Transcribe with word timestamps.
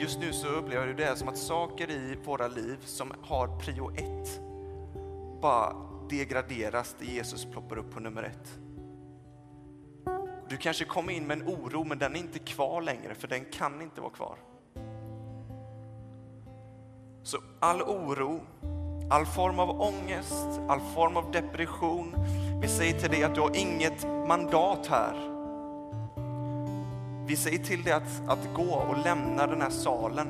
Just 0.00 0.20
nu 0.20 0.32
så 0.32 0.48
upplever 0.48 0.86
jag 0.86 0.96
det 0.96 1.16
som 1.16 1.28
att 1.28 1.38
saker 1.38 1.90
i 1.90 2.18
våra 2.24 2.48
liv 2.48 2.76
som 2.84 3.12
har 3.22 3.58
prio 3.58 3.90
ett 3.96 4.40
bara 5.40 5.76
degraderas 6.08 6.96
där 6.98 7.06
Jesus 7.06 7.44
ploppar 7.44 7.78
upp 7.78 7.94
på 7.94 8.00
nummer 8.00 8.22
ett. 8.22 8.58
Du 10.48 10.56
kanske 10.56 10.84
kom 10.84 11.10
in 11.10 11.26
med 11.26 11.40
en 11.40 11.48
oro 11.48 11.84
men 11.84 11.98
den 11.98 12.16
är 12.16 12.18
inte 12.18 12.38
kvar 12.38 12.82
längre 12.82 13.14
för 13.14 13.28
den 13.28 13.44
kan 13.44 13.82
inte 13.82 14.00
vara 14.00 14.10
kvar. 14.10 14.38
Så 17.22 17.38
all 17.60 17.82
oro, 17.82 18.40
all 19.10 19.26
form 19.26 19.58
av 19.58 19.80
ångest, 19.80 20.60
all 20.68 20.80
form 20.80 21.16
av 21.16 21.30
depression. 21.32 22.14
Vi 22.62 22.68
säger 22.68 23.00
till 23.00 23.10
dig 23.10 23.24
att 23.24 23.34
du 23.34 23.40
har 23.40 23.56
inget 23.56 24.04
mandat 24.28 24.86
här. 24.86 25.35
Vi 27.26 27.36
säger 27.36 27.58
till 27.58 27.82
dig 27.82 27.92
att, 27.92 28.28
att 28.28 28.54
gå 28.54 28.74
och 28.74 28.98
lämna 28.98 29.46
den 29.46 29.60
här 29.60 29.70
salen. 29.70 30.28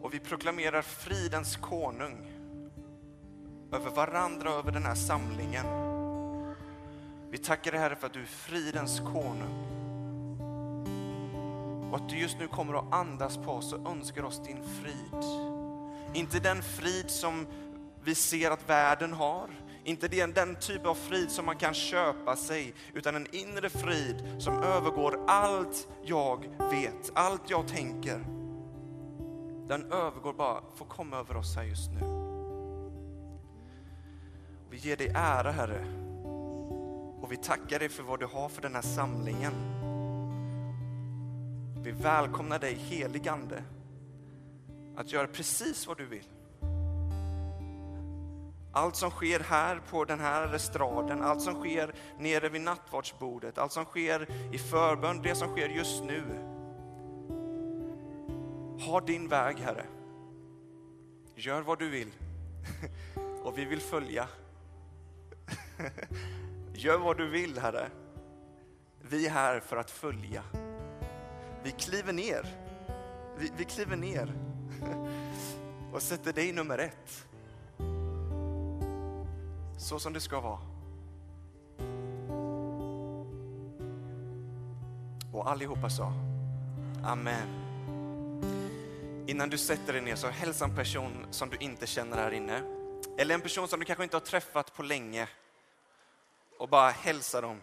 Och 0.00 0.14
vi 0.14 0.18
proklamerar 0.18 0.82
fridens 0.82 1.56
konung 1.56 2.26
över 3.72 3.90
varandra, 3.90 4.50
och 4.50 4.58
över 4.58 4.72
den 4.72 4.82
här 4.82 4.94
samlingen. 4.94 5.66
Vi 7.30 7.38
tackar 7.38 7.72
dig 7.72 7.80
Herre 7.80 7.96
för 7.96 8.06
att 8.06 8.12
du 8.12 8.22
är 8.22 8.26
fridens 8.26 9.00
konung. 9.00 9.64
Och 11.90 11.96
att 11.96 12.08
du 12.08 12.18
just 12.18 12.38
nu 12.38 12.48
kommer 12.48 12.74
att 12.74 12.92
andas 12.92 13.36
på 13.36 13.52
oss 13.52 13.72
och 13.72 13.90
önskar 13.90 14.22
oss 14.22 14.40
din 14.46 14.62
frid. 14.82 15.24
Inte 16.14 16.40
den 16.40 16.62
frid 16.62 17.10
som 17.10 17.46
vi 18.04 18.14
ser 18.14 18.50
att 18.50 18.68
världen 18.68 19.12
har, 19.12 19.50
inte 19.88 20.08
den, 20.08 20.32
den 20.32 20.56
typ 20.56 20.86
av 20.86 20.94
frid 20.94 21.30
som 21.30 21.46
man 21.46 21.56
kan 21.56 21.74
köpa 21.74 22.36
sig, 22.36 22.74
utan 22.94 23.16
en 23.16 23.34
inre 23.34 23.70
frid 23.70 24.24
som 24.38 24.62
övergår 24.62 25.24
allt 25.26 25.88
jag 26.02 26.48
vet, 26.70 27.10
allt 27.14 27.50
jag 27.50 27.68
tänker. 27.68 28.18
Den 29.68 29.92
övergår 29.92 30.32
bara, 30.32 30.62
får 30.74 30.84
komma 30.86 31.16
över 31.16 31.36
oss 31.36 31.56
här 31.56 31.64
just 31.64 31.90
nu. 31.90 32.00
Vi 34.70 34.76
ger 34.76 34.96
dig 34.96 35.12
ära 35.14 35.50
Herre. 35.50 35.86
Och 37.20 37.32
vi 37.32 37.36
tackar 37.36 37.78
dig 37.78 37.88
för 37.88 38.02
vad 38.02 38.20
du 38.20 38.26
har 38.26 38.48
för 38.48 38.62
den 38.62 38.74
här 38.74 38.82
samlingen. 38.82 39.52
Vi 41.82 41.90
välkomnar 41.90 42.58
dig 42.58 42.74
heligande 42.74 43.62
att 44.96 45.12
göra 45.12 45.26
precis 45.26 45.86
vad 45.86 45.96
du 45.98 46.06
vill. 46.06 46.37
Allt 48.72 48.96
som 48.96 49.10
sker 49.10 49.40
här 49.40 49.80
på 49.90 50.04
den 50.04 50.20
här 50.20 50.54
estraden, 50.54 51.22
allt 51.22 51.42
som 51.42 51.54
sker 51.54 51.94
nere 52.18 52.48
vid 52.48 52.60
nattvardsbordet, 52.60 53.58
allt 53.58 53.72
som 53.72 53.84
sker 53.84 54.28
i 54.52 54.58
förbön, 54.58 55.22
det 55.22 55.34
som 55.34 55.48
sker 55.48 55.68
just 55.68 56.04
nu. 56.04 56.22
Ha 58.80 59.00
din 59.00 59.28
väg 59.28 59.58
Herre. 59.58 59.84
Gör 61.34 61.62
vad 61.62 61.78
du 61.78 61.88
vill 61.88 62.12
och 63.42 63.58
vi 63.58 63.64
vill 63.64 63.80
följa. 63.80 64.28
Gör 66.74 66.98
vad 66.98 67.16
du 67.16 67.28
vill 67.28 67.58
Herre. 67.58 67.90
Vi 69.00 69.26
är 69.26 69.30
här 69.30 69.60
för 69.60 69.76
att 69.76 69.90
följa. 69.90 70.42
Vi 71.62 71.70
kliver 71.70 72.12
ner. 72.12 72.46
Vi, 73.38 73.52
vi 73.56 73.64
kliver 73.64 73.96
ner 73.96 74.32
och 75.92 76.02
sätter 76.02 76.32
dig 76.32 76.52
nummer 76.52 76.78
ett. 76.78 77.27
Så 79.78 79.98
som 79.98 80.12
det 80.12 80.20
ska 80.20 80.40
vara. 80.40 80.58
Och 85.32 85.50
allihopa 85.50 85.90
sa 85.90 86.12
Amen. 87.04 87.48
Innan 89.26 89.50
du 89.50 89.58
sätter 89.58 89.92
dig 89.92 90.02
ner 90.02 90.16
så 90.16 90.28
hälsa 90.28 90.64
en 90.64 90.74
person 90.74 91.26
som 91.30 91.50
du 91.50 91.56
inte 91.56 91.86
känner 91.86 92.16
här 92.16 92.30
inne. 92.30 92.62
Eller 93.18 93.34
en 93.34 93.40
person 93.40 93.68
som 93.68 93.80
du 93.80 93.86
kanske 93.86 94.04
inte 94.04 94.16
har 94.16 94.20
träffat 94.20 94.74
på 94.74 94.82
länge. 94.82 95.28
Och 96.58 96.68
bara 96.68 96.90
hälsa 96.90 97.40
dem. 97.40 97.60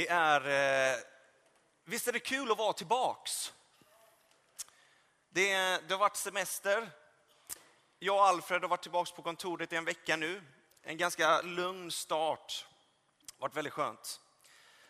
Det 0.00 0.08
är, 0.08 0.94
eh, 0.94 0.98
visst 1.84 2.08
är 2.08 2.12
det 2.12 2.20
kul 2.20 2.50
att 2.50 2.58
vara 2.58 2.72
tillbaks? 2.72 3.52
Det, 5.28 5.52
det 5.88 5.94
har 5.94 5.98
varit 5.98 6.16
semester. 6.16 6.90
Jag 7.98 8.16
och 8.16 8.24
Alfred 8.24 8.62
har 8.62 8.68
varit 8.68 8.82
tillbaks 8.82 9.12
på 9.12 9.22
kontoret 9.22 9.72
i 9.72 9.76
en 9.76 9.84
vecka 9.84 10.16
nu. 10.16 10.42
En 10.82 10.96
ganska 10.96 11.42
lugn 11.42 11.90
start. 11.90 12.66
Det 13.20 13.34
har 13.38 13.40
varit 13.40 13.56
väldigt 13.56 13.72
skönt. 13.72 14.20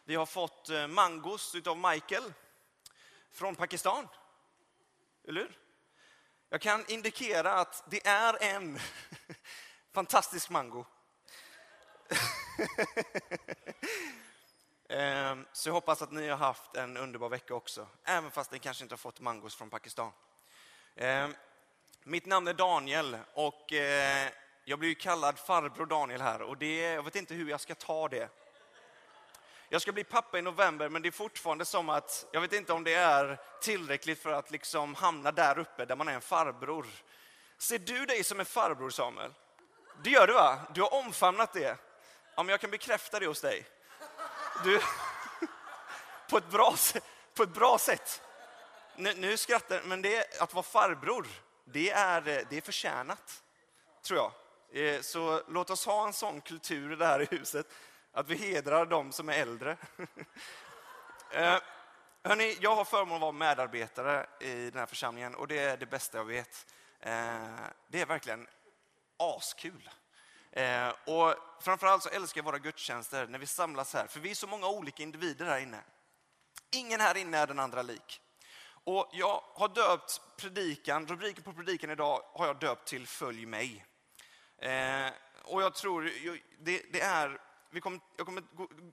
Vi 0.04 0.14
har 0.14 0.26
fått 0.26 0.68
eh, 0.68 0.86
mangos 0.86 1.56
av 1.66 1.78
Michael 1.78 2.32
från 3.32 3.56
Pakistan. 3.56 4.08
Eller 5.28 5.40
hur? 5.40 5.58
Jag 6.48 6.60
kan 6.60 6.84
indikera 6.88 7.54
att 7.54 7.84
det 7.90 8.06
är 8.06 8.42
en 8.42 8.78
fantastisk 9.92 10.50
mango. 10.50 10.86
Ehm, 14.90 15.46
så 15.52 15.68
jag 15.68 15.74
hoppas 15.74 16.02
att 16.02 16.12
ni 16.12 16.28
har 16.28 16.36
haft 16.36 16.76
en 16.76 16.96
underbar 16.96 17.28
vecka 17.28 17.54
också, 17.54 17.86
även 18.04 18.30
fast 18.30 18.52
ni 18.52 18.58
kanske 18.58 18.84
inte 18.84 18.92
har 18.92 18.98
fått 18.98 19.20
mangos 19.20 19.54
från 19.54 19.70
Pakistan. 19.70 20.12
Ehm, 20.96 21.34
mitt 22.02 22.26
namn 22.26 22.48
är 22.48 22.54
Daniel 22.54 23.18
och 23.34 23.72
eh, 23.72 24.28
jag 24.64 24.78
blir 24.78 24.94
kallad 24.94 25.38
farbror 25.38 25.86
Daniel 25.86 26.20
här 26.20 26.42
och 26.42 26.56
det, 26.56 26.80
jag 26.80 27.02
vet 27.02 27.16
inte 27.16 27.34
hur 27.34 27.50
jag 27.50 27.60
ska 27.60 27.74
ta 27.74 28.08
det. 28.08 28.28
Jag 29.68 29.82
ska 29.82 29.92
bli 29.92 30.04
pappa 30.04 30.38
i 30.38 30.42
november 30.42 30.88
men 30.88 31.02
det 31.02 31.08
är 31.08 31.12
fortfarande 31.12 31.64
som 31.64 31.88
att, 31.88 32.26
jag 32.32 32.40
vet 32.40 32.52
inte 32.52 32.72
om 32.72 32.84
det 32.84 32.94
är 32.94 33.40
tillräckligt 33.60 34.22
för 34.22 34.32
att 34.32 34.50
liksom 34.50 34.94
hamna 34.94 35.32
där 35.32 35.58
uppe 35.58 35.84
där 35.84 35.96
man 35.96 36.08
är 36.08 36.12
en 36.12 36.20
farbror. 36.20 36.86
Ser 37.58 37.78
du 37.78 38.06
dig 38.06 38.24
som 38.24 38.40
en 38.40 38.46
farbror 38.46 38.90
Samuel? 38.90 39.34
Det 40.02 40.10
gör 40.10 40.26
du 40.26 40.32
va? 40.32 40.58
Du 40.74 40.82
har 40.82 40.94
omfamnat 40.94 41.52
det. 41.52 41.76
Ja, 42.34 42.42
men 42.42 42.48
jag 42.48 42.60
kan 42.60 42.70
bekräfta 42.70 43.20
det 43.20 43.26
hos 43.26 43.40
dig. 43.40 43.66
Du, 44.64 44.80
på, 46.30 46.36
ett 46.36 46.50
bra, 46.50 46.74
på 47.34 47.42
ett 47.42 47.54
bra 47.54 47.78
sätt. 47.78 48.22
Nu, 48.96 49.14
nu 49.14 49.36
skrattar 49.36 49.82
men 49.84 50.02
det, 50.02 50.40
att 50.40 50.54
vara 50.54 50.62
farbror, 50.62 51.26
det 51.64 51.90
är, 51.90 52.20
det 52.20 52.56
är 52.56 52.60
förtjänat, 52.60 53.42
tror 54.02 54.18
jag. 54.18 54.32
Eh, 54.72 55.00
så 55.00 55.42
låt 55.48 55.70
oss 55.70 55.86
ha 55.86 56.06
en 56.06 56.12
sån 56.12 56.40
kultur 56.40 56.92
i 56.92 56.96
det 56.96 57.06
här 57.06 57.26
huset, 57.30 57.66
att 58.12 58.28
vi 58.28 58.36
hedrar 58.36 58.86
de 58.86 59.12
som 59.12 59.28
är 59.28 59.32
äldre. 59.32 59.76
Eh, 61.32 61.58
Hörrni, 62.22 62.56
jag 62.60 62.74
har 62.74 62.84
förmånen 62.84 63.14
att 63.14 63.20
vara 63.20 63.32
medarbetare 63.32 64.26
i 64.40 64.70
den 64.70 64.78
här 64.78 64.86
församlingen 64.86 65.34
och 65.34 65.48
det 65.48 65.58
är 65.58 65.76
det 65.76 65.86
bästa 65.86 66.18
jag 66.18 66.24
vet. 66.24 66.66
Eh, 67.00 67.54
det 67.88 68.00
är 68.00 68.06
verkligen 68.06 68.46
askul. 69.16 69.90
Eh, 70.52 70.88
och 71.06 71.34
framförallt 71.60 72.02
så 72.02 72.08
älskar 72.08 72.38
jag 72.38 72.44
våra 72.44 72.58
gudstjänster 72.58 73.26
när 73.26 73.38
vi 73.38 73.46
samlas 73.46 73.94
här, 73.94 74.06
för 74.06 74.20
vi 74.20 74.30
är 74.30 74.34
så 74.34 74.46
många 74.46 74.68
olika 74.68 75.02
individer 75.02 75.46
här 75.46 75.58
inne. 75.58 75.80
Ingen 76.70 77.00
här 77.00 77.16
inne 77.16 77.38
är 77.38 77.46
den 77.46 77.58
andra 77.58 77.82
lik. 77.82 78.20
Och 78.84 79.08
jag 79.12 79.42
har 79.54 79.68
döpt 79.68 80.20
predikan, 80.36 81.06
rubriken 81.06 81.44
på 81.44 81.52
predikan 81.52 81.90
idag 81.90 82.22
har 82.32 82.46
jag 82.46 82.58
döpt 82.58 82.88
till 82.88 83.06
Följ 83.06 83.46
mig. 83.46 83.84
Eh, 84.58 85.10
och 85.42 85.62
jag 85.62 85.74
tror, 85.74 86.10
det, 86.58 86.82
det 86.92 87.00
är, 87.00 87.40
vi 87.70 87.80
kommer, 87.80 88.00
jag 88.16 88.26
kommer 88.26 88.42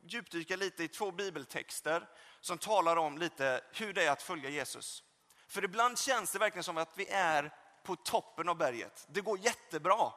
djupdyka 0.04 0.56
lite 0.56 0.84
i 0.84 0.88
två 0.88 1.12
bibeltexter 1.12 2.10
som 2.42 2.58
talar 2.58 2.98
om 2.98 3.18
lite 3.18 3.62
hur 3.74 3.94
det 3.94 4.04
är 4.04 4.12
att 4.12 4.22
följa 4.22 4.50
Jesus. 4.50 5.04
För 5.48 5.64
ibland 5.64 6.00
känns 6.00 6.32
det 6.32 6.40
verkligen 6.40 6.64
som 6.64 6.78
att 6.78 6.98
vi 6.98 7.08
är 7.08 7.54
på 7.84 7.96
toppen 7.96 8.50
av 8.50 8.58
berget. 8.58 9.08
Det 9.10 9.22
går 9.22 9.40
jättebra. 9.40 10.12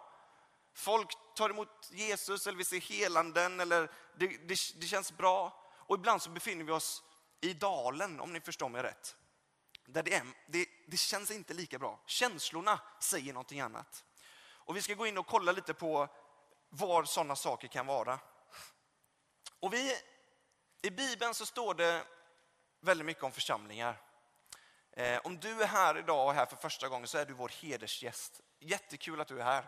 Folk 0.75 1.11
tar 1.35 1.51
emot 1.51 1.89
Jesus 1.91 2.47
eller 2.47 2.59
vi 2.59 2.65
ser 2.65 2.81
helanden 2.81 3.61
eller 3.61 3.91
det, 4.19 4.27
det, 4.27 4.59
det, 4.77 4.87
känns 4.87 5.13
bra. 5.13 5.67
Och 5.73 5.97
ibland 5.97 6.23
så 6.23 6.31
befinner 6.31 6.65
vi 6.65 6.73
oss 6.73 7.03
i 7.41 7.53
dalen, 7.53 8.21
om 8.21 8.33
ni 8.33 8.41
förstår 8.41 8.69
mig 8.69 8.83
rätt. 8.83 9.17
Där 9.87 10.03
det, 10.03 10.15
är, 10.15 10.23
det, 10.47 10.69
det 10.87 10.97
känns 10.97 11.31
inte 11.31 11.55
lika 11.55 11.79
bra. 11.79 12.01
Känslorna 12.07 12.81
säger 13.01 13.33
någonting 13.33 13.61
annat. 13.61 14.05
Och 14.43 14.77
vi 14.77 14.83
ska 14.83 14.95
gå 14.95 15.07
in 15.07 15.19
och 15.19 15.27
kolla 15.27 15.53
lite 15.53 15.75
på 15.75 16.09
var 16.69 17.05
sådana 17.05 17.37
saker 17.37 17.69
kan 17.69 17.87
vara. 17.87 18.19
Och 19.61 19.73
vi, 19.73 19.97
I 20.83 20.91
Bibeln 20.91 21.35
så 21.35 21.47
står 21.47 21.75
det 21.75 22.05
väldigt 22.81 23.07
mycket 23.07 23.23
om 23.23 23.33
församlingar. 23.33 24.01
Eh, 24.93 25.21
om 25.25 25.41
du 25.41 25.63
är 25.63 25.67
här 25.67 25.99
idag 25.99 26.27
och 26.27 26.35
här 26.35 26.47
för 26.47 26.57
första 26.57 26.89
gången 26.89 27.09
så 27.09 27.19
är 27.19 27.27
du 27.27 27.33
vår 27.33 27.53
hedersgäst. 27.61 28.41
Jättekul 28.59 29.21
att 29.21 29.29
du 29.29 29.41
är 29.41 29.45
här. 29.45 29.65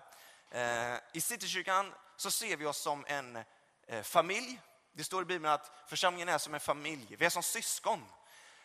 Eh, 0.55 0.97
I 1.13 1.21
Citykyrkan 1.21 1.95
så 2.17 2.31
ser 2.31 2.57
vi 2.57 2.67
oss 2.67 2.79
som 2.79 3.05
en 3.09 3.45
eh, 3.87 4.03
familj. 4.03 4.61
Det 4.93 5.05
står 5.05 5.23
i 5.23 5.25
Bibeln 5.25 5.53
att 5.53 5.71
församlingen 5.89 6.29
är 6.29 6.39
som 6.39 6.55
en 6.55 6.61
familj, 6.61 7.17
vi 7.19 7.27
är 7.27 7.31
som 7.31 7.43
syskon. 7.43 8.05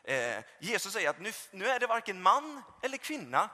Eh, 0.04 0.44
Jesus 0.60 0.94
säger 0.94 1.10
att 1.10 1.19
nu, 1.19 1.31
nu 1.51 1.68
är 1.68 1.80
det 1.80 1.88
varken 1.88 2.22
man 2.22 2.62
eller 2.81 2.98
kvinna, 2.98 3.50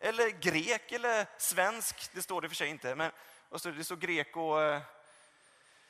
eller 0.00 0.28
grek 0.28 0.92
eller 0.92 1.26
svensk, 1.38 2.10
det 2.12 2.22
står 2.22 2.40
det 2.40 2.48
för 2.48 2.56
sig 2.56 2.68
inte, 2.68 2.94
men 2.94 3.10
det 3.50 3.84
står 3.84 3.96
grek 3.96 4.36
och 4.36 4.62
eh, 4.62 4.82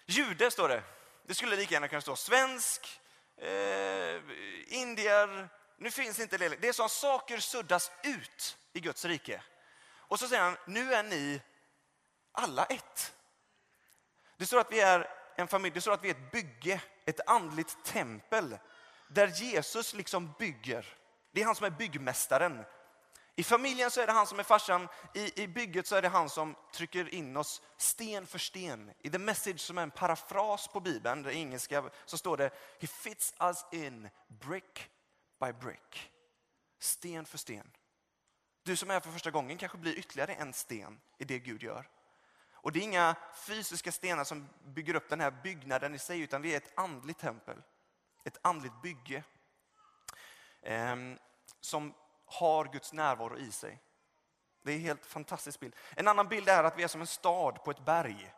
jude 0.07 0.51
står 0.51 0.69
det. 0.69 0.83
Det 1.27 1.35
skulle 1.35 1.57
lika 1.57 1.75
gärna 1.75 1.89
kunna 1.89 2.01
stå 2.01 2.17
svensk, 2.17 3.01
eh, 3.37 4.21
indier, 4.67 5.49
nu 5.77 5.91
finns 5.91 6.19
inte 6.19 6.39
det. 6.39 6.49
Det 6.49 6.69
är 6.69 6.73
som 6.73 6.87
att 6.87 6.93
saker 6.93 7.39
suddas 7.39 7.91
ut 8.03 8.57
i 8.73 8.81
Guds 8.81 9.05
rike. 9.05 9.43
Och 9.93 10.19
så 10.19 10.29
säger 10.29 10.43
han, 10.43 10.57
nu 10.67 10.95
är 10.95 11.03
ni 11.03 11.41
alla 12.33 12.65
ett. 12.65 13.15
Det 14.37 14.47
står 14.47 14.61
att 14.61 14.73
vi 14.73 14.81
är 14.81 15.09
en 15.37 15.49
familj, 15.49 15.75
det 15.75 15.81
står 15.81 15.93
att 15.93 16.05
vi 16.05 16.11
är 16.11 16.15
ett 16.15 16.33
bygge, 16.33 16.83
ett 17.05 17.29
andligt 17.29 17.85
tempel 17.85 18.59
där 19.09 19.27
Jesus 19.27 19.95
liksom 19.95 20.33
bygger. 20.39 20.87
Det 21.33 21.41
är 21.41 21.45
han 21.45 21.55
som 21.55 21.67
är 21.67 21.71
byggmästaren. 21.71 22.65
I 23.37 23.43
familjen 23.43 23.91
så 23.91 24.01
är 24.01 24.07
det 24.07 24.13
han 24.13 24.27
som 24.27 24.39
är 24.39 24.43
farsan, 24.43 24.89
i, 25.15 25.43
i 25.43 25.49
bygget 25.49 25.87
så 25.87 25.97
är 25.97 26.03
det 26.03 26.09
han 26.09 26.29
som 26.29 26.57
trycker 26.73 27.15
in 27.15 27.37
oss 27.37 27.63
sten 27.77 28.27
för 28.27 28.39
sten. 28.39 28.93
I 28.99 29.11
The 29.11 29.19
Message 29.19 29.61
som 29.61 29.79
är 29.79 29.83
en 29.83 29.91
parafras 29.91 30.69
på 30.69 30.81
Bibeln, 30.81 31.23
det 31.23 31.35
engelska, 31.35 31.91
så 32.05 32.19
står 32.19 32.37
det 32.37 32.51
He 32.81 32.87
fits 32.87 33.35
us 33.41 33.65
in 33.73 34.09
brick 34.29 34.91
by 35.41 35.53
brick. 35.53 36.11
Sten 36.79 37.27
för 37.27 37.39
sten. 37.39 37.71
Du 38.63 38.77
som 38.77 38.91
är 38.91 38.95
här 38.95 39.01
för 39.01 39.11
första 39.11 39.31
gången 39.31 39.59
kanske 39.59 39.79
blir 39.79 39.99
ytterligare 39.99 40.35
en 40.35 40.53
sten 40.53 41.01
i 41.19 41.25
det 41.25 41.39
Gud 41.39 41.63
gör. 41.63 41.89
Och 42.63 42.73
det 42.73 42.79
är 42.79 42.83
inga 42.83 43.17
fysiska 43.35 43.93
stenar 43.93 44.25
som 44.25 44.49
bygger 44.65 44.95
upp 44.95 45.09
den 45.09 45.21
här 45.21 45.31
byggnaden 45.31 45.95
i 45.95 45.99
sig, 45.99 46.21
utan 46.21 46.43
vi 46.43 46.53
är 46.53 46.57
ett 46.57 46.79
andligt 46.79 47.19
tempel. 47.19 47.63
Ett 48.25 48.39
andligt 48.43 48.83
bygge. 48.83 49.25
Eh, 50.63 50.97
som 51.61 51.95
har 52.27 52.65
Guds 52.65 52.93
närvaro 52.93 53.39
i 53.39 53.53
sig. 53.53 53.79
Det 54.63 54.73
är 54.73 54.77
en 54.77 54.83
helt 54.83 55.07
fantastisk 55.07 55.61
bild. 55.61 55.77
En 55.97 56.09
annan 56.09 56.29
bild 56.29 56.49
är 56.49 56.65
att 56.65 56.79
vi 56.79 56.83
är 56.83 56.89
som 56.89 57.01
en 57.01 57.07
stad 57.07 57.65
på 57.65 57.71
ett 57.71 57.85
berg 57.85 58.33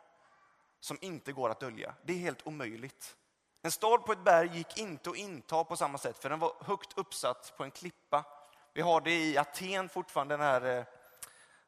som 0.79 0.97
inte 1.01 1.31
går 1.31 1.49
att 1.49 1.59
dölja. 1.59 1.95
Det 2.03 2.13
är 2.13 2.17
helt 2.17 2.47
omöjligt. 2.47 3.15
En 3.61 3.71
stad 3.71 4.05
på 4.05 4.11
ett 4.11 4.23
berg 4.23 4.57
gick 4.57 4.77
inte 4.77 5.09
att 5.09 5.15
inta 5.15 5.63
på 5.63 5.75
samma 5.75 5.97
sätt 5.97 6.17
för 6.17 6.29
den 6.29 6.39
var 6.39 6.55
högt 6.59 6.97
uppsatt 6.97 7.53
på 7.57 7.63
en 7.63 7.71
klippa. 7.71 8.25
Vi 8.73 8.81
har 8.81 9.01
det 9.01 9.11
i 9.11 9.37
Aten 9.37 9.89
fortfarande, 9.89 10.37
den 10.37 10.45
här, 10.45 10.77
eh, 10.77 10.85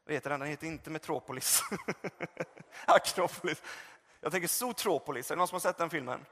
vad 0.06 0.14
heter 0.14 0.30
den? 0.30 0.40
Den 0.40 0.48
heter 0.48 0.66
inte 0.66 0.90
Metropolis. 0.90 1.62
Akropolis. 2.86 3.62
Jag 4.20 4.32
tänker 4.32 4.48
Zootropolis, 4.48 5.30
är 5.30 5.34
det 5.34 5.38
någon 5.38 5.48
som 5.48 5.54
har 5.54 5.60
sett 5.60 5.78
den 5.78 5.90
filmen? 5.90 6.26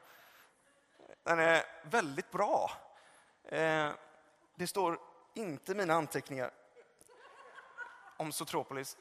Den 1.22 1.38
är 1.38 1.64
väldigt 1.82 2.30
bra. 2.30 2.70
Eh, 3.44 3.90
det 4.54 4.66
står 4.66 4.98
inte 5.34 5.74
mina 5.74 5.94
anteckningar 5.94 6.50
om 8.16 8.32
Zootropolis. 8.32 8.96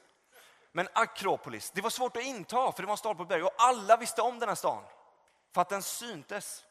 Men 0.72 0.88
Akropolis, 0.92 1.70
det 1.70 1.80
var 1.80 1.90
svårt 1.90 2.16
att 2.16 2.22
inta 2.22 2.72
för 2.72 2.82
det 2.82 2.86
var 2.86 2.94
en 2.94 2.98
stad 2.98 3.16
på 3.16 3.22
ett 3.22 3.28
berg 3.28 3.42
och 3.42 3.54
alla 3.56 3.96
visste 3.96 4.22
om 4.22 4.38
den 4.38 4.48
här 4.48 4.56
stan 4.56 4.82
för 5.52 5.60
att 5.60 5.68
den 5.68 5.82
syntes. 5.82 6.64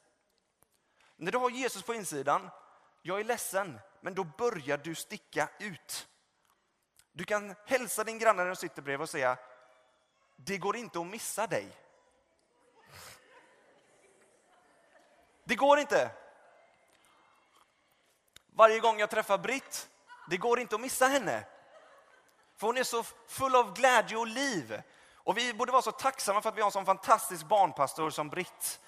När 1.16 1.32
du 1.32 1.38
har 1.38 1.50
Jesus 1.50 1.84
på 1.84 1.94
insidan, 1.94 2.50
jag 3.02 3.20
är 3.20 3.24
ledsen, 3.24 3.80
men 4.02 4.14
då 4.14 4.24
börjar 4.24 4.78
du 4.78 4.96
sticka 4.96 5.50
ut. 5.60 6.08
Du 7.14 7.24
kan 7.24 7.56
hälsa 7.66 8.04
din 8.04 8.20
granne 8.20 8.44
när 8.44 8.50
du 8.50 8.56
sitter 8.56 8.82
bredvid 8.82 9.04
och 9.04 9.10
säga, 9.10 9.38
det 10.36 10.58
går 10.58 10.76
inte 10.76 11.00
att 11.00 11.08
missa 11.08 11.48
dig. 11.48 11.68
Det 15.44 15.56
går 15.56 15.80
inte. 15.80 16.12
Varje 18.56 18.80
gång 18.80 19.00
jag 19.00 19.10
träffar 19.10 19.38
Britt, 19.38 19.90
det 20.30 20.38
går 20.38 20.60
inte 20.60 20.76
att 20.76 20.82
missa 20.82 21.08
henne. 21.08 21.46
För 22.58 22.68
hon 22.68 22.78
är 22.78 22.84
så 22.84 23.04
full 23.28 23.56
av 23.56 23.74
glädje 23.74 24.18
och 24.18 24.28
liv. 24.28 24.82
Och 25.16 25.38
vi 25.38 25.54
borde 25.54 25.72
vara 25.72 25.82
så 25.82 25.92
tacksamma 25.92 26.42
för 26.42 26.50
att 26.50 26.58
vi 26.58 26.62
har 26.62 26.68
en 26.68 26.72
sån 26.72 26.86
fantastisk 26.86 27.46
barnpastor 27.46 28.10
som 28.10 28.30
Britt. 28.30 28.80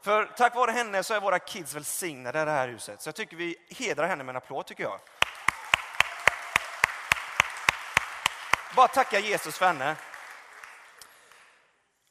För 0.00 0.24
tack 0.24 0.54
vare 0.54 0.70
henne 0.70 1.02
så 1.02 1.14
är 1.14 1.20
våra 1.20 1.38
kids 1.38 1.74
välsignade 1.74 2.42
i 2.42 2.44
det 2.44 2.50
här 2.50 2.68
huset. 2.68 3.02
Så 3.02 3.08
jag 3.08 3.14
tycker 3.14 3.36
vi 3.36 3.56
hedrar 3.70 4.06
henne 4.06 4.24
med 4.24 4.32
en 4.32 4.36
applåd 4.36 4.66
tycker 4.66 4.82
jag. 4.82 5.00
Bara 8.76 8.88
tacka 8.88 9.18
Jesus 9.18 9.58
för 9.58 9.66
henne. 9.66 9.96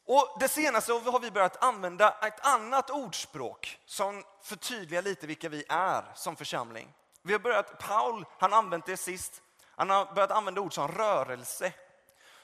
Och 0.06 0.38
det 0.40 0.48
senaste 0.48 0.94
har 0.94 1.20
vi 1.20 1.32
börjat 1.32 1.64
använda 1.64 2.18
ett 2.28 2.46
annat 2.46 2.90
ordspråk 2.90 3.80
som 3.86 4.24
förtydligar 4.42 5.02
lite 5.02 5.28
vilka 5.28 5.50
vi 5.50 5.64
är 5.70 6.04
som 6.16 6.36
församling. 6.36 6.94
Vi 7.22 7.34
har 7.34 7.40
börjat, 7.40 7.80
Paul, 7.80 8.26
han 8.40 8.54
använt 8.54 8.86
det 8.86 8.98
sist, 8.98 9.42
han 9.76 9.90
har 9.90 10.14
börjat 10.14 10.32
använda 10.32 10.62
ord 10.62 10.74
som 10.74 10.88
rörelse. 10.88 11.74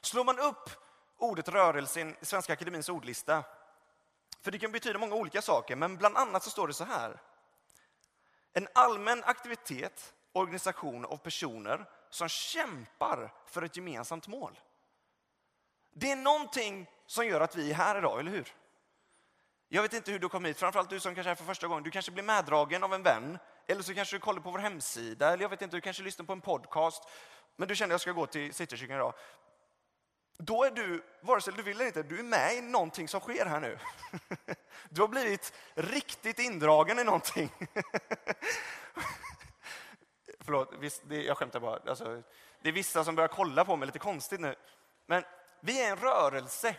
Slår 0.01 0.23
man 0.23 0.39
upp 0.39 0.69
ordet 1.17 1.49
rörelse 1.49 2.01
i 2.01 2.15
Svenska 2.21 2.53
Akademins 2.53 2.89
ordlista, 2.89 3.43
för 4.41 4.51
det 4.51 4.59
kan 4.59 4.71
betyda 4.71 4.99
många 4.99 5.15
olika 5.15 5.41
saker, 5.41 5.75
men 5.75 5.97
bland 5.97 6.17
annat 6.17 6.43
så 6.43 6.49
står 6.49 6.67
det 6.67 6.73
så 6.73 6.83
här. 6.83 7.21
En 8.53 8.67
allmän 8.73 9.23
aktivitet, 9.23 10.13
organisation 10.33 11.05
av 11.05 11.17
personer 11.17 11.85
som 12.17 12.29
kämpar 12.29 13.33
för 13.45 13.61
ett 13.61 13.75
gemensamt 13.75 14.27
mål. 14.27 14.59
Det 15.93 16.11
är 16.11 16.15
någonting 16.15 16.89
som 17.05 17.25
gör 17.25 17.41
att 17.41 17.55
vi 17.55 17.71
är 17.71 17.75
här 17.75 17.97
idag, 17.97 18.19
eller 18.19 18.31
hur? 18.31 18.53
Jag 19.69 19.81
vet 19.81 19.93
inte 19.93 20.11
hur 20.11 20.19
du 20.19 20.29
kom 20.29 20.45
hit, 20.45 20.57
framförallt 20.57 20.89
du 20.89 20.99
som 20.99 21.15
kanske 21.15 21.29
är 21.29 21.31
här 21.31 21.35
för 21.35 21.45
första 21.45 21.67
gången. 21.67 21.83
Du 21.83 21.91
kanske 21.91 22.11
blir 22.11 22.23
meddragen 22.23 22.83
av 22.83 22.93
en 22.93 23.03
vän, 23.03 23.37
eller 23.67 23.81
så 23.81 23.93
kanske 23.93 24.15
du 24.15 24.19
kollar 24.19 24.41
på 24.41 24.51
vår 24.51 24.59
hemsida, 24.59 25.33
eller 25.33 25.43
jag 25.43 25.49
vet 25.49 25.61
inte, 25.61 25.77
du 25.77 25.81
kanske 25.81 26.03
lyssnar 26.03 26.25
på 26.25 26.33
en 26.33 26.41
podcast. 26.41 27.03
Men 27.55 27.67
du 27.67 27.75
känner 27.75 27.89
att 27.89 27.93
jag 27.93 28.01
ska 28.01 28.11
gå 28.11 28.25
till 28.25 28.53
Citykyrkan 28.53 28.95
idag. 28.95 29.13
Då 30.37 30.63
är 30.63 30.71
du, 30.71 31.03
vare 31.21 31.41
sig 31.41 31.53
du 31.53 31.63
vill 31.63 31.75
eller 31.75 31.85
inte, 31.85 32.03
du 32.03 32.19
är 32.19 32.23
med 32.23 32.55
i 32.55 32.61
någonting 32.61 33.07
som 33.07 33.19
sker 33.19 33.45
här 33.45 33.59
nu. 33.59 33.79
Du 34.89 35.01
har 35.01 35.07
blivit 35.07 35.53
riktigt 35.75 36.39
indragen 36.39 36.99
i 36.99 37.03
någonting. 37.03 37.49
Förlåt, 40.47 40.73
jag 41.09 41.37
skämtar 41.37 41.59
bara. 41.59 41.79
Alltså, 41.89 42.23
det 42.61 42.69
är 42.69 42.73
vissa 42.73 43.03
som 43.03 43.15
börjar 43.15 43.27
kolla 43.27 43.65
på 43.65 43.75
mig 43.75 43.85
lite 43.85 43.99
konstigt 43.99 44.39
nu. 44.39 44.55
Men 45.05 45.23
vi 45.59 45.83
är 45.83 45.91
en 45.91 45.97
rörelse. 45.97 46.75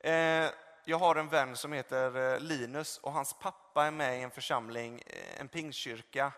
Eh, 0.00 0.50
jag 0.84 0.98
har 0.98 1.16
en 1.16 1.28
vän 1.28 1.56
som 1.56 1.72
heter 1.72 2.32
eh, 2.34 2.40
Linus 2.40 2.98
och 2.98 3.12
hans 3.12 3.32
pappa 3.32 3.84
är 3.84 3.90
med 3.90 4.18
i 4.18 4.22
en 4.22 4.30
församling, 4.30 5.02
eh, 5.06 5.40
en 5.40 5.48
pingstkyrka 5.48 6.32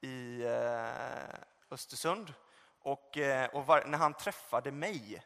i 0.00 0.42
eh, 0.44 1.40
Östersund. 1.70 2.34
Och, 2.80 3.18
och 3.52 3.66
var, 3.66 3.84
när 3.84 3.98
han 3.98 4.14
träffade 4.14 4.72
mig 4.72 5.22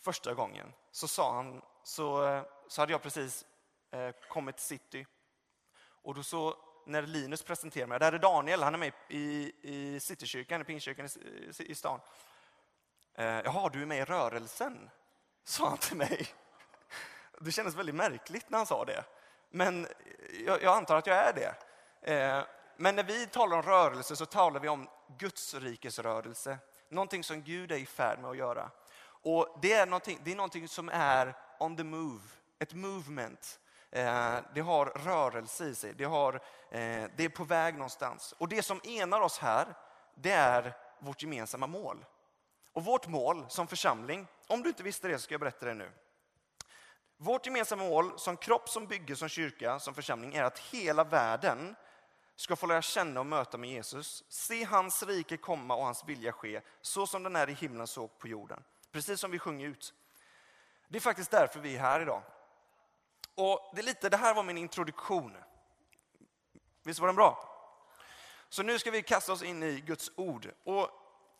första 0.00 0.34
gången 0.34 0.72
så 0.90 1.08
sa 1.08 1.34
han, 1.34 1.62
så, 1.82 2.42
så 2.68 2.82
hade 2.82 2.92
jag 2.92 3.02
precis 3.02 3.44
kommit 4.28 4.56
till 4.56 4.66
city. 4.66 5.06
Och 6.02 6.14
då 6.14 6.22
så, 6.22 6.56
när 6.88 7.02
Linus 7.02 7.42
presenterade 7.42 7.88
mig, 7.88 7.98
det 7.98 8.04
här 8.04 8.12
är 8.12 8.18
Daniel, 8.18 8.62
han 8.62 8.74
är 8.74 8.78
med 8.78 8.92
i, 9.08 9.52
i 9.62 10.00
Citykyrkan, 10.00 10.60
i 10.60 10.64
Pingstkyrkan 10.64 11.08
i, 11.58 11.70
i 11.70 11.74
stan. 11.74 12.00
Eh, 13.14 13.24
jaha, 13.24 13.68
du 13.72 13.82
är 13.82 13.86
med 13.86 13.98
i 13.98 14.04
rörelsen? 14.04 14.90
Sa 15.44 15.68
han 15.68 15.78
till 15.78 15.96
mig. 15.96 16.26
Det 17.40 17.52
kändes 17.52 17.74
väldigt 17.74 17.94
märkligt 17.94 18.50
när 18.50 18.58
han 18.58 18.66
sa 18.66 18.84
det. 18.84 19.04
Men 19.50 19.86
jag, 20.46 20.62
jag 20.62 20.76
antar 20.76 20.96
att 20.96 21.06
jag 21.06 21.16
är 21.16 21.32
det. 21.32 21.54
Eh, 22.12 22.44
men 22.76 22.96
när 22.96 23.04
vi 23.04 23.26
talar 23.26 23.56
om 23.56 23.62
rörelse 23.62 24.16
så 24.16 24.26
talar 24.26 24.60
vi 24.60 24.68
om 24.68 24.88
Guds 25.18 25.54
rikes 25.54 25.98
rörelse. 25.98 26.58
Någonting 26.88 27.24
som 27.24 27.42
Gud 27.42 27.72
är 27.72 27.76
i 27.76 27.86
färd 27.86 28.18
med 28.18 28.30
att 28.30 28.36
göra. 28.36 28.70
Och 29.22 29.58
det 29.62 29.72
är 29.72 29.86
någonting, 29.86 30.20
det 30.24 30.32
är 30.32 30.36
någonting 30.36 30.68
som 30.68 30.88
är 30.88 31.34
on 31.58 31.76
the 31.76 31.84
move, 31.84 32.22
ett 32.58 32.74
movement. 32.74 33.60
Eh, 33.90 34.36
det 34.54 34.60
har 34.60 34.86
rörelse 34.86 35.64
i 35.64 35.74
sig, 35.74 35.94
det, 35.94 36.04
har, 36.04 36.34
eh, 36.70 37.04
det 37.16 37.24
är 37.24 37.28
på 37.28 37.44
väg 37.44 37.74
någonstans. 37.74 38.34
Och 38.38 38.48
det 38.48 38.62
som 38.62 38.80
enar 38.84 39.20
oss 39.20 39.38
här, 39.38 39.74
det 40.14 40.32
är 40.32 40.76
vårt 40.98 41.22
gemensamma 41.22 41.66
mål. 41.66 42.04
Och 42.72 42.84
vårt 42.84 43.06
mål 43.06 43.46
som 43.48 43.66
församling, 43.66 44.26
om 44.46 44.62
du 44.62 44.68
inte 44.68 44.82
visste 44.82 45.08
det 45.08 45.18
så 45.18 45.22
ska 45.22 45.34
jag 45.34 45.40
berätta 45.40 45.66
det 45.66 45.74
nu. 45.74 45.90
Vårt 47.16 47.46
gemensamma 47.46 47.82
mål 47.82 48.18
som 48.18 48.36
kropp, 48.36 48.68
som 48.68 48.86
bygge, 48.86 49.16
som 49.16 49.28
kyrka, 49.28 49.78
som 49.78 49.94
församling 49.94 50.34
är 50.34 50.44
att 50.44 50.58
hela 50.58 51.04
världen 51.04 51.76
ska 52.36 52.56
få 52.56 52.66
lära 52.66 52.82
känna 52.82 53.20
och 53.20 53.26
möta 53.26 53.58
med 53.58 53.70
Jesus, 53.70 54.24
se 54.28 54.64
hans 54.64 55.02
rike 55.02 55.36
komma 55.36 55.74
och 55.74 55.84
hans 55.84 56.04
vilja 56.04 56.32
ske, 56.32 56.60
så 56.80 57.06
som 57.06 57.22
den 57.22 57.36
är 57.36 57.50
i 57.50 57.52
himlen 57.52 57.86
så 57.86 58.08
på 58.08 58.28
jorden. 58.28 58.62
Precis 58.92 59.20
som 59.20 59.30
vi 59.30 59.38
sjunger 59.38 59.66
ut. 59.66 59.94
Det 60.88 60.98
är 60.98 61.00
faktiskt 61.00 61.30
därför 61.30 61.60
vi 61.60 61.76
är 61.76 61.80
här 61.80 62.00
idag. 62.00 62.22
Och 63.38 63.70
det, 63.74 63.80
är 63.80 63.84
lite, 63.84 64.08
det 64.08 64.16
här 64.16 64.34
var 64.34 64.42
min 64.42 64.58
introduktion. 64.58 65.36
Visst 66.82 67.00
var 67.00 67.06
den 67.06 67.16
bra? 67.16 67.48
Så 68.48 68.62
nu 68.62 68.78
ska 68.78 68.90
vi 68.90 69.02
kasta 69.02 69.32
oss 69.32 69.42
in 69.42 69.62
i 69.62 69.80
Guds 69.80 70.10
ord. 70.16 70.50
Och 70.64 70.90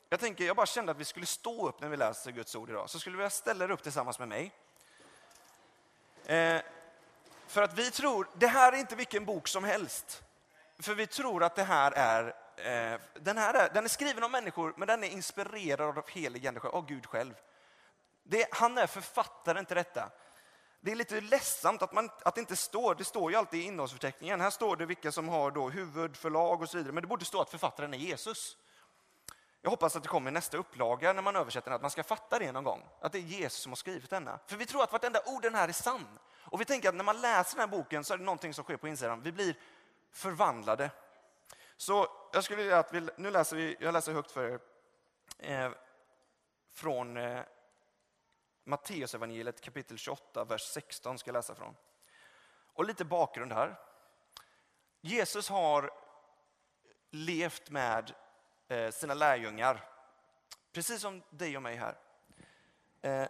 jag, 0.09 0.21
tänker, 0.21 0.45
jag 0.45 0.57
bara 0.57 0.67
kände 0.67 0.93
att 0.93 0.99
vi 0.99 1.05
skulle 1.05 1.27
stå 1.27 1.69
upp 1.69 1.81
när 1.81 1.89
vi 1.89 1.97
läser 1.97 2.31
Guds 2.31 2.55
ord 2.55 2.71
idag. 2.71 2.91
Så 2.91 2.99
skulle 2.99 3.17
vi 3.17 3.31
ställa 3.31 3.65
er 3.65 3.71
upp 3.71 3.83
tillsammans 3.83 4.19
med 4.19 4.29
mig. 4.29 4.53
Eh, 6.25 6.63
För 7.47 7.63
att 7.63 7.79
vi 7.79 7.91
tror, 7.91 8.29
det 8.35 8.47
här 8.47 8.73
är 8.73 8.77
inte 8.77 8.97
vilken 8.97 9.25
bok 9.25 9.49
som 9.49 9.65
helst. 9.65 10.23
För 10.79 10.95
vi 10.95 11.07
tror 11.07 11.43
att 11.43 11.57
det 11.57 11.65
här 11.65 11.93
är, 11.93 12.27
eh, 12.57 13.01
den 13.15 13.39
här 13.39 13.55
är, 13.55 13.71
den 13.75 13.85
är 13.85 13.89
skriven 13.89 14.25
av 14.25 14.31
människor, 14.31 14.75
men 14.77 14.89
den 14.89 15.05
är 15.05 15.09
inspirerad 15.09 15.99
av 15.99 16.09
helig 16.09 16.47
ande, 16.47 16.61
av 16.61 16.87
Gud 16.87 17.07
själv. 17.07 17.35
Det, 18.23 18.49
han 18.51 18.79
är 18.79 18.87
författaren 18.87 19.65
till 19.65 19.77
detta. 19.77 20.11
Det 20.81 20.91
är 20.91 20.97
lite 20.97 21.21
ledsamt 21.21 21.83
att, 21.83 21.93
man, 21.93 22.11
att 22.25 22.35
det 22.35 22.41
inte 22.41 22.57
står, 22.57 22.95
det 22.95 23.05
står 23.05 23.31
ju 23.31 23.37
alltid 23.37 23.61
i 23.61 23.63
innehållsförteckningen, 23.63 24.41
här 24.41 24.51
står 24.51 24.77
det 24.77 24.87
vilka 24.87 25.13
som 25.13 25.29
har 25.29 25.51
då 25.51 25.69
huvudförlag 25.69 26.63
och 26.63 26.69
så 26.69 26.77
vidare, 26.77 26.93
men 26.93 27.03
det 27.03 27.09
borde 27.09 27.25
stå 27.25 27.41
att 27.41 27.51
författaren 27.51 27.95
är 27.95 27.99
Jesus. 27.99 28.57
Jag 29.63 29.71
hoppas 29.71 29.97
att 29.97 30.03
det 30.03 30.09
kommer 30.09 30.31
i 30.31 30.35
nästa 30.35 30.57
upplaga 30.57 31.13
när 31.13 31.23
man 31.23 31.37
översätter 31.37 31.71
den, 31.71 31.77
att 31.77 31.83
man 31.83 31.91
ska 31.91 32.03
fatta 32.03 32.39
det 32.39 32.53
någon 32.53 32.65
gång. 32.65 32.87
Att 33.01 33.13
det 33.13 33.19
är 33.19 33.23
Jesus 33.23 33.61
som 33.61 33.73
har 33.73 33.77
skrivit 33.77 34.11
denna. 34.11 34.39
För 34.47 34.57
vi 34.57 34.67
tror 34.67 34.83
att 34.83 34.93
vartenda 34.93 35.21
ord 35.27 35.43
den 35.43 35.55
här 35.55 35.69
är 35.69 35.73
sann. 35.73 36.19
Och 36.41 36.61
vi 36.61 36.65
tänker 36.65 36.89
att 36.89 36.95
när 36.95 37.05
man 37.05 37.21
läser 37.21 37.57
den 37.57 37.71
här 37.71 37.77
boken 37.79 38.05
så 38.05 38.15
är 38.15 38.19
det 38.19 38.25
någonting 38.25 38.55
som 38.55 38.65
sker 38.65 38.77
på 38.77 38.89
insidan. 38.89 39.23
Vi 39.23 39.33
blir 39.33 39.57
förvandlade. 40.13 40.91
Så 41.77 42.09
jag 42.33 42.45
skulle 42.45 42.63
vilja 42.63 42.79
att 42.79 42.93
vi, 42.93 43.09
nu 43.17 43.31
läser 43.31 43.57
vi, 43.57 43.77
jag 43.81 43.93
läser 43.93 44.13
högt 44.13 44.31
för 44.31 44.45
er 44.49 44.61
eh, 45.39 45.71
från 46.75 47.17
eh, 47.17 47.43
Matteusevangeliet 48.69 49.61
kapitel 49.61 49.99
28, 49.99 50.45
vers 50.45 50.63
16 50.63 51.19
ska 51.19 51.29
jag 51.29 51.33
läsa 51.33 51.55
från. 51.55 51.77
Och 52.75 52.85
lite 52.85 53.05
bakgrund 53.05 53.53
här. 53.53 53.81
Jesus 55.01 55.49
har 55.49 55.91
levt 57.11 57.71
med 57.71 58.15
eh, 58.69 58.91
sina 58.91 59.15
lärjungar, 59.15 59.85
precis 60.73 61.01
som 61.01 61.23
dig 61.31 61.57
och 61.57 61.63
mig 61.63 61.77
här. 61.77 61.99
Eh, 63.01 63.29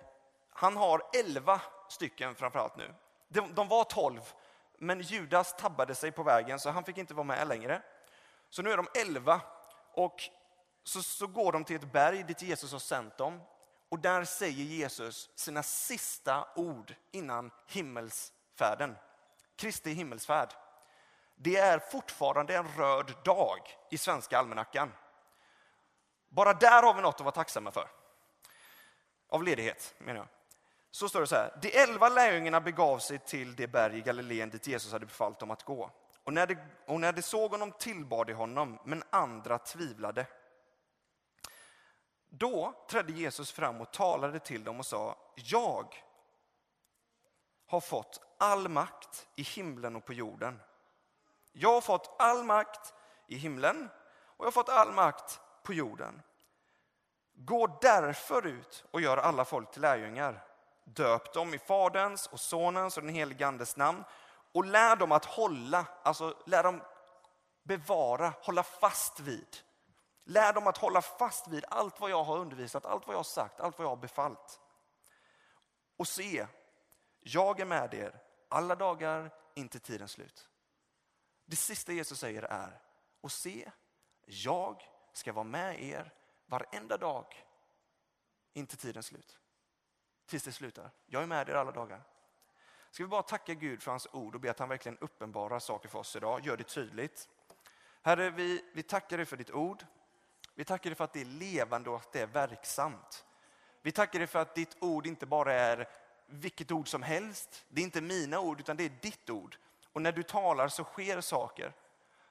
han 0.51 0.77
har 0.77 1.03
elva 1.15 1.61
stycken 1.89 2.35
framförallt 2.35 2.77
nu. 2.77 2.95
De, 3.29 3.55
de 3.55 3.69
var 3.69 3.85
tolv, 3.85 4.33
men 4.79 5.01
Judas 5.01 5.57
tabbade 5.57 5.95
sig 5.95 6.13
på 6.13 6.23
vägen 6.23 6.59
så 6.59 6.71
han 6.71 6.85
fick 6.85 6.99
inte 6.99 7.15
vara 7.15 7.25
med 7.25 7.49
längre. 7.49 7.83
Så 8.51 8.63
nu 8.63 8.73
är 8.73 8.77
de 8.77 8.89
elva 8.95 9.41
och 9.93 10.23
så, 10.85 11.03
så 11.03 11.27
går 11.27 11.53
de 11.53 11.65
till 11.65 11.77
ett 11.77 11.93
berg 11.93 12.23
dit 12.23 12.43
Jesus 12.43 12.73
har 12.73 12.79
sänt 12.79 13.17
dem 13.19 13.41
och 13.89 13.99
där 13.99 14.25
säger 14.25 14.65
Jesus 14.65 15.31
sina 15.35 15.63
sista 15.63 16.49
ord 16.55 16.95
innan 17.11 17.51
himmelsfärden. 17.67 18.97
Kristi 19.57 19.93
himmelsfärd. 19.93 20.55
Det 21.37 21.57
är 21.57 21.79
fortfarande 21.79 22.57
en 22.57 22.69
röd 22.69 23.15
dag 23.25 23.59
i 23.91 23.99
svenska 23.99 24.39
almanackan. 24.39 24.93
Bara 26.29 26.53
där 26.53 26.83
har 26.83 26.95
vi 26.95 27.03
något 27.03 27.15
att 27.15 27.21
vara 27.21 27.31
tacksamma 27.31 27.71
för. 27.71 27.89
Av 29.29 29.43
ledighet, 29.43 29.95
menar 29.99 30.21
jag. 30.21 30.29
Så 30.91 31.09
står 31.09 31.21
det 31.21 31.27
så 31.27 31.35
här. 31.35 31.59
De 31.63 31.79
elva 31.79 32.09
lärjungarna 32.09 32.61
begav 32.61 32.99
sig 32.99 33.19
till 33.19 33.57
det 33.57 33.67
berg 33.67 33.99
i 33.99 34.01
Galileen 34.01 34.51
dit 34.51 34.67
Jesus 34.67 34.93
hade 34.93 35.07
befallt 35.07 35.39
dem 35.39 35.51
att 35.51 35.63
gå. 35.63 35.91
Och 36.25 36.33
när 36.33 36.47
de, 36.47 36.57
och 36.87 37.01
när 37.01 37.13
de 37.13 37.23
såg 37.23 37.51
honom 37.51 37.73
tillbad 37.73 38.27
de 38.27 38.33
honom, 38.33 38.79
men 38.85 39.03
andra 39.11 39.59
tvivlade. 39.59 40.27
Då 42.29 42.75
trädde 42.89 43.13
Jesus 43.13 43.53
fram 43.53 43.81
och 43.81 43.93
talade 43.93 44.39
till 44.39 44.65
dem 44.65 44.79
och 44.79 44.87
sa, 44.87 45.17
jag 45.35 46.05
har 47.67 47.81
fått 47.81 48.21
all 48.39 48.69
makt 48.69 49.29
i 49.37 49.43
himlen 49.43 49.97
och 49.97 50.05
på 50.05 50.13
jorden. 50.13 50.61
Jag 51.53 51.73
har 51.73 51.81
fått 51.81 52.17
all 52.19 52.45
makt 52.45 52.95
i 53.27 53.37
himlen 53.37 53.89
och 54.11 54.45
jag 54.45 54.47
har 54.47 54.53
fått 54.53 54.69
all 54.69 54.93
makt 54.93 55.41
på 55.63 55.73
jorden. 55.73 56.23
Gå 57.35 57.79
därför 57.81 58.47
ut 58.47 58.85
och 58.91 59.01
gör 59.01 59.17
alla 59.17 59.45
folk 59.45 59.71
till 59.71 59.83
lärjungar. 59.83 60.45
Döp 60.85 61.35
dem 61.35 61.55
i 61.55 61.59
Faderns 61.59 62.27
och 62.27 62.41
Sonens 62.41 62.97
och 62.97 63.03
den 63.03 63.15
helige 63.15 63.47
Andes 63.47 63.77
namn 63.77 64.05
och 64.53 64.65
lär 64.65 64.97
dem 64.97 65.13
att 65.13 65.25
hålla, 65.25 65.87
alltså 66.03 66.37
lär 66.47 66.63
dem 66.63 66.81
bevara, 67.63 68.33
hålla 68.43 68.63
fast 68.63 69.21
vid 69.21 69.57
Lär 70.31 70.53
dem 70.53 70.67
att 70.67 70.79
hålla 70.79 71.03
fast 71.03 71.49
vid 71.49 71.65
allt 71.69 72.01
vad 72.01 72.11
jag 72.11 72.25
har 72.25 72.39
undervisat, 72.39 72.87
allt 72.87 73.07
vad 73.07 73.15
jag 73.15 73.19
har 73.19 73.25
sagt, 73.25 73.61
allt 73.61 73.79
vad 73.79 73.85
jag 73.85 73.91
har 73.91 73.97
befallt. 73.97 74.61
Och 75.97 76.09
se, 76.09 76.47
jag 77.21 77.61
är 77.61 77.65
med 77.65 77.95
er 77.95 78.23
alla 78.49 78.75
dagar 78.75 79.35
in 79.55 79.69
till 79.69 79.81
tidens 79.81 80.13
slut. 80.13 80.49
Det 81.45 81.57
sista 81.57 81.93
Jesus 81.93 82.19
säger 82.19 82.43
är, 82.43 82.83
och 83.21 83.33
se, 83.33 83.71
jag 84.27 84.83
ska 85.13 85.33
vara 85.33 85.45
med 85.45 85.83
er 85.83 86.15
varenda 86.47 86.97
dag 86.97 87.47
in 88.53 88.67
till 88.67 88.79
tidens 88.79 89.07
slut. 89.07 89.39
Tills 90.27 90.43
det 90.43 90.53
slutar. 90.53 90.91
Jag 91.07 91.23
är 91.23 91.27
med 91.27 91.49
er 91.49 91.55
alla 91.55 91.73
dagar. 91.73 92.03
Ska 92.91 93.03
vi 93.03 93.09
bara 93.09 93.23
tacka 93.23 93.55
Gud 93.55 93.83
för 93.83 93.91
hans 93.91 94.07
ord 94.13 94.35
och 94.35 94.41
be 94.41 94.51
att 94.51 94.59
han 94.59 94.69
verkligen 94.69 94.99
uppenbarar 94.99 95.59
saker 95.59 95.89
för 95.89 95.99
oss 95.99 96.17
idag, 96.17 96.47
gör 96.47 96.57
det 96.57 96.65
tydligt. 96.65 97.29
Herre, 98.03 98.31
vi, 98.31 98.65
vi 98.75 98.83
tackar 98.83 99.17
dig 99.17 99.27
för 99.27 99.37
ditt 99.37 99.51
ord. 99.51 99.85
Vi 100.59 100.65
tackar 100.65 100.91
dig 100.91 100.97
för 100.97 101.05
att 101.05 101.13
det 101.13 101.21
är 101.21 101.25
levande 101.25 101.91
och 101.91 101.97
att 101.97 102.13
det 102.13 102.21
är 102.21 102.27
verksamt. 102.27 103.25
Vi 103.83 103.93
tackar 103.93 104.19
dig 104.19 104.29
för 104.29 104.39
att 104.39 104.55
ditt 104.55 104.77
ord 104.81 105.07
inte 105.07 105.27
bara 105.27 105.55
är 105.55 105.89
vilket 106.27 106.73
ord 106.73 106.89
som 106.89 107.03
helst. 107.03 107.65
Det 107.69 107.81
är 107.81 107.85
inte 107.85 108.01
mina 108.01 108.41
ord, 108.41 108.61
utan 108.61 108.77
det 108.77 108.85
är 108.85 108.93
ditt 109.03 109.31
ord. 109.31 109.57
Och 109.93 110.03
när 110.03 110.13
du 110.13 110.23
talar 110.23 110.69
så 110.69 110.85
sker 110.85 111.21
saker. 111.21 111.73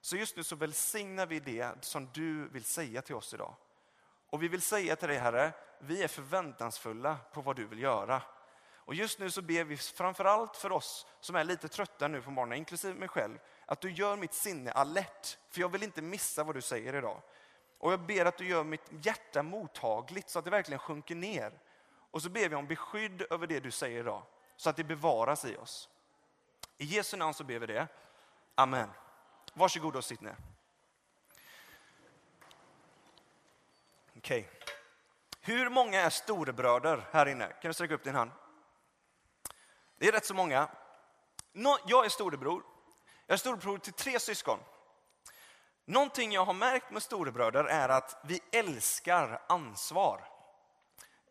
Så 0.01 0.17
just 0.17 0.37
nu 0.37 0.43
så 0.43 0.55
välsignar 0.55 1.25
vi 1.25 1.39
det 1.39 1.71
som 1.81 2.09
du 2.13 2.47
vill 2.47 2.63
säga 2.63 3.01
till 3.01 3.15
oss 3.15 3.33
idag. 3.33 3.53
Och 4.29 4.43
vi 4.43 4.47
vill 4.47 4.61
säga 4.61 4.95
till 4.95 5.07
dig 5.07 5.17
Herre, 5.17 5.51
vi 5.79 6.03
är 6.03 6.07
förväntansfulla 6.07 7.17
på 7.33 7.41
vad 7.41 7.55
du 7.55 7.65
vill 7.65 7.79
göra. 7.79 8.21
Och 8.75 8.95
just 8.95 9.19
nu 9.19 9.31
så 9.31 9.41
ber 9.41 9.63
vi 9.63 9.77
framförallt 9.77 10.55
för 10.55 10.71
oss 10.71 11.07
som 11.19 11.35
är 11.35 11.43
lite 11.43 11.67
trötta 11.67 12.07
nu 12.07 12.21
på 12.21 12.31
morgonen, 12.31 12.57
inklusive 12.57 12.93
mig 12.93 13.07
själv, 13.07 13.37
att 13.65 13.81
du 13.81 13.91
gör 13.91 14.15
mitt 14.15 14.33
sinne 14.33 14.71
alert. 14.71 15.37
För 15.49 15.61
jag 15.61 15.69
vill 15.69 15.83
inte 15.83 16.01
missa 16.01 16.43
vad 16.43 16.55
du 16.55 16.61
säger 16.61 16.95
idag. 16.95 17.21
Och 17.77 17.91
jag 17.91 17.99
ber 17.99 18.25
att 18.25 18.37
du 18.37 18.47
gör 18.47 18.63
mitt 18.63 18.91
hjärta 19.01 19.43
mottagligt 19.43 20.29
så 20.29 20.39
att 20.39 20.45
det 20.45 20.51
verkligen 20.51 20.79
sjunker 20.79 21.15
ner. 21.15 21.59
Och 22.11 22.21
så 22.21 22.29
ber 22.29 22.49
vi 22.49 22.55
om 22.55 22.67
beskydd 22.67 23.21
över 23.29 23.47
det 23.47 23.59
du 23.59 23.71
säger 23.71 23.99
idag, 23.99 24.23
så 24.55 24.69
att 24.69 24.75
det 24.75 24.83
bevaras 24.83 25.45
i 25.45 25.55
oss. 25.55 25.89
I 26.77 26.85
Jesu 26.85 27.17
namn 27.17 27.33
så 27.33 27.43
ber 27.43 27.59
vi 27.59 27.65
det. 27.65 27.87
Amen. 28.55 28.89
Varsågod 29.53 29.95
och 29.95 30.05
sitt 30.05 30.21
ner. 30.21 30.35
Okej. 34.17 34.39
Okay. 34.39 34.73
Hur 35.41 35.69
många 35.69 36.01
är 36.01 36.09
storebröder 36.09 37.07
här 37.11 37.25
inne? 37.25 37.47
Kan 37.47 37.69
du 37.69 37.73
sträcka 37.73 37.93
upp 37.93 38.03
din 38.03 38.15
hand? 38.15 38.31
Det 39.97 40.07
är 40.07 40.11
rätt 40.11 40.25
så 40.25 40.33
många. 40.33 40.69
Jag 41.85 42.05
är 42.05 42.09
storebror. 42.09 42.63
Jag 43.25 43.33
är 43.33 43.37
storebror 43.37 43.77
till 43.77 43.93
tre 43.93 44.19
syskon. 44.19 44.59
Någonting 45.89 46.31
jag 46.31 46.45
har 46.45 46.53
märkt 46.53 46.91
med 46.91 47.03
storebröder 47.03 47.63
är 47.63 47.89
att 47.89 48.17
vi 48.23 48.41
älskar 48.51 49.41
ansvar. 49.47 50.27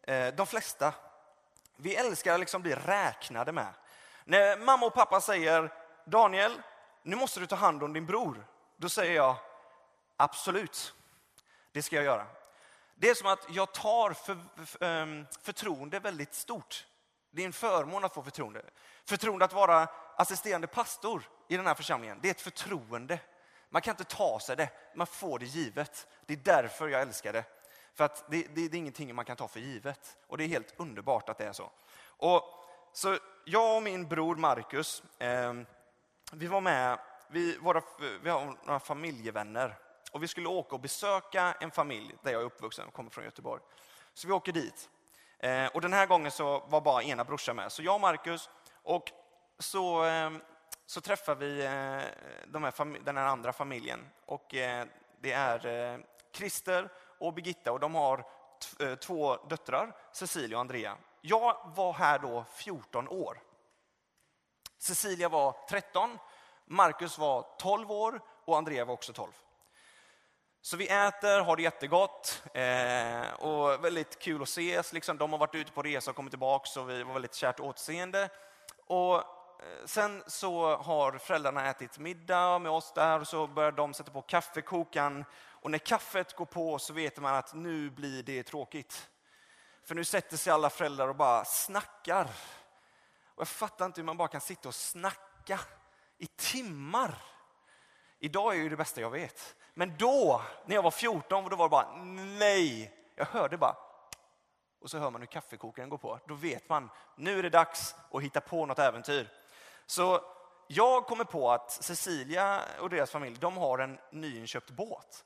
Eh, 0.02 0.34
de 0.34 0.46
flesta. 0.46 0.94
Vi 1.76 1.96
älskar 1.96 2.34
att 2.34 2.40
liksom 2.40 2.62
bli 2.62 2.74
räknade 2.74 3.52
med. 3.52 3.74
När 4.24 4.58
mamma 4.58 4.86
och 4.86 4.94
pappa 4.94 5.20
säger 5.20 5.72
Daniel, 6.04 6.62
nu 7.02 7.16
måste 7.16 7.40
du 7.40 7.46
ta 7.46 7.56
hand 7.56 7.82
om 7.82 7.92
din 7.92 8.06
bror. 8.06 8.46
Då 8.76 8.88
säger 8.88 9.14
jag 9.14 9.36
absolut, 10.16 10.94
det 11.72 11.82
ska 11.82 11.96
jag 11.96 12.04
göra. 12.04 12.26
Det 12.94 13.10
är 13.10 13.14
som 13.14 13.26
att 13.26 13.46
jag 13.48 13.74
tar 13.74 14.12
för, 14.12 14.38
för, 14.64 14.84
ehm, 14.84 15.26
förtroende 15.42 15.98
väldigt 15.98 16.34
stort. 16.34 16.86
Det 17.30 17.42
är 17.42 17.46
en 17.46 17.52
förmån 17.52 18.04
att 18.04 18.14
få 18.14 18.22
förtroende. 18.22 18.62
Förtroende 19.04 19.44
att 19.44 19.52
vara 19.52 19.88
assisterande 20.16 20.66
pastor 20.66 21.28
i 21.48 21.56
den 21.56 21.66
här 21.66 21.74
församlingen, 21.74 22.18
det 22.22 22.28
är 22.28 22.30
ett 22.30 22.40
förtroende. 22.40 23.18
Man 23.68 23.82
kan 23.82 23.92
inte 23.92 24.04
ta 24.04 24.40
sig 24.40 24.56
det, 24.56 24.70
man 24.94 25.06
får 25.06 25.38
det 25.38 25.44
givet. 25.44 26.06
Det 26.26 26.32
är 26.32 26.36
därför 26.36 26.88
jag 26.88 27.02
älskar 27.02 27.32
det. 27.32 27.44
För 27.94 28.04
att 28.04 28.30
det, 28.30 28.46
det, 28.54 28.68
det 28.68 28.76
är 28.76 28.78
ingenting 28.78 29.14
man 29.14 29.24
kan 29.24 29.36
ta 29.36 29.48
för 29.48 29.60
givet. 29.60 30.16
Och 30.26 30.38
det 30.38 30.44
är 30.44 30.48
helt 30.48 30.74
underbart 30.76 31.28
att 31.28 31.38
det 31.38 31.44
är 31.44 31.52
så. 31.52 31.70
Och, 32.06 32.42
så 32.92 33.18
jag 33.44 33.76
och 33.76 33.82
min 33.82 34.08
bror 34.08 34.36
Marcus, 34.36 35.02
eh, 35.18 35.54
vi 36.32 36.46
var 36.46 36.60
med, 36.60 36.98
vi, 37.28 37.58
våra, 37.58 37.82
vi 38.22 38.30
har 38.30 38.56
några 38.64 38.80
familjevänner. 38.80 39.78
Och 40.12 40.22
vi 40.22 40.28
skulle 40.28 40.48
åka 40.48 40.74
och 40.74 40.80
besöka 40.80 41.54
en 41.60 41.70
familj 41.70 42.14
där 42.22 42.32
jag 42.32 42.40
är 42.40 42.46
uppvuxen, 42.46 42.90
kommer 42.90 43.10
från 43.10 43.24
Göteborg. 43.24 43.62
Så 44.14 44.26
vi 44.26 44.32
åker 44.32 44.52
dit. 44.52 44.88
Eh, 45.38 45.66
och 45.66 45.80
den 45.80 45.92
här 45.92 46.06
gången 46.06 46.30
så 46.30 46.64
var 46.68 46.80
bara 46.80 47.02
ena 47.02 47.24
brorsan 47.24 47.56
med. 47.56 47.72
Så 47.72 47.82
jag 47.82 47.94
och 47.94 48.00
Marcus, 48.00 48.50
och 48.82 49.12
så 49.58 50.04
eh, 50.04 50.30
så 50.86 51.00
träffar 51.00 51.34
vi 51.34 51.64
eh, 51.64 52.02
de 52.46 52.64
här, 52.64 53.04
den 53.04 53.16
här 53.16 53.26
andra 53.26 53.52
familjen. 53.52 54.10
Och 54.26 54.54
eh, 54.54 54.86
det 55.20 55.32
är 55.32 55.66
eh, 55.66 55.98
Christer 56.32 56.88
och 57.18 57.34
Birgitta 57.34 57.72
och 57.72 57.80
de 57.80 57.94
har 57.94 58.24
två 59.00 59.36
döttrar, 59.36 59.96
Cecilia 60.12 60.56
och 60.56 60.60
Andrea. 60.60 60.96
Jag 61.20 61.72
var 61.76 61.92
här 61.92 62.18
då 62.18 62.44
14 62.54 63.08
år. 63.08 63.42
Cecilia 64.78 65.28
var 65.28 65.56
13, 65.68 66.18
Marcus 66.64 67.18
var 67.18 67.46
12 67.58 67.90
år 67.90 68.20
och 68.44 68.56
Andrea 68.56 68.84
var 68.84 68.94
också 68.94 69.12
12. 69.12 69.32
Så 70.60 70.76
vi 70.76 70.88
äter, 70.88 71.40
har 71.40 71.56
det 71.56 71.62
jättegott 71.62 72.42
eh, 72.54 73.44
och 73.44 73.84
väldigt 73.84 74.18
kul 74.18 74.42
att 74.42 74.48
ses. 74.48 74.92
Liksom, 74.92 75.18
de 75.18 75.32
har 75.32 75.38
varit 75.38 75.54
ute 75.54 75.72
på 75.72 75.82
resa 75.82 76.10
och 76.10 76.16
kommit 76.16 76.32
tillbaka 76.32 76.66
så 76.66 76.82
vi 76.82 77.02
var 77.02 77.12
väldigt 77.12 77.34
kärt 77.34 77.60
återseende. 77.60 78.28
Och 78.86 79.22
Eh, 79.58 79.86
sen 79.86 80.22
så 80.26 80.76
har 80.76 81.18
föräldrarna 81.18 81.70
ätit 81.70 81.98
middag 81.98 82.58
med 82.58 82.72
oss 82.72 82.92
där 82.92 83.20
och 83.20 83.28
så 83.28 83.46
börjar 83.46 83.72
de 83.72 83.94
sätta 83.94 84.10
på 84.10 84.22
kaffekokan. 84.22 85.24
Och 85.48 85.70
när 85.70 85.78
kaffet 85.78 86.36
går 86.36 86.44
på 86.44 86.78
så 86.78 86.92
vet 86.92 87.20
man 87.20 87.34
att 87.34 87.54
nu 87.54 87.90
blir 87.90 88.22
det 88.22 88.42
tråkigt. 88.42 89.10
För 89.84 89.94
nu 89.94 90.04
sätter 90.04 90.36
sig 90.36 90.52
alla 90.52 90.70
föräldrar 90.70 91.08
och 91.08 91.16
bara 91.16 91.44
snackar. 91.44 92.24
Och 93.34 93.40
jag 93.40 93.48
fattar 93.48 93.86
inte 93.86 94.00
hur 94.00 94.06
man 94.06 94.16
bara 94.16 94.28
kan 94.28 94.40
sitta 94.40 94.68
och 94.68 94.74
snacka 94.74 95.60
i 96.18 96.26
timmar. 96.26 97.14
Idag 98.18 98.54
är 98.54 98.58
ju 98.58 98.68
det 98.68 98.76
bästa 98.76 99.00
jag 99.00 99.10
vet. 99.10 99.56
Men 99.74 99.96
då, 99.96 100.42
när 100.66 100.74
jag 100.74 100.82
var 100.82 100.90
14, 100.90 101.44
då 101.50 101.56
var 101.56 101.64
det 101.64 101.70
bara 101.70 101.96
nej. 102.38 102.92
Jag 103.14 103.26
hörde 103.26 103.58
bara 103.58 103.76
och 104.80 104.90
så 104.90 104.98
hör 104.98 105.10
man 105.10 105.20
hur 105.20 105.26
kaffekokaren 105.26 105.88
går 105.88 105.98
på. 105.98 106.20
Då 106.26 106.34
vet 106.34 106.68
man, 106.68 106.90
nu 107.16 107.38
är 107.38 107.42
det 107.42 107.50
dags 107.50 107.94
att 108.12 108.22
hitta 108.22 108.40
på 108.40 108.66
något 108.66 108.78
äventyr. 108.78 109.28
Så 109.86 110.20
jag 110.66 111.06
kommer 111.06 111.24
på 111.24 111.50
att 111.50 111.70
Cecilia 111.70 112.62
och 112.80 112.90
deras 112.90 113.10
familj, 113.10 113.36
de 113.40 113.56
har 113.56 113.78
en 113.78 113.98
nyinköpt 114.10 114.70
båt. 114.70 115.24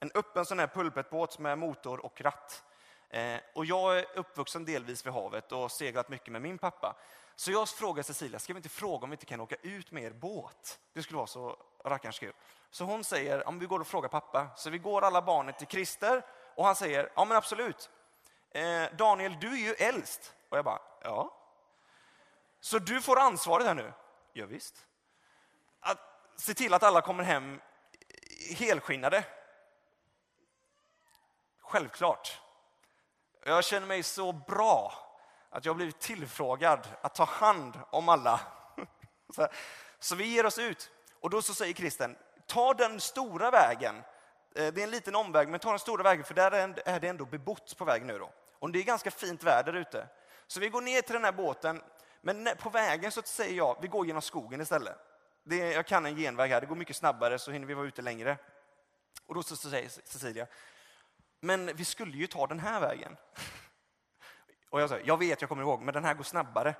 En 0.00 0.10
öppen 0.14 0.44
sån 0.44 0.58
här 0.58 0.66
pulpetbåt 0.66 1.38
med 1.38 1.58
motor 1.58 2.04
och 2.04 2.20
ratt. 2.20 2.62
Eh, 3.10 3.40
och 3.54 3.64
jag 3.64 3.98
är 3.98 4.06
uppvuxen 4.14 4.64
delvis 4.64 5.06
vid 5.06 5.12
havet 5.12 5.52
och 5.52 5.72
seglat 5.72 6.08
mycket 6.08 6.32
med 6.32 6.42
min 6.42 6.58
pappa. 6.58 6.96
Så 7.36 7.52
jag 7.52 7.68
frågar 7.68 8.02
Cecilia, 8.02 8.38
ska 8.38 8.52
vi 8.52 8.56
inte 8.56 8.68
fråga 8.68 9.04
om 9.04 9.10
vi 9.10 9.14
inte 9.14 9.26
kan 9.26 9.40
åka 9.40 9.56
ut 9.62 9.90
med 9.90 10.02
er 10.02 10.10
båt? 10.10 10.78
Det 10.92 11.02
skulle 11.02 11.16
vara 11.16 11.26
så 11.26 11.56
rackarns 11.84 12.18
kul. 12.18 12.32
Så 12.70 12.84
hon 12.84 13.04
säger, 13.04 13.48
om 13.48 13.58
vi 13.58 13.66
går 13.66 13.80
och 13.80 13.86
frågar 13.86 14.08
pappa. 14.08 14.48
Så 14.56 14.70
vi 14.70 14.78
går 14.78 15.02
alla 15.02 15.22
barnen 15.22 15.54
till 15.54 15.66
Christer 15.66 16.22
och 16.54 16.64
han 16.64 16.76
säger, 16.76 17.12
ja 17.14 17.24
men 17.24 17.36
absolut. 17.36 17.90
Eh, 18.50 18.84
Daniel, 18.98 19.36
du 19.40 19.52
är 19.52 19.68
ju 19.68 19.74
äldst. 19.74 20.34
Och 20.48 20.58
jag 20.58 20.64
bara, 20.64 20.80
ja. 21.02 21.45
Så 22.60 22.78
du 22.78 23.00
får 23.00 23.18
ansvaret 23.18 23.66
här 23.66 23.74
nu? 23.74 23.92
Ja, 24.32 24.46
visst. 24.46 24.86
Att 25.80 25.98
se 26.36 26.54
till 26.54 26.74
att 26.74 26.82
alla 26.82 27.00
kommer 27.00 27.24
hem 27.24 27.60
helskinnade. 28.56 29.24
Självklart. 31.60 32.40
Jag 33.44 33.64
känner 33.64 33.86
mig 33.86 34.02
så 34.02 34.32
bra 34.32 34.92
att 35.50 35.64
jag 35.64 35.76
blivit 35.76 36.00
tillfrågad 36.00 36.88
att 37.00 37.14
ta 37.14 37.24
hand 37.24 37.80
om 37.90 38.08
alla. 38.08 38.40
Så 39.98 40.14
vi 40.14 40.26
ger 40.26 40.46
oss 40.46 40.58
ut. 40.58 40.90
Och 41.20 41.30
då 41.30 41.42
så 41.42 41.54
säger 41.54 41.74
kristen, 41.74 42.16
ta 42.46 42.74
den 42.74 43.00
stora 43.00 43.50
vägen. 43.50 43.96
Eh, 44.54 44.72
det 44.72 44.80
är 44.80 44.84
en 44.84 44.90
liten 44.90 45.14
omväg, 45.14 45.48
men 45.48 45.60
ta 45.60 45.70
den 45.70 45.78
stora 45.78 46.02
vägen 46.02 46.24
för 46.24 46.34
där 46.34 46.52
är 46.84 47.00
det 47.00 47.08
ändå 47.08 47.24
bebott 47.24 47.78
på 47.78 47.84
väg 47.84 48.04
nu. 48.04 48.18
Då. 48.18 48.32
Och 48.58 48.70
det 48.70 48.78
är 48.78 48.82
ganska 48.82 49.10
fint 49.10 49.42
väder 49.42 49.72
ute. 49.72 50.08
Så 50.46 50.60
vi 50.60 50.68
går 50.68 50.80
ner 50.80 51.02
till 51.02 51.12
den 51.12 51.24
här 51.24 51.32
båten, 51.32 51.82
men 52.20 52.48
på 52.58 52.70
vägen 52.70 53.12
så 53.12 53.22
säger 53.22 53.56
jag, 53.56 53.76
vi 53.80 53.88
går 53.88 54.06
genom 54.06 54.22
skogen 54.22 54.60
istället. 54.60 54.96
Det, 55.44 55.56
jag 55.56 55.86
kan 55.86 56.06
en 56.06 56.16
genväg 56.16 56.50
här, 56.50 56.60
det 56.60 56.66
går 56.66 56.76
mycket 56.76 56.96
snabbare 56.96 57.38
så 57.38 57.50
hinner 57.50 57.66
vi 57.66 57.74
vara 57.74 57.86
ute 57.86 58.02
längre. 58.02 58.38
Och 59.26 59.34
då 59.34 59.42
så 59.42 59.56
säger 59.56 59.88
Cecilia, 59.88 60.46
men 61.40 61.76
vi 61.76 61.84
skulle 61.84 62.16
ju 62.16 62.26
ta 62.26 62.46
den 62.46 62.60
här 62.60 62.80
vägen. 62.80 63.16
Och 64.70 64.80
jag 64.80 64.88
säger, 64.88 65.06
jag 65.06 65.18
vet, 65.18 65.40
jag 65.40 65.48
kommer 65.48 65.62
ihåg, 65.62 65.82
men 65.82 65.94
den 65.94 66.04
här 66.04 66.14
går 66.14 66.24
snabbare. 66.24 66.74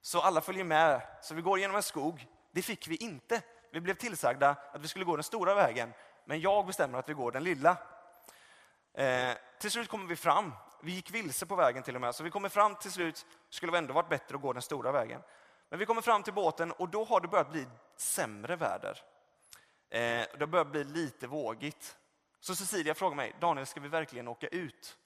Så 0.00 0.20
alla 0.20 0.40
följer 0.40 0.64
med, 0.64 1.00
så 1.22 1.34
vi 1.34 1.42
går 1.42 1.58
genom 1.58 1.76
en 1.76 1.82
skog. 1.82 2.26
Det 2.52 2.62
fick 2.62 2.88
vi 2.88 2.96
inte. 2.96 3.42
Vi 3.72 3.80
blev 3.80 3.94
tillsagda 3.94 4.56
att 4.72 4.80
vi 4.80 4.88
skulle 4.88 5.04
gå 5.04 5.16
den 5.16 5.22
stora 5.22 5.54
vägen, 5.54 5.92
men 6.24 6.40
jag 6.40 6.66
bestämmer 6.66 6.98
att 6.98 7.08
vi 7.08 7.12
går 7.14 7.32
den 7.32 7.44
lilla. 7.44 7.76
Eh, 8.94 9.34
till 9.58 9.70
slut 9.70 9.88
kommer 9.88 10.06
vi 10.06 10.16
fram. 10.16 10.52
Vi 10.86 10.92
gick 10.92 11.10
vilse 11.10 11.46
på 11.46 11.56
vägen 11.56 11.82
till 11.82 11.94
och 11.94 12.00
med, 12.00 12.14
så 12.14 12.24
vi 12.24 12.30
kommer 12.30 12.48
fram 12.48 12.74
till 12.74 12.92
slut. 12.92 13.26
skulle 13.48 13.72
det 13.72 13.78
ändå 13.78 13.94
varit 13.94 14.08
bättre 14.08 14.36
att 14.36 14.42
gå 14.42 14.52
den 14.52 14.62
stora 14.62 14.92
vägen. 14.92 15.22
Men 15.68 15.78
vi 15.78 15.86
kommer 15.86 16.02
fram 16.02 16.22
till 16.22 16.32
båten 16.32 16.72
och 16.72 16.88
då 16.88 17.04
har 17.04 17.20
det 17.20 17.28
börjat 17.28 17.52
bli 17.52 17.66
sämre 17.96 18.56
väder. 18.56 19.02
Eh, 19.90 20.26
det 20.38 20.46
börjar 20.46 20.64
bli 20.64 20.84
lite 20.84 21.26
vågigt. 21.26 21.96
Så 22.40 22.54
Cecilia 22.54 22.94
frågar 22.94 23.16
mig, 23.16 23.36
Daniel, 23.40 23.66
ska 23.66 23.80
vi 23.80 23.88
verkligen 23.88 24.28
åka 24.28 24.48
ut? 24.48 24.98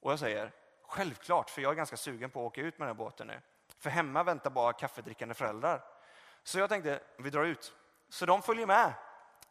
Och 0.00 0.12
jag 0.12 0.18
säger, 0.18 0.52
självklart, 0.82 1.50
för 1.50 1.62
jag 1.62 1.72
är 1.72 1.76
ganska 1.76 1.96
sugen 1.96 2.30
på 2.30 2.40
att 2.40 2.46
åka 2.46 2.60
ut 2.60 2.78
med 2.78 2.88
den 2.88 2.96
här 2.96 3.04
båten 3.04 3.26
nu. 3.26 3.40
För 3.78 3.90
hemma 3.90 4.22
väntar 4.22 4.50
bara 4.50 4.72
kaffedrickande 4.72 5.34
föräldrar. 5.34 5.84
Så 6.42 6.58
jag 6.58 6.68
tänkte, 6.68 7.00
vi 7.16 7.30
drar 7.30 7.44
ut. 7.44 7.74
Så 8.08 8.26
de 8.26 8.42
följer 8.42 8.66
med. 8.66 8.92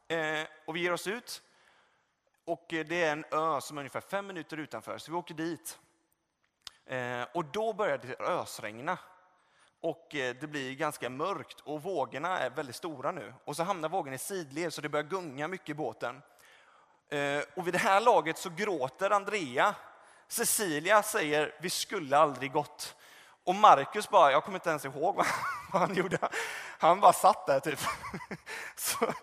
Eh, 0.07 0.47
och 0.65 0.75
vi 0.75 0.79
ger 0.79 0.93
oss 0.93 1.07
ut. 1.07 1.41
Och 2.49 2.73
eh, 2.73 2.85
det 2.85 3.03
är 3.03 3.11
en 3.11 3.25
ö 3.31 3.61
som 3.61 3.77
är 3.77 3.81
ungefär 3.81 4.01
fem 4.01 4.27
minuter 4.27 4.57
utanför, 4.57 4.97
så 4.97 5.11
vi 5.11 5.17
åker 5.17 5.33
dit. 5.33 5.79
Eh, 6.85 7.23
och 7.33 7.45
då 7.45 7.73
börjar 7.73 7.97
det 7.97 8.19
ösregna. 8.19 8.97
Och 9.81 10.15
eh, 10.15 10.35
det 10.41 10.47
blir 10.47 10.75
ganska 10.75 11.09
mörkt 11.09 11.59
och 11.61 11.83
vågorna 11.83 12.39
är 12.39 12.49
väldigt 12.49 12.75
stora 12.75 13.11
nu. 13.11 13.33
Och 13.45 13.55
så 13.55 13.63
hamnar 13.63 13.89
vågen 13.89 14.13
i 14.13 14.17
sidled 14.17 14.73
så 14.73 14.81
det 14.81 14.89
börjar 14.89 15.03
gunga 15.03 15.47
mycket 15.47 15.69
i 15.69 15.73
båten. 15.73 16.21
Och 17.55 17.67
vid 17.67 17.73
det 17.73 17.77
här 17.77 18.01
laget 18.01 18.37
så 18.37 18.49
gråter 18.49 19.09
Andrea. 19.09 19.75
Cecilia 20.27 21.03
säger, 21.03 21.55
vi 21.61 21.69
skulle 21.69 22.17
aldrig 22.17 22.51
gått. 22.51 22.95
Och 23.43 23.55
Marcus 23.55 24.09
bara, 24.09 24.31
jag 24.31 24.43
kommer 24.43 24.57
inte 24.57 24.69
ens 24.69 24.85
ihåg 24.85 25.15
vad 25.73 25.81
han 25.81 25.95
gjorde. 25.95 26.17
Han 26.79 26.99
bara 26.99 27.13
satt 27.13 27.47
där 27.47 27.59
typ. 27.59 27.79
Så, 28.75 28.97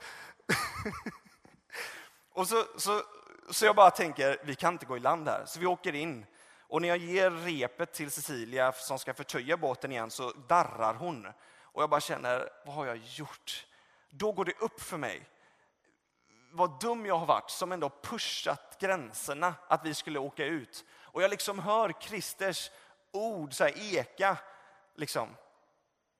och 2.32 2.48
så, 2.48 2.64
så, 2.76 3.02
så 3.50 3.64
jag 3.64 3.76
bara 3.76 3.90
tänker, 3.90 4.38
vi 4.42 4.54
kan 4.54 4.72
inte 4.72 4.86
gå 4.86 4.96
i 4.96 5.00
land 5.00 5.28
här. 5.28 5.44
Så 5.46 5.60
vi 5.60 5.66
åker 5.66 5.94
in. 5.94 6.26
Och 6.68 6.82
när 6.82 6.88
jag 6.88 6.98
ger 6.98 7.30
repet 7.30 7.92
till 7.92 8.10
Cecilia 8.10 8.72
som 8.72 8.98
ska 8.98 9.14
förtöja 9.14 9.56
båten 9.56 9.92
igen 9.92 10.10
så 10.10 10.32
darrar 10.32 10.94
hon. 10.94 11.26
Och 11.60 11.82
jag 11.82 11.90
bara 11.90 12.00
känner, 12.00 12.48
vad 12.66 12.74
har 12.74 12.86
jag 12.86 12.96
gjort? 12.96 13.66
Då 14.10 14.32
går 14.32 14.44
det 14.44 14.58
upp 14.60 14.80
för 14.80 14.96
mig 14.96 15.28
vad 16.50 16.80
dum 16.80 17.06
jag 17.06 17.18
har 17.18 17.26
varit 17.26 17.50
som 17.50 17.72
ändå 17.72 17.90
pushat 18.02 18.76
gränserna 18.80 19.54
att 19.68 19.86
vi 19.86 19.94
skulle 19.94 20.18
åka 20.18 20.44
ut. 20.44 20.84
Och 20.92 21.22
jag 21.22 21.30
liksom 21.30 21.58
hör 21.58 21.92
Christers 22.00 22.70
ord 23.12 23.54
så 23.54 23.64
här 23.64 23.94
eka 23.94 24.36
liksom, 24.94 25.28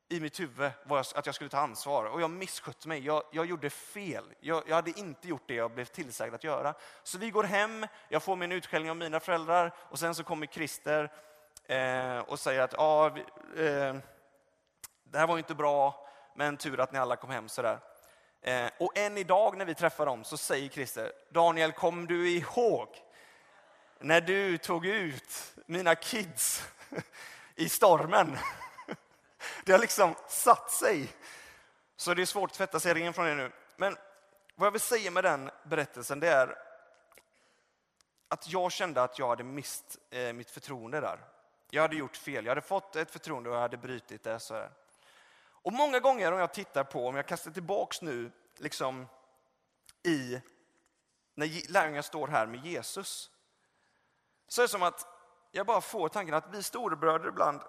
i 0.09 0.21
mitt 0.21 0.41
huvud 0.41 0.71
att 0.91 1.27
jag 1.27 1.35
skulle 1.35 1.51
ta 1.51 1.59
ansvar. 1.59 2.05
Och 2.05 2.21
jag 2.21 2.31
misskötte 2.31 2.89
mig. 2.89 3.05
Jag, 3.05 3.23
jag 3.31 3.47
gjorde 3.47 3.71
fel. 3.71 4.25
Jag, 4.41 4.63
jag, 4.67 4.75
hade 4.75 4.99
inte 4.99 5.29
gjort 5.29 5.43
det 5.47 5.55
jag 5.55 5.71
blev 5.71 5.85
tillsagd 5.85 6.35
att 6.35 6.45
göra. 6.45 6.75
Så 7.03 7.19
vi 7.19 7.31
går 7.31 7.45
hem, 7.45 7.87
jag 8.09 8.23
får 8.23 8.37
min 8.37 8.53
utskällning 8.53 8.91
av 8.91 8.97
mina 8.97 9.21
föräldrar 9.21 9.73
och 9.79 9.99
sen 9.99 10.15
så 10.15 10.25
kommer 10.25 10.47
Christer 10.47 11.13
eh, 11.67 12.19
och 12.19 12.41
säger 12.41 12.61
att 12.61 12.75
ah, 12.79 13.09
vi, 13.09 13.21
eh, 13.67 13.97
det 15.05 15.19
här 15.19 15.27
var 15.27 15.39
inte 15.39 15.55
bra, 15.55 16.09
men 16.35 16.57
tur 16.57 16.81
att 16.81 16.93
ni 16.93 16.99
alla 16.99 17.17
kom 17.17 17.31
hem. 17.31 17.49
Sådär. 17.49 17.79
Eh, 18.43 18.71
och 18.79 18.99
än 18.99 19.19
idag 19.19 19.57
när 19.57 19.65
vi 19.65 19.75
träffar 19.75 20.07
dem 20.07 20.25
så 20.25 20.37
säger 20.37 20.69
Christer, 20.69 21.13
Daniel, 21.31 21.73
kom 21.73 22.07
du 22.07 22.31
ihåg 22.31 22.89
när 23.99 24.21
du 24.21 24.59
tog 24.59 24.87
ut 24.87 25.55
mina 25.67 25.95
kids 25.95 26.69
i 27.55 27.69
stormen? 27.69 28.39
Det 29.65 29.73
har 29.73 29.79
liksom 29.79 30.15
satt 30.29 30.71
sig. 30.71 31.13
Så 31.97 32.15
det 32.15 32.23
är 32.23 32.27
svårt 32.27 32.51
att 32.51 32.57
tvätta 32.57 32.81
sig 32.81 32.95
ren 32.95 33.13
från 33.13 33.27
det 33.27 33.35
nu. 33.35 33.53
Men 33.77 33.97
vad 34.55 34.67
jag 34.67 34.73
vill 34.73 34.81
säga 34.81 35.11
med 35.11 35.25
den 35.25 35.51
berättelsen 35.65 36.21
det 36.21 36.29
är 36.29 36.59
att 38.29 38.49
jag 38.49 38.73
kände 38.73 39.03
att 39.03 39.19
jag 39.19 39.29
hade 39.29 39.45
mist 39.45 39.99
eh, 40.11 40.33
mitt 40.33 40.51
förtroende 40.51 41.01
där. 41.01 41.19
Jag 41.71 41.83
hade 41.83 41.97
gjort 41.97 42.17
fel. 42.17 42.45
Jag 42.45 42.51
hade 42.51 42.61
fått 42.61 42.97
ett 42.97 43.11
förtroende 43.11 43.51
och 43.51 43.57
jag 43.57 43.61
hade 43.61 43.77
brutit 43.77 44.23
det. 44.23 44.41
Så 44.41 44.55
här. 44.55 44.71
Och 45.67 45.73
många 45.73 46.01
gånger 46.01 46.33
om 46.33 46.39
jag 46.39 46.55
tittar 46.55 46.85
på, 46.85 47.09
om 47.09 47.17
jag 47.17 47.27
kastar 47.27 47.51
tillbaks 47.51 48.03
nu 48.03 48.31
liksom 48.57 49.07
i 50.03 50.41
när 51.35 51.73
lärjungarna 51.73 52.03
står 52.03 52.29
här 52.29 52.47
med 52.47 52.67
Jesus. 52.67 53.31
Så 54.49 54.61
är 54.61 54.65
det 54.65 54.69
som 54.69 54.83
att 54.83 55.07
jag 55.51 55.67
bara 55.67 55.81
får 55.81 56.09
tanken 56.09 56.35
att 56.35 56.55
vi 56.55 56.63
storebröder 56.63 57.29
ibland 57.29 57.61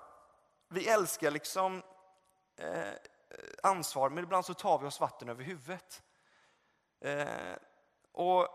vi 0.67 0.87
älskar 0.87 1.31
liksom 1.31 1.83
eh, 2.55 2.93
ansvar, 3.63 4.09
men 4.09 4.23
ibland 4.23 4.45
så 4.45 4.53
tar 4.53 4.79
vi 4.79 4.87
oss 4.87 4.99
vatten 4.99 5.29
över 5.29 5.43
huvudet. 5.43 6.03
Eh, 6.99 7.55
och, 8.11 8.47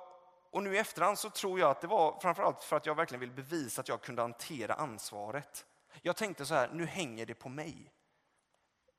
och 0.51 0.63
nu 0.63 0.75
i 0.75 0.79
efterhand 0.79 1.19
så 1.19 1.31
tror 1.31 1.61
jag 1.61 1.71
att 1.71 1.81
det 1.81 1.87
var 1.87 2.21
framförallt 2.21 2.65
för 2.65 2.77
att 2.77 2.87
jag 2.87 2.95
verkligen 2.95 3.21
vill 3.21 3.31
bevisa 3.31 3.81
att 3.81 3.89
jag 3.89 4.03
kunde 4.03 4.23
hantera 4.23 4.75
ansvaret. 4.75 5.67
Jag 6.03 6.17
tänkte 6.17 6.47
så 6.47 6.55
här, 6.55 6.69
nu 6.73 6.87
hänger 6.87 7.27
det 7.27 7.35
på 7.35 7.49
mig. 7.49 7.93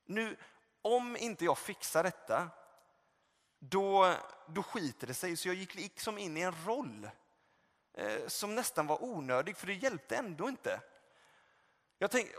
Nu, 0.04 0.36
om 0.82 1.16
inte 1.16 1.44
jag 1.44 1.58
fixar 1.58 2.02
detta, 2.02 2.50
då, 3.58 4.14
då 4.46 4.62
skiter 4.62 5.06
det 5.06 5.14
sig. 5.14 5.36
Så 5.36 5.48
jag 5.48 5.54
gick 5.54 5.74
liksom 5.74 6.18
in 6.18 6.36
i 6.36 6.40
en 6.40 6.54
roll 6.66 7.10
eh, 7.92 8.26
som 8.26 8.54
nästan 8.54 8.86
var 8.86 9.04
onödig, 9.04 9.56
för 9.56 9.66
det 9.66 9.74
hjälpte 9.74 10.16
ändå 10.16 10.48
inte. 10.48 10.80
Jag 11.98 12.10
tänk, 12.10 12.30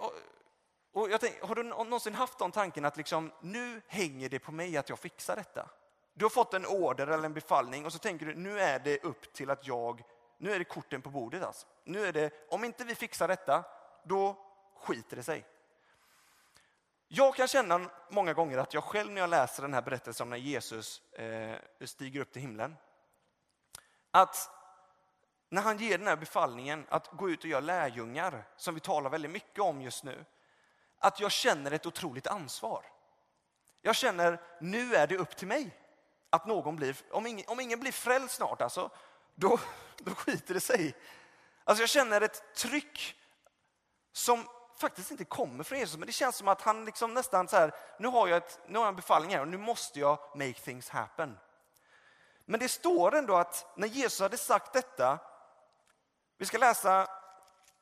och 0.96 1.10
jag 1.10 1.22
tänk, 1.22 1.42
har 1.42 1.56
du 1.56 1.64
någonsin 1.64 2.16
haft 2.16 2.40
den 2.40 2.52
tanken 2.52 2.86
att 2.86 2.98
liksom, 2.98 3.32
nu 3.42 3.82
hänger 3.88 4.30
det 4.30 4.40
på 4.40 4.52
mig 4.52 4.78
att 4.78 4.90
jag 4.90 5.00
fixar 5.00 5.36
detta? 5.36 5.70
Du 6.14 6.26
har 6.26 6.30
fått 6.30 6.54
en 6.54 6.66
order 6.66 7.08
eller 7.08 7.24
en 7.24 7.34
befallning 7.34 7.86
och 7.86 7.94
så 7.94 8.00
tänker 8.00 8.26
du 8.26 8.36
nu 8.36 8.60
är 8.60 8.80
det 8.80 9.04
upp 9.04 9.34
till 9.34 9.50
att 9.50 9.68
jag, 9.68 10.04
nu 10.38 10.52
är 10.52 10.60
det 10.60 10.66
korten 10.66 11.02
på 11.02 11.10
bordet. 11.10 11.44
Alltså. 11.44 11.68
Nu 11.84 12.06
är 12.06 12.14
det, 12.14 12.32
om 12.50 12.64
inte 12.64 12.84
vi 12.84 12.96
fixar 12.96 13.28
detta, 13.28 13.64
då 14.04 14.36
skiter 14.78 15.16
det 15.16 15.24
sig. 15.24 15.46
Jag 17.08 17.36
kan 17.36 17.48
känna 17.48 17.90
många 18.10 18.34
gånger 18.34 18.58
att 18.58 18.74
jag 18.74 18.84
själv 18.84 19.12
när 19.12 19.22
jag 19.22 19.30
läser 19.30 19.62
den 19.62 19.74
här 19.74 19.82
berättelsen 19.82 20.26
om 20.26 20.30
när 20.30 20.38
Jesus 20.38 21.02
eh, 21.12 21.56
stiger 21.86 22.22
upp 22.22 22.32
till 22.32 22.42
himlen, 22.42 22.76
att 24.12 24.50
när 25.50 25.62
han 25.62 25.78
ger 25.78 25.98
den 25.98 26.08
här 26.08 26.16
befallningen 26.16 26.86
att 26.90 27.12
gå 27.12 27.30
ut 27.30 27.40
och 27.40 27.50
göra 27.50 27.62
lärjungar, 27.62 28.44
som 28.58 28.74
vi 28.74 28.80
talar 28.80 29.10
väldigt 29.10 29.32
mycket 29.32 29.60
om 29.60 29.82
just 29.82 30.04
nu, 30.04 30.26
att 31.00 31.20
jag 31.20 31.32
känner 31.32 31.72
ett 31.72 31.86
otroligt 31.86 32.28
ansvar. 32.28 32.86
Jag 33.82 33.96
känner, 33.96 34.42
nu 34.62 34.96
är 34.96 35.08
det 35.08 35.18
upp 35.18 35.36
till 35.36 35.48
mig 35.48 35.78
att 36.30 36.46
någon 36.46 36.76
blir, 36.76 36.96
om 37.12 37.26
ingen, 37.26 37.46
om 37.48 37.60
ingen 37.60 37.80
blir 37.80 37.92
frälst 37.92 38.36
snart, 38.36 38.62
alltså, 38.62 38.90
då, 39.36 39.60
då 39.98 40.16
skiter 40.16 40.54
det 40.54 40.60
sig. 40.60 40.96
Alltså 41.64 41.82
jag 41.82 41.90
känner 41.90 42.22
ett 42.22 42.56
tryck 42.56 43.16
som 44.12 44.48
faktiskt 44.80 45.12
inte 45.12 45.26
kommer 45.26 45.64
från 45.64 45.80
Jesus, 45.80 45.98
men 45.98 46.06
det 46.06 46.12
känns 46.12 46.36
som 46.36 46.48
att 46.48 46.62
han 46.62 46.86
liksom 46.86 47.14
nästan 47.14 47.48
så 47.48 47.56
här, 47.56 47.72
nu 48.00 48.08
har 48.08 48.28
jag, 48.28 48.38
ett, 48.38 48.60
nu 48.68 48.78
har 48.78 48.86
jag 48.86 48.90
en 48.90 48.96
befallning 48.96 49.32
här 49.32 49.42
och 49.42 49.48
nu 49.48 49.58
måste 49.58 50.00
jag 50.00 50.20
make 50.36 50.54
things 50.54 50.90
happen. 50.90 51.38
Men 52.46 52.60
det 52.60 52.70
står 52.70 53.16
ändå 53.16 53.36
att 53.36 53.74
när 53.76 53.88
Jesus 53.88 54.20
hade 54.20 54.38
sagt 54.38 54.74
detta, 54.74 55.20
vi 56.38 56.46
ska 56.46 56.58
läsa 56.58 57.08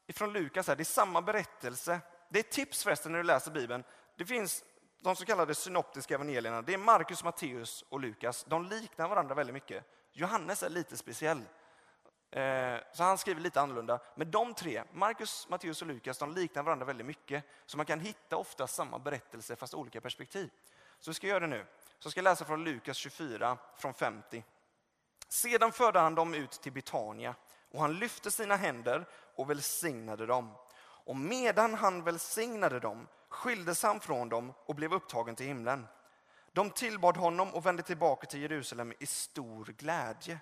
ifrån 0.07 0.33
Lukas, 0.33 0.67
här, 0.67 0.75
det 0.75 0.83
är 0.83 0.85
samma 0.85 1.21
berättelse. 1.21 1.99
Det 2.33 2.39
är 2.39 2.43
ett 2.43 2.51
tips 2.51 2.83
förresten 2.83 3.11
när 3.11 3.19
du 3.19 3.23
läser 3.23 3.51
Bibeln. 3.51 3.83
Det 4.17 4.25
finns 4.25 4.63
de 4.99 5.15
så 5.15 5.25
kallade 5.25 5.55
synoptiska 5.55 6.13
evangelierna. 6.13 6.61
Det 6.61 6.73
är 6.73 6.77
Markus, 6.77 7.23
Matteus 7.23 7.85
och 7.89 7.99
Lukas. 7.99 8.43
De 8.43 8.65
liknar 8.65 9.07
varandra 9.07 9.35
väldigt 9.35 9.53
mycket. 9.53 9.83
Johannes 10.11 10.63
är 10.63 10.69
lite 10.69 10.97
speciell. 10.97 11.41
Eh, 12.31 12.77
så 12.93 13.03
han 13.03 13.17
skriver 13.17 13.41
lite 13.41 13.61
annorlunda. 13.61 13.99
Men 14.15 14.31
de 14.31 14.53
tre, 14.53 14.83
Markus, 14.93 15.49
Matteus 15.49 15.81
och 15.81 15.87
Lukas, 15.87 16.17
de 16.17 16.33
liknar 16.33 16.63
varandra 16.63 16.85
väldigt 16.85 17.07
mycket. 17.07 17.43
Så 17.65 17.77
man 17.77 17.85
kan 17.85 17.99
hitta 17.99 18.37
ofta 18.37 18.67
samma 18.67 18.99
berättelse 18.99 19.55
fast 19.55 19.73
olika 19.73 20.01
perspektiv. 20.01 20.49
Så 20.99 21.11
vi 21.11 21.15
ska 21.15 21.27
göra 21.27 21.39
det 21.39 21.47
nu. 21.47 21.65
Så 21.99 22.05
jag 22.05 22.11
ska 22.11 22.21
läsa 22.21 22.45
från 22.45 22.63
Lukas 22.63 22.97
24, 22.97 23.57
från 23.77 23.93
50. 23.93 24.43
Sedan 25.27 25.71
förde 25.71 25.99
han 25.99 26.15
dem 26.15 26.33
ut 26.33 26.51
till 26.51 26.71
Betania 26.71 27.35
och 27.71 27.81
han 27.81 27.93
lyfte 27.93 28.31
sina 28.31 28.55
händer 28.55 29.05
och 29.35 29.49
välsignade 29.49 30.25
dem. 30.25 30.51
Och 31.05 31.15
medan 31.15 31.73
han 31.73 32.03
välsignade 32.03 32.79
dem 32.79 33.07
skildes 33.29 33.83
han 33.83 33.99
från 33.99 34.29
dem 34.29 34.53
och 34.65 34.75
blev 34.75 34.93
upptagen 34.93 35.35
till 35.35 35.45
himlen. 35.45 35.87
De 36.51 36.69
tillbad 36.69 37.17
honom 37.17 37.53
och 37.53 37.65
vände 37.65 37.83
tillbaka 37.83 38.27
till 38.27 38.41
Jerusalem 38.41 38.93
i 38.99 39.05
stor 39.05 39.65
glädje. 39.65 40.39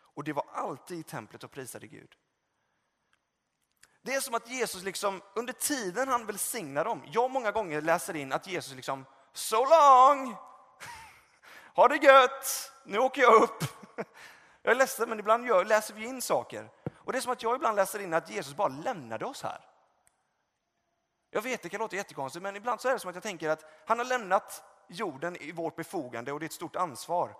Och 0.00 0.24
det 0.24 0.32
var 0.32 0.44
alltid 0.52 0.98
i 0.98 1.02
templet 1.02 1.44
och 1.44 1.50
prisade 1.50 1.86
Gud. 1.86 2.16
Det 4.02 4.14
är 4.14 4.20
som 4.20 4.34
att 4.34 4.48
Jesus 4.48 4.82
liksom, 4.82 5.22
under 5.34 5.52
tiden 5.52 6.08
han 6.08 6.26
välsignar 6.26 6.84
dem, 6.84 7.02
jag 7.06 7.30
många 7.30 7.50
gånger 7.50 7.80
läser 7.80 8.16
in 8.16 8.32
att 8.32 8.46
Jesus 8.46 8.74
liksom, 8.74 9.04
so 9.32 9.64
long! 9.64 10.36
Ha 11.74 11.88
det 11.88 11.96
gött! 11.96 12.72
Nu 12.84 12.98
åker 12.98 13.22
jag 13.22 13.42
upp. 13.42 13.64
Jag 14.62 14.72
är 14.72 14.74
ledsen, 14.74 15.08
men 15.08 15.18
ibland 15.18 15.46
läser 15.68 15.94
vi 15.94 16.04
in 16.06 16.22
saker. 16.22 16.68
Och 16.94 17.12
det 17.12 17.18
är 17.18 17.20
som 17.20 17.32
att 17.32 17.42
jag 17.42 17.56
ibland 17.56 17.76
läser 17.76 17.98
in 17.98 18.14
att 18.14 18.30
Jesus 18.30 18.56
bara 18.56 18.68
lämnade 18.68 19.24
oss 19.24 19.42
här. 19.42 19.69
Jag 21.30 21.42
vet, 21.42 21.62
det 21.62 21.68
kan 21.68 21.80
låta 21.80 21.96
jättekonstigt, 21.96 22.42
men 22.42 22.56
ibland 22.56 22.80
så 22.80 22.88
är 22.88 22.92
det 22.92 22.98
som 22.98 23.08
att 23.08 23.16
jag 23.16 23.22
tänker 23.22 23.48
att 23.48 23.64
han 23.86 23.98
har 23.98 24.04
lämnat 24.04 24.62
jorden 24.88 25.36
i 25.36 25.52
vårt 25.52 25.76
befogande 25.76 26.32
och 26.32 26.40
det 26.40 26.44
är 26.44 26.48
ett 26.48 26.52
stort 26.52 26.76
ansvar. 26.76 27.36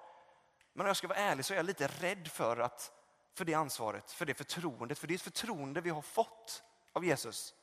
Men 0.72 0.81
om 0.81 0.87
jag 0.87 0.96
ska 0.96 1.09
vara 1.09 1.18
ärlig 1.18 1.44
så 1.44 1.53
är 1.53 1.57
jag 1.57 1.66
lite 1.66 1.87
rädd 1.87 2.29
för, 2.29 2.57
att, 2.57 2.92
för 3.35 3.44
det 3.44 3.55
ansvaret, 3.55 4.12
för 4.12 4.26
det 4.26 4.35
förtroendet, 4.35 4.98
för 4.98 5.07
det 5.07 5.14
är 5.14 5.16
ett 5.16 5.22
förtroende 5.22 5.81
vi 5.81 5.90
har 5.90 6.03
fått 6.03 6.62
av 6.92 7.05
Jesus. 7.05 7.55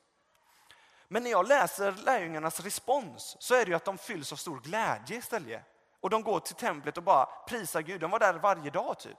Men 1.07 1.23
när 1.23 1.31
jag 1.31 1.47
läser 1.47 1.91
lärjungarnas 1.91 2.59
respons 2.59 3.37
så 3.39 3.55
är 3.55 3.65
det 3.65 3.69
ju 3.69 3.75
att 3.75 3.85
de 3.85 3.97
fylls 3.97 4.31
av 4.31 4.35
stor 4.35 4.59
glädje 4.59 5.17
istället. 5.17 5.61
Och 5.99 6.09
de 6.09 6.23
går 6.23 6.39
till 6.39 6.55
templet 6.55 6.97
och 6.97 7.03
bara 7.03 7.25
prisar 7.25 7.81
Gud. 7.81 8.01
De 8.01 8.11
var 8.11 8.19
där 8.19 8.33
varje 8.33 8.69
dag 8.69 8.99
typ. 8.99 9.17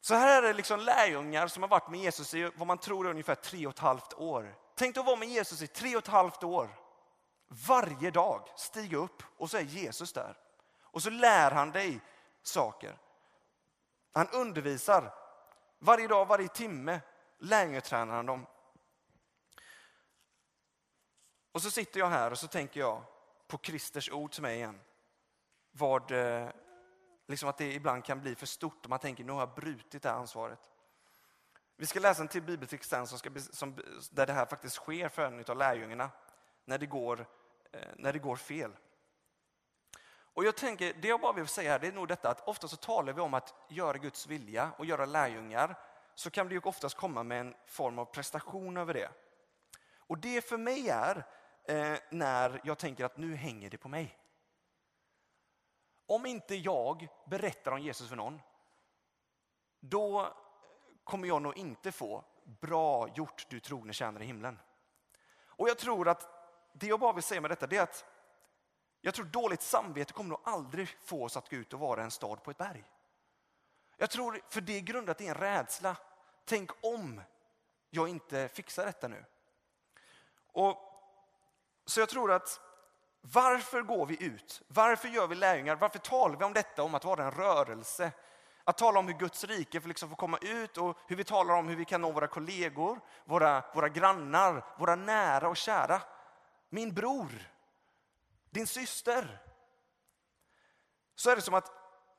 Så 0.00 0.14
här 0.14 0.42
är 0.42 0.46
det 0.46 0.52
liksom 0.52 0.80
lärjungar 0.80 1.46
som 1.46 1.62
har 1.62 1.68
varit 1.68 1.88
med 1.88 2.00
Jesus 2.00 2.34
i 2.34 2.50
vad 2.54 2.66
man 2.66 2.78
tror 2.78 3.06
är 3.06 3.10
ungefär 3.10 3.34
tre 3.34 3.66
och 3.66 3.72
ett 3.72 3.78
halvt 3.78 4.14
år. 4.14 4.54
Tänk 4.78 4.96
att 4.96 5.06
vara 5.06 5.16
med 5.16 5.28
Jesus 5.28 5.62
i 5.62 5.66
tre 5.66 5.96
och 5.96 6.02
ett 6.02 6.08
halvt 6.08 6.42
år. 6.42 6.68
Varje 7.48 8.10
dag 8.10 8.48
stiga 8.56 8.96
upp 8.96 9.22
och 9.36 9.50
så 9.50 9.56
är 9.56 9.62
Jesus 9.62 10.12
där. 10.12 10.38
Och 10.80 11.02
så 11.02 11.10
lär 11.10 11.50
han 11.50 11.70
dig 11.70 12.00
saker. 12.42 12.98
Han 14.12 14.28
undervisar. 14.28 15.14
Varje 15.78 16.08
dag, 16.08 16.26
varje 16.26 16.48
timme 16.48 17.00
lärjungetränar 17.38 18.14
han 18.14 18.26
dem. 18.26 18.46
Och 21.52 21.62
så 21.62 21.70
sitter 21.70 22.00
jag 22.00 22.08
här 22.08 22.30
och 22.30 22.38
så 22.38 22.48
tänker 22.48 22.80
jag 22.80 23.02
på 23.46 23.58
Kristers 23.58 24.10
ord 24.10 24.32
till 24.32 24.42
mig 24.42 24.56
igen. 24.56 24.80
Vad, 25.72 26.10
eh, 26.10 26.48
liksom 27.26 27.48
att 27.48 27.58
det 27.58 27.72
ibland 27.72 28.04
kan 28.04 28.20
bli 28.20 28.34
för 28.34 28.46
stort 28.46 28.84
och 28.84 28.90
man 28.90 28.98
tänker 28.98 29.24
nu 29.24 29.32
har 29.32 29.40
jag 29.40 29.54
brutit 29.54 30.02
det 30.02 30.08
här 30.08 30.16
ansvaret. 30.16 30.70
Vi 31.78 31.86
ska 31.86 32.00
läsa 32.00 32.22
en 32.22 32.28
till 32.28 32.42
bibeltext 32.42 32.90
sen 32.90 33.06
som 33.06 33.18
ska, 33.18 33.30
som, 33.52 33.76
där 34.10 34.26
det 34.26 34.32
här 34.32 34.46
faktiskt 34.46 34.76
sker 34.76 35.08
för 35.08 35.22
en 35.22 35.44
av 35.48 35.56
lärjungarna. 35.56 36.10
När 36.64 36.78
det 36.78 36.86
går, 36.86 37.26
eh, 37.72 37.88
när 37.96 38.12
det 38.12 38.18
går 38.18 38.36
fel. 38.36 38.76
Och 40.36 40.44
jag 40.44 40.56
tänker, 40.56 40.94
det 40.94 41.08
jag 41.08 41.20
bara 41.20 41.32
vill 41.32 41.46
säga 41.46 41.70
här, 41.70 41.78
det 41.78 41.86
är 41.86 41.92
nog 41.92 42.08
detta 42.08 42.30
att 42.30 42.48
ofta 42.48 42.68
så 42.68 42.76
talar 42.76 43.12
vi 43.12 43.20
om 43.20 43.34
att 43.34 43.54
göra 43.68 43.98
Guds 43.98 44.26
vilja 44.26 44.72
och 44.78 44.86
göra 44.86 45.06
lärjungar. 45.06 45.78
Så 46.14 46.30
kan 46.30 46.48
det 46.48 46.54
ju 46.54 46.60
oftast 46.64 46.96
komma 46.96 47.22
med 47.22 47.40
en 47.40 47.54
form 47.66 47.98
av 47.98 48.04
prestation 48.04 48.76
över 48.76 48.94
det. 48.94 49.10
Och 49.96 50.18
det 50.18 50.48
för 50.48 50.58
mig 50.58 50.88
är 50.88 51.26
eh, 51.64 51.98
när 52.10 52.60
jag 52.64 52.78
tänker 52.78 53.04
att 53.04 53.16
nu 53.16 53.34
hänger 53.34 53.70
det 53.70 53.78
på 53.78 53.88
mig. 53.88 54.18
Om 56.06 56.26
inte 56.26 56.54
jag 56.54 57.08
berättar 57.26 57.72
om 57.72 57.80
Jesus 57.80 58.08
för 58.08 58.16
någon, 58.16 58.40
då 59.80 60.36
kommer 61.06 61.28
jag 61.28 61.42
nog 61.42 61.56
inte 61.56 61.92
få 61.92 62.24
bra 62.60 63.08
gjort 63.08 63.46
du 63.48 63.60
trogne 63.60 63.92
tjänare 63.92 64.24
i 64.24 64.26
himlen. 64.26 64.58
Och 65.46 65.68
jag 65.68 65.78
tror 65.78 66.08
att 66.08 66.28
det 66.72 66.86
jag 66.86 67.00
bara 67.00 67.12
vill 67.12 67.22
säga 67.22 67.40
med 67.40 67.50
detta 67.50 67.66
det 67.66 67.76
är 67.76 67.82
att 67.82 68.04
jag 69.00 69.14
tror 69.14 69.24
dåligt 69.24 69.62
samvete 69.62 70.12
kommer 70.12 70.30
nog 70.30 70.40
aldrig 70.44 70.88
få 70.88 71.24
oss 71.24 71.36
att 71.36 71.50
gå 71.50 71.56
ut 71.56 71.72
och 71.72 71.80
vara 71.80 72.02
en 72.02 72.10
stad 72.10 72.42
på 72.42 72.50
ett 72.50 72.58
berg. 72.58 72.84
Jag 73.96 74.10
tror, 74.10 74.40
för 74.48 74.60
det 74.60 74.76
är 74.76 74.80
grundat 74.80 75.20
i 75.20 75.26
en 75.26 75.34
rädsla. 75.34 75.96
Tänk 76.44 76.70
om 76.80 77.20
jag 77.90 78.08
inte 78.08 78.48
fixar 78.48 78.86
detta 78.86 79.08
nu. 79.08 79.24
Och, 80.52 80.76
så 81.84 82.00
jag 82.00 82.08
tror 82.08 82.32
att 82.32 82.60
varför 83.20 83.82
går 83.82 84.06
vi 84.06 84.24
ut? 84.24 84.62
Varför 84.68 85.08
gör 85.08 85.26
vi 85.26 85.34
lärjungar? 85.34 85.76
Varför 85.76 85.98
talar 85.98 86.36
vi 86.36 86.44
om 86.44 86.52
detta 86.52 86.82
om 86.82 86.94
att 86.94 87.04
vara 87.04 87.24
en 87.24 87.30
rörelse? 87.30 88.12
Att 88.68 88.78
tala 88.78 88.98
om 88.98 89.06
hur 89.06 89.14
Guds 89.14 89.44
rike 89.44 89.80
får, 89.80 89.88
liksom 89.88 90.10
få 90.10 90.16
komma 90.16 90.38
ut 90.38 90.78
och 90.78 90.98
hur 91.06 91.16
vi 91.16 91.24
talar 91.24 91.54
om 91.54 91.68
hur 91.68 91.76
vi 91.76 91.84
kan 91.84 92.00
nå 92.00 92.12
våra 92.12 92.26
kollegor, 92.26 93.00
våra, 93.24 93.64
våra 93.74 93.88
grannar, 93.88 94.64
våra 94.78 94.96
nära 94.96 95.48
och 95.48 95.56
kära. 95.56 96.02
Min 96.68 96.94
bror, 96.94 97.52
din 98.50 98.66
syster. 98.66 99.42
Så 101.14 101.30
är 101.30 101.36
det 101.36 101.42
som 101.42 101.54
att 101.54 101.72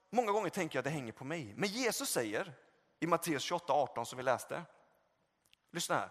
många 0.09 0.31
gånger 0.31 0.49
tänker 0.49 0.77
jag 0.77 0.81
att 0.81 0.85
det 0.85 0.89
hänger 0.89 1.11
på 1.11 1.25
mig. 1.25 1.53
Men 1.57 1.69
Jesus 1.69 2.09
säger 2.09 2.53
i 2.99 3.07
Matteus 3.07 3.43
28, 3.43 3.73
18 3.73 4.05
som 4.05 4.17
vi 4.17 4.23
läste. 4.23 4.63
Lyssna 5.71 5.95
här. 5.95 6.09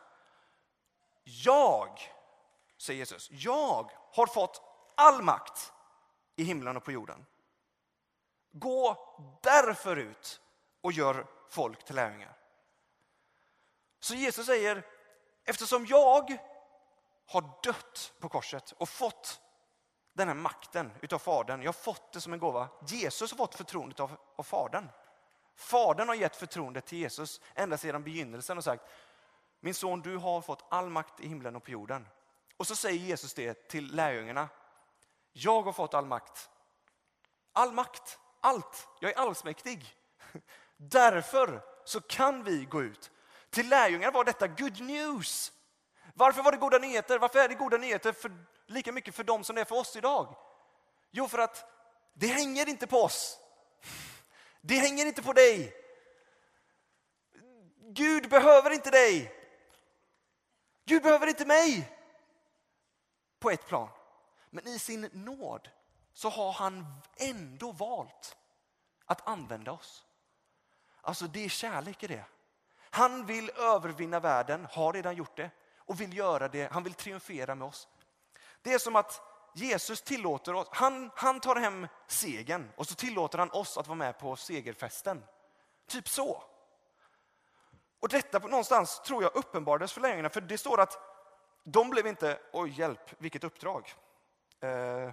Jag, 1.25 2.01
säger 2.79 2.99
Jesus, 2.99 3.31
jag 3.31 3.91
har 4.13 4.27
fått 4.27 4.63
all 4.95 5.23
makt 5.23 5.73
i 6.37 6.45
himlen 6.45 6.77
och 6.77 6.85
på 6.85 6.93
jorden. 6.93 7.27
Gå 8.59 8.97
därför 9.43 9.97
ut 9.97 10.41
och 10.81 10.93
gör 10.93 11.27
folk 11.49 11.85
till 11.85 11.95
lärjungar. 11.95 12.37
Så 14.01 14.15
Jesus 14.15 14.47
säger, 14.47 14.87
eftersom 15.45 15.87
jag 15.87 16.41
har 17.27 17.63
dött 17.63 18.13
på 18.21 18.29
korset 18.29 18.73
och 18.73 18.89
fått 18.89 19.41
den 20.13 20.29
här 20.29 20.35
makten 20.35 20.93
utav 21.01 21.19
Fadern. 21.19 21.63
Jag 21.63 21.69
har 21.69 21.73
fått 21.73 22.13
det 22.13 22.21
som 22.21 22.33
en 22.33 22.39
gåva. 22.39 22.69
Jesus 22.89 23.31
har 23.31 23.37
fått 23.37 23.55
förtroendet 23.55 24.01
av, 24.01 24.17
av 24.37 24.43
Fadern. 24.43 24.89
Fadern 25.55 26.09
har 26.09 26.15
gett 26.15 26.37
förtroendet 26.37 26.87
till 26.87 26.99
Jesus 26.99 27.41
ända 27.55 27.79
sedan 27.79 28.05
begynnelsen 28.05 28.59
och 28.59 28.65
sagt 28.65 28.85
Min 29.61 29.75
son, 29.75 30.01
du 30.01 30.17
har 30.17 30.41
fått 30.41 30.65
all 30.69 30.91
makt 30.91 31.21
i 31.21 31.29
himlen 31.29 31.57
och 31.57 31.65
på 31.65 31.71
jorden. 31.71 32.09
Och 32.57 32.67
så 32.67 32.77
säger 32.77 32.99
Jesus 32.99 33.35
det 33.35 33.69
till 33.69 33.95
lärjungarna. 33.95 34.49
Jag 35.33 35.63
har 35.63 35.73
fått 35.73 35.95
all 35.95 36.07
makt. 36.07 36.51
All 37.53 37.73
makt, 37.73 38.19
allt. 38.47 38.89
Jag 39.01 39.11
är 39.11 39.17
allsmäktig. 39.17 39.97
Därför 40.77 41.63
så 41.85 42.01
kan 42.01 42.45
vi 42.45 42.65
gå 42.65 42.83
ut. 42.83 43.11
Till 43.51 43.69
lärjungar 43.69 44.13
var 44.13 44.25
detta 44.25 44.47
good 44.47 44.81
news. 44.81 45.53
Varför 46.15 46.43
var 46.43 46.53
det 46.53 46.59
goda 46.59 46.79
nyheter? 46.79 47.19
Varför 47.19 47.39
är 47.39 47.49
det 47.49 47.55
goda 47.55 47.77
nyheter 47.77 48.13
för, 48.13 48.33
lika 48.67 48.93
mycket 48.93 49.15
för 49.15 49.25
dem 49.25 49.45
som 49.45 49.55
det 49.57 49.61
är 49.61 49.65
för 49.65 49.77
oss 49.77 49.97
idag? 49.97 50.37
Jo, 51.11 51.29
för 51.29 51.39
att 51.39 51.65
det 52.15 52.27
hänger 52.27 52.69
inte 52.69 52.87
på 52.87 53.03
oss. 53.03 53.39
Det 54.61 54.75
hänger 54.75 55.07
inte 55.07 55.23
på 55.23 55.33
dig. 55.33 55.75
Gud 57.79 58.29
behöver 58.29 58.71
inte 58.71 58.91
dig. 58.91 59.33
Gud 60.85 61.03
behöver 61.03 61.27
inte 61.27 61.47
mig 61.47 61.93
på 63.39 63.51
ett 63.51 63.67
plan. 63.67 63.89
Men 64.51 64.69
i 64.69 64.79
sin 64.79 65.11
nåd 65.13 65.69
så 66.17 66.29
har 66.29 66.53
han 66.53 66.87
ändå 67.17 67.73
valt 67.73 68.37
att 69.05 69.29
använda 69.29 69.73
oss. 69.73 70.05
Alltså 71.01 71.27
det 71.27 71.45
är 71.45 71.49
kärlek 71.49 72.03
i 72.03 72.07
det. 72.07 72.25
Han 72.91 73.27
vill 73.27 73.51
övervinna 73.51 74.21
världen, 74.21 74.67
har 74.71 74.93
redan 74.93 75.17
gjort 75.17 75.37
det 75.37 75.51
och 75.77 76.01
vill 76.01 76.17
göra 76.17 76.49
det. 76.49 76.73
Han 76.73 76.83
vill 76.83 76.95
triumfera 76.95 77.55
med 77.55 77.69
oss. 77.69 77.89
Det 78.63 78.73
är 78.73 78.79
som 78.79 78.97
att 78.97 79.23
Jesus 79.55 80.03
tillåter 80.03 80.55
oss, 80.55 80.69
han, 80.71 81.11
han 81.15 81.41
tar 81.41 81.57
hem 81.57 81.89
segern 82.07 82.73
och 82.77 82.87
så 82.87 82.95
tillåter 82.95 83.39
han 83.39 83.51
oss 83.51 83.79
att 83.79 83.87
vara 83.87 83.99
med 83.99 84.19
på 84.19 84.37
segerfesten. 84.37 85.25
Typ 85.87 86.09
så. 86.09 86.43
Och 88.01 88.09
detta 88.09 88.41
på 88.41 88.49
någonstans 88.49 89.01
tror 89.01 89.23
jag 89.23 89.37
uppenbarades 89.37 89.93
för 89.93 90.01
lärjungarna, 90.01 90.31
för 90.31 90.41
det 90.41 90.59
står 90.59 90.81
att 90.81 90.99
de 91.65 91.91
blev 91.91 92.07
inte, 92.07 92.39
oj 92.53 92.71
hjälp, 92.71 93.15
vilket 93.19 93.45
uppdrag. 93.45 93.95
Eh, 94.61 95.11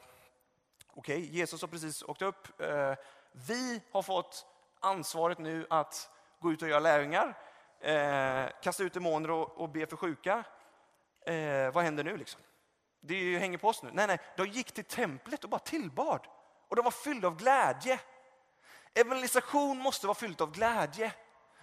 Okej, 0.95 1.17
okay, 1.17 1.29
Jesus 1.29 1.61
har 1.61 1.67
precis 1.67 2.03
åkt 2.03 2.21
upp. 2.21 2.61
Eh, 2.61 2.93
vi 3.31 3.81
har 3.91 4.01
fått 4.01 4.45
ansvaret 4.79 5.37
nu 5.37 5.67
att 5.69 6.09
gå 6.39 6.51
ut 6.51 6.61
och 6.61 6.67
göra 6.67 6.79
lärjungar, 6.79 7.37
eh, 7.79 8.49
kasta 8.61 8.83
ut 8.83 8.93
demoner 8.93 9.31
och, 9.31 9.57
och 9.57 9.69
be 9.69 9.85
för 9.85 9.97
sjuka. 9.97 10.43
Eh, 11.25 11.73
vad 11.73 11.83
händer 11.83 12.03
nu 12.03 12.17
liksom? 12.17 12.41
Det 13.01 13.39
hänger 13.39 13.57
på 13.57 13.67
oss 13.67 13.83
nu. 13.83 13.89
Nej, 13.93 14.07
nej, 14.07 14.19
de 14.37 14.47
gick 14.47 14.71
till 14.71 14.83
templet 14.83 15.43
och 15.43 15.49
bara 15.49 15.59
tillbad. 15.59 16.27
Och 16.67 16.75
de 16.75 16.81
var 16.81 16.91
fyllda 16.91 17.27
av 17.27 17.37
glädje. 17.37 17.99
Evangelisation 18.93 19.77
måste 19.77 20.07
vara 20.07 20.15
fyllt 20.15 20.41
av 20.41 20.51
glädje. 20.51 21.13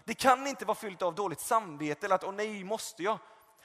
Det 0.05 0.15
kan 0.15 0.47
inte 0.47 0.65
vara 0.65 0.75
fyllt 0.75 1.03
av 1.03 1.15
dåligt 1.15 1.41
samvete 1.41 2.07
eller 2.07 2.15
att 2.15 2.25
åh 2.25 2.33
nej, 2.33 2.65
måste 2.65 3.03
jag? 3.03 3.19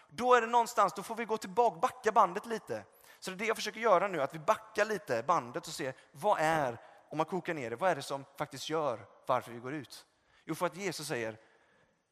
Då 0.07 0.33
är 0.33 0.41
det 0.41 0.47
någonstans, 0.47 0.93
då 0.93 1.03
får 1.03 1.15
vi 1.15 1.25
gå 1.25 1.37
tillbaka, 1.37 1.79
backa 1.79 2.11
bandet 2.11 2.45
lite. 2.45 2.83
Så 3.19 3.31
det 3.31 3.35
är 3.35 3.37
det 3.37 3.45
jag 3.45 3.55
försöker 3.55 3.79
göra 3.79 4.07
nu, 4.07 4.21
att 4.21 4.35
vi 4.35 4.39
backar 4.39 4.85
lite 4.85 5.23
bandet 5.23 5.67
och 5.67 5.73
ser 5.73 5.93
vad 6.11 6.39
är, 6.39 6.77
om 7.09 7.17
man 7.17 7.25
kokar 7.25 7.53
ner 7.53 7.69
det, 7.69 7.75
vad 7.75 7.91
är 7.91 7.95
det 7.95 8.01
som 8.01 8.25
faktiskt 8.37 8.69
gör 8.69 9.07
varför 9.25 9.51
vi 9.51 9.59
går 9.59 9.73
ut? 9.73 10.05
Jo, 10.45 10.55
för 10.55 10.65
att 10.65 10.77
Jesus 10.77 11.07
säger, 11.07 11.37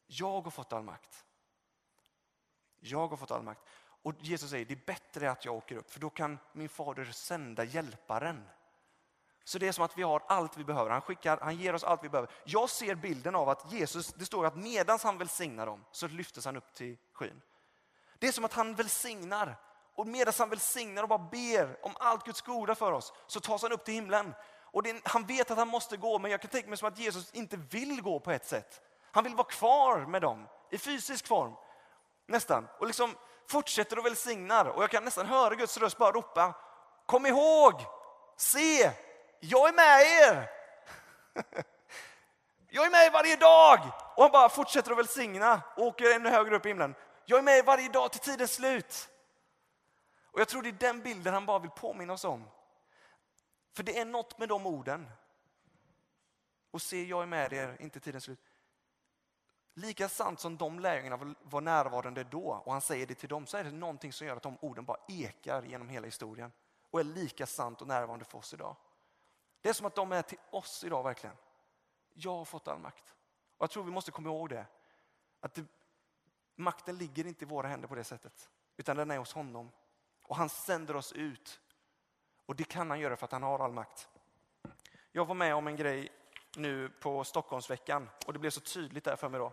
jag 0.06 0.40
har 0.40 0.50
fått 0.50 0.72
all 0.72 0.82
makt. 0.82 1.24
Jag 2.80 3.08
har 3.08 3.16
fått 3.16 3.30
all 3.30 3.42
makt. 3.42 3.62
Och 4.02 4.14
Jesus 4.18 4.50
säger, 4.50 4.64
det 4.64 4.74
är 4.74 4.86
bättre 4.86 5.30
att 5.30 5.44
jag 5.44 5.54
åker 5.54 5.76
upp, 5.76 5.90
för 5.90 6.00
då 6.00 6.10
kan 6.10 6.38
min 6.52 6.68
fader 6.68 7.04
sända 7.04 7.64
hjälparen. 7.64 8.48
Så 9.44 9.58
det 9.58 9.68
är 9.68 9.72
som 9.72 9.84
att 9.84 9.98
vi 9.98 10.02
har 10.02 10.22
allt 10.26 10.56
vi 10.56 10.64
behöver. 10.64 10.90
Han, 10.90 11.00
skickar, 11.00 11.38
han 11.40 11.56
ger 11.56 11.74
oss 11.74 11.84
allt 11.84 12.04
vi 12.04 12.08
behöver. 12.08 12.30
Jag 12.44 12.70
ser 12.70 12.94
bilden 12.94 13.34
av 13.34 13.48
att 13.48 13.72
Jesus, 13.72 14.12
det 14.12 14.26
står 14.26 14.46
att 14.46 14.56
medan 14.56 14.98
han 15.02 15.18
välsignar 15.18 15.66
dem 15.66 15.84
så 15.90 16.08
lyftes 16.08 16.44
han 16.44 16.56
upp 16.56 16.74
till 16.74 16.96
skyn. 17.12 17.42
Det 18.18 18.28
är 18.28 18.32
som 18.32 18.44
att 18.44 18.52
han 18.52 18.74
välsignar 18.74 19.56
och 19.94 20.06
medan 20.06 20.34
han 20.38 20.50
välsignar 20.50 21.02
och 21.02 21.08
bara 21.08 21.28
ber 21.30 21.76
om 21.86 21.92
allt 22.00 22.24
Guds 22.24 22.40
goda 22.40 22.74
för 22.74 22.92
oss 22.92 23.12
så 23.26 23.40
tas 23.40 23.62
han 23.62 23.72
upp 23.72 23.84
till 23.84 23.94
himlen. 23.94 24.34
Och 24.62 24.82
det, 24.82 25.00
han 25.04 25.26
vet 25.26 25.50
att 25.50 25.58
han 25.58 25.68
måste 25.68 25.96
gå 25.96 26.18
men 26.18 26.30
jag 26.30 26.40
kan 26.40 26.50
tänka 26.50 26.68
mig 26.68 26.78
som 26.78 26.88
att 26.88 26.98
Jesus 26.98 27.32
inte 27.32 27.56
vill 27.56 28.02
gå 28.02 28.20
på 28.20 28.30
ett 28.30 28.46
sätt. 28.46 28.80
Han 29.12 29.24
vill 29.24 29.34
vara 29.34 29.46
kvar 29.46 29.98
med 29.98 30.22
dem 30.22 30.46
i 30.70 30.78
fysisk 30.78 31.26
form. 31.26 31.52
Nästan. 32.26 32.68
Och 32.78 32.86
liksom 32.86 33.14
fortsätter 33.48 33.98
och 33.98 34.06
välsignar. 34.06 34.66
Och 34.66 34.82
jag 34.82 34.90
kan 34.90 35.04
nästan 35.04 35.26
höra 35.26 35.54
Guds 35.54 35.76
röst 35.76 35.98
bara 35.98 36.12
ropa 36.12 36.54
Kom 37.06 37.26
ihåg, 37.26 37.74
se, 38.36 38.90
jag 39.40 39.68
är 39.68 39.72
med 39.72 40.00
er. 40.00 40.50
Jag 42.70 42.86
är 42.86 42.90
med 42.90 43.12
varje 43.12 43.36
dag! 43.36 43.78
Och 44.16 44.22
han 44.22 44.32
bara 44.32 44.48
fortsätter 44.48 44.90
att 44.90 44.98
välsigna 44.98 45.60
och 45.76 45.86
åker 45.86 46.14
ännu 46.14 46.30
högre 46.30 46.56
upp 46.56 46.66
i 46.66 46.68
himlen. 46.68 46.94
Jag 47.26 47.38
är 47.38 47.42
med 47.42 47.64
varje 47.64 47.88
dag 47.88 48.12
till 48.12 48.20
tidens 48.20 48.54
slut. 48.54 49.08
Och 50.34 50.40
jag 50.40 50.48
tror 50.48 50.62
det 50.62 50.68
är 50.68 50.72
den 50.72 51.02
bilden 51.02 51.34
han 51.34 51.46
bara 51.46 51.58
vill 51.58 51.70
påminna 51.70 52.12
oss 52.12 52.24
om. 52.24 52.44
För 53.72 53.82
det 53.82 53.98
är 53.98 54.04
något 54.04 54.38
med 54.38 54.48
de 54.48 54.66
orden. 54.66 55.10
Och 56.70 56.82
se, 56.82 57.04
jag 57.04 57.22
är 57.22 57.26
med 57.26 57.52
er, 57.52 57.76
inte 57.80 58.00
tiden 58.00 58.20
slut. 58.20 58.40
Lika 59.74 60.08
sant 60.08 60.40
som 60.40 60.56
de 60.56 60.80
lärjungarna 60.80 61.34
var 61.42 61.60
närvarande 61.60 62.24
då 62.24 62.62
och 62.64 62.72
han 62.72 62.80
säger 62.80 63.06
det 63.06 63.14
till 63.14 63.28
dem 63.28 63.46
så 63.46 63.56
är 63.56 63.64
det 63.64 63.70
någonting 63.70 64.12
som 64.12 64.26
gör 64.26 64.36
att 64.36 64.42
de 64.42 64.58
orden 64.60 64.84
bara 64.84 64.98
ekar 65.08 65.62
genom 65.62 65.88
hela 65.88 66.04
historien 66.04 66.52
och 66.90 67.00
är 67.00 67.04
lika 67.04 67.46
sant 67.46 67.80
och 67.80 67.88
närvarande 67.88 68.24
för 68.24 68.38
oss 68.38 68.54
idag. 68.54 68.76
Det 69.60 69.68
är 69.68 69.72
som 69.72 69.86
att 69.86 69.94
de 69.94 70.12
är 70.12 70.22
till 70.22 70.38
oss 70.50 70.84
idag 70.84 71.02
verkligen. 71.02 71.36
Jag 72.12 72.36
har 72.36 72.44
fått 72.44 72.68
all 72.68 72.78
makt. 72.78 73.14
Och 73.56 73.62
jag 73.62 73.70
tror 73.70 73.84
vi 73.84 73.90
måste 73.90 74.10
komma 74.10 74.28
ihåg 74.28 74.48
det. 74.48 74.66
Att 75.40 75.54
det, 75.54 75.64
makten 76.54 76.98
ligger 76.98 77.26
inte 77.26 77.44
i 77.44 77.48
våra 77.48 77.68
händer 77.68 77.88
på 77.88 77.94
det 77.94 78.04
sättet. 78.04 78.50
Utan 78.76 78.96
den 78.96 79.10
är 79.10 79.18
hos 79.18 79.32
honom. 79.32 79.70
Och 80.24 80.36
han 80.36 80.48
sänder 80.48 80.96
oss 80.96 81.12
ut. 81.12 81.60
Och 82.46 82.56
det 82.56 82.64
kan 82.64 82.90
han 82.90 83.00
göra 83.00 83.16
för 83.16 83.24
att 83.24 83.32
han 83.32 83.42
har 83.42 83.58
all 83.58 83.72
makt. 83.72 84.08
Jag 85.12 85.24
var 85.24 85.34
med 85.34 85.54
om 85.54 85.66
en 85.66 85.76
grej 85.76 86.12
nu 86.56 86.88
på 86.88 87.24
Stockholmsveckan 87.24 88.10
och 88.26 88.32
det 88.32 88.38
blev 88.38 88.50
så 88.50 88.60
tydligt 88.60 89.04
där 89.04 89.16
för 89.16 89.28
mig 89.28 89.40
då. 89.40 89.52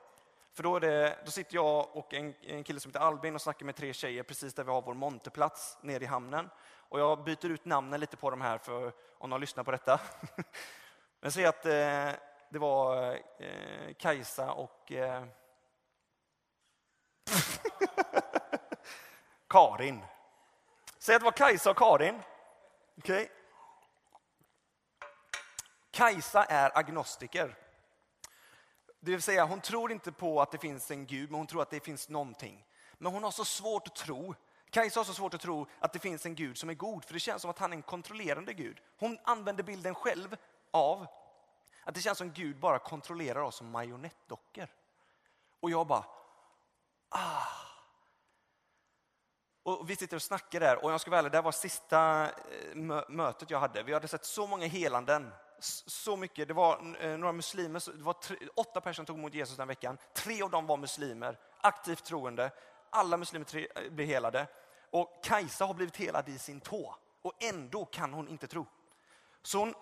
För 0.53 0.63
då, 0.63 0.79
det, 0.79 1.17
då 1.25 1.31
sitter 1.31 1.55
jag 1.55 1.95
och 1.95 2.13
en, 2.13 2.33
en, 2.41 2.63
kille 2.63 2.79
som 2.79 2.89
heter 2.89 2.99
Albin 2.99 3.35
och 3.35 3.41
snackar 3.41 3.65
med 3.65 3.75
tre 3.75 3.93
tjejer 3.93 4.23
precis 4.23 4.53
där 4.53 4.63
vi 4.63 4.71
har 4.71 4.81
vår 4.81 4.93
monterplats 4.93 5.77
nere 5.81 6.03
i 6.03 6.07
hamnen. 6.07 6.49
Och 6.63 6.99
jag 6.99 7.23
byter 7.23 7.49
ut 7.49 7.65
namnen 7.65 7.99
lite 7.99 8.17
på 8.17 8.29
de 8.29 8.41
här 8.41 8.57
för 8.57 8.93
om 9.17 9.29
de 9.29 9.41
lyssnar 9.41 9.63
på 9.63 9.71
detta. 9.71 10.01
Men 11.19 11.31
säg 11.31 11.45
att 11.45 11.65
eh, 11.65 12.09
det 12.49 12.59
var 12.59 13.13
eh, 13.39 13.93
Kajsa 13.97 14.51
och 14.51 14.91
eh, 14.91 15.23
Karin. 19.47 20.01
Säg 21.01 21.15
att 21.15 21.21
det 21.21 21.25
var 21.25 21.31
Kajsa 21.31 21.71
och 21.71 21.77
Karin. 21.77 22.21
Okay. 22.97 23.27
Kajsa 25.91 26.43
är 26.43 26.77
agnostiker. 26.77 27.57
Det 28.99 29.11
vill 29.11 29.21
säga, 29.21 29.45
hon 29.45 29.61
tror 29.61 29.91
inte 29.91 30.11
på 30.11 30.41
att 30.41 30.51
det 30.51 30.57
finns 30.57 30.91
en 30.91 31.05
Gud, 31.05 31.31
men 31.31 31.37
hon 31.37 31.47
tror 31.47 31.61
att 31.61 31.69
det 31.69 31.79
finns 31.79 32.09
någonting. 32.09 32.65
Men 32.97 33.13
hon 33.13 33.23
har 33.23 33.31
så 33.31 33.45
svårt 33.45 33.87
att 33.87 33.95
tro. 33.95 34.35
Kajsa 34.69 34.99
har 34.99 35.05
så 35.05 35.13
svårt 35.13 35.33
att 35.33 35.41
tro 35.41 35.67
att 35.79 35.93
det 35.93 35.99
finns 35.99 36.25
en 36.25 36.35
Gud 36.35 36.57
som 36.57 36.69
är 36.69 36.73
god, 36.73 37.05
för 37.05 37.13
det 37.13 37.19
känns 37.19 37.41
som 37.41 37.51
att 37.51 37.59
han 37.59 37.73
är 37.73 37.77
en 37.77 37.83
kontrollerande 37.83 38.53
Gud. 38.53 38.81
Hon 38.99 39.19
använder 39.23 39.63
bilden 39.63 39.95
själv 39.95 40.35
av 40.71 41.07
att 41.83 41.95
det 41.95 42.01
känns 42.01 42.17
som 42.17 42.31
Gud 42.31 42.59
bara 42.59 42.79
kontrollerar 42.79 43.41
oss 43.41 43.55
som 43.55 43.71
marionettdockor. 43.71 44.67
Och 45.59 45.71
jag 45.71 45.87
bara, 45.87 46.05
ah. 47.09 47.60
Och 49.63 49.89
vi 49.89 49.95
sitter 49.95 50.15
och 50.15 50.21
snackar 50.21 50.59
där 50.59 50.83
och 50.83 50.91
jag 50.91 51.01
ska 51.01 51.11
vara 51.11 51.29
det 51.29 51.41
var 51.41 51.51
sista 51.51 52.25
eh, 52.25 52.75
mötet 53.09 53.51
jag 53.51 53.59
hade. 53.59 53.83
Vi 53.83 53.93
hade 53.93 54.07
sett 54.07 54.25
så 54.25 54.47
många 54.47 54.65
helanden 54.65 55.31
så 55.59 56.17
mycket. 56.17 56.47
Det 56.47 56.53
var 56.53 56.95
eh, 56.99 57.17
några 57.17 57.33
muslimer, 57.33 57.97
det 57.97 58.03
var 58.03 58.13
tre, 58.13 58.37
åtta 58.55 58.81
personer 58.81 58.93
som 58.93 59.05
tog 59.05 59.17
emot 59.17 59.33
Jesus 59.33 59.57
den 59.57 59.67
veckan. 59.67 59.97
Tre 60.13 60.41
av 60.41 60.49
dem 60.49 60.67
var 60.67 60.77
muslimer, 60.77 61.39
aktivt 61.61 62.03
troende. 62.03 62.51
Alla 62.89 63.17
muslimer 63.17 63.45
tre, 63.45 63.67
eh, 63.75 63.91
blev 63.91 64.07
helade. 64.07 64.47
Och 64.91 65.23
Kajsa 65.23 65.65
har 65.65 65.73
blivit 65.73 65.97
helad 65.97 66.29
i 66.29 66.37
sin 66.37 66.59
tå. 66.59 66.95
Och 67.21 67.43
ändå 67.43 67.85
kan 67.85 68.13
hon 68.13 68.27
inte 68.27 68.47
tro. 68.47 68.65
Så 69.41 69.57
hon 69.57 69.73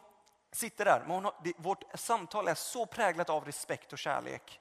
sitter 0.52 0.86
där. 0.86 1.04
Men 1.08 1.26
har, 1.26 1.34
det, 1.44 1.54
vårt 1.58 1.84
samtal 1.94 2.48
är 2.48 2.56
så 2.56 2.86
präglat 2.86 3.30
av 3.30 3.46
respekt 3.46 3.94
och 3.94 4.00
kärlek. 4.00 4.60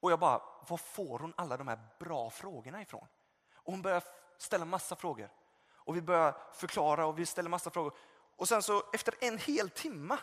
Och 0.00 0.12
jag 0.12 0.18
bara, 0.18 0.42
var 0.68 0.76
får 0.76 1.18
hon 1.18 1.34
alla 1.36 1.56
de 1.56 1.68
här 1.68 1.78
bra 1.98 2.30
frågorna 2.30 2.82
ifrån? 2.82 3.06
Och 3.54 3.72
hon 3.72 3.82
börjar 3.82 4.02
ställa 4.42 4.64
massa 4.64 4.96
frågor. 4.96 5.30
Och 5.74 5.96
vi 5.96 6.02
börjar 6.02 6.34
förklara 6.52 7.06
och 7.06 7.18
vi 7.18 7.26
ställer 7.26 7.50
massa 7.50 7.70
frågor. 7.70 7.92
Och 8.36 8.48
sen 8.48 8.62
så 8.62 8.82
efter 8.92 9.14
en 9.20 9.38
hel 9.38 9.70
timme 9.70 10.16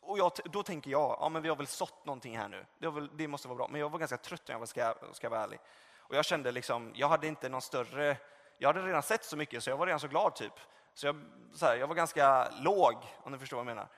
och 0.00 0.18
jag, 0.18 0.32
då 0.44 0.62
tänker 0.62 0.90
jag, 0.90 1.16
ja 1.20 1.28
men 1.28 1.42
vi 1.42 1.48
har 1.48 1.56
väl 1.56 1.66
sått 1.66 2.04
någonting 2.04 2.38
här 2.38 2.48
nu. 2.48 2.66
Det, 2.78 2.90
väl, 2.90 3.10
det, 3.16 3.28
måste 3.28 3.48
vara 3.48 3.56
bra. 3.56 3.68
Men 3.68 3.80
jag 3.80 3.90
var 3.90 3.98
ganska 3.98 4.16
trött 4.16 4.50
om 4.50 4.58
jag 4.58 4.68
ska, 4.68 4.94
ska 5.12 5.28
vara 5.28 5.42
ärlig. 5.42 5.60
Och 5.98 6.16
jag 6.16 6.24
kände 6.24 6.52
liksom, 6.52 6.92
jag 6.94 7.08
hade 7.08 7.26
inte 7.26 7.48
någon 7.48 7.62
större, 7.62 8.16
jag 8.58 8.68
hade 8.68 8.86
redan 8.86 9.02
sett 9.02 9.24
så 9.24 9.36
mycket 9.36 9.64
så 9.64 9.70
jag 9.70 9.76
var 9.76 9.86
redan 9.86 10.00
så 10.00 10.08
glad 10.08 10.34
typ. 10.34 10.52
Så 10.94 11.06
jag, 11.06 11.24
så 11.54 11.66
här, 11.66 11.76
jag 11.76 11.86
var 11.86 11.94
ganska 11.94 12.48
låg, 12.50 12.94
om 13.22 13.32
ni 13.32 13.38
förstår 13.38 13.56
vad 13.56 13.66
jag 13.66 13.74
menar. 13.74 13.88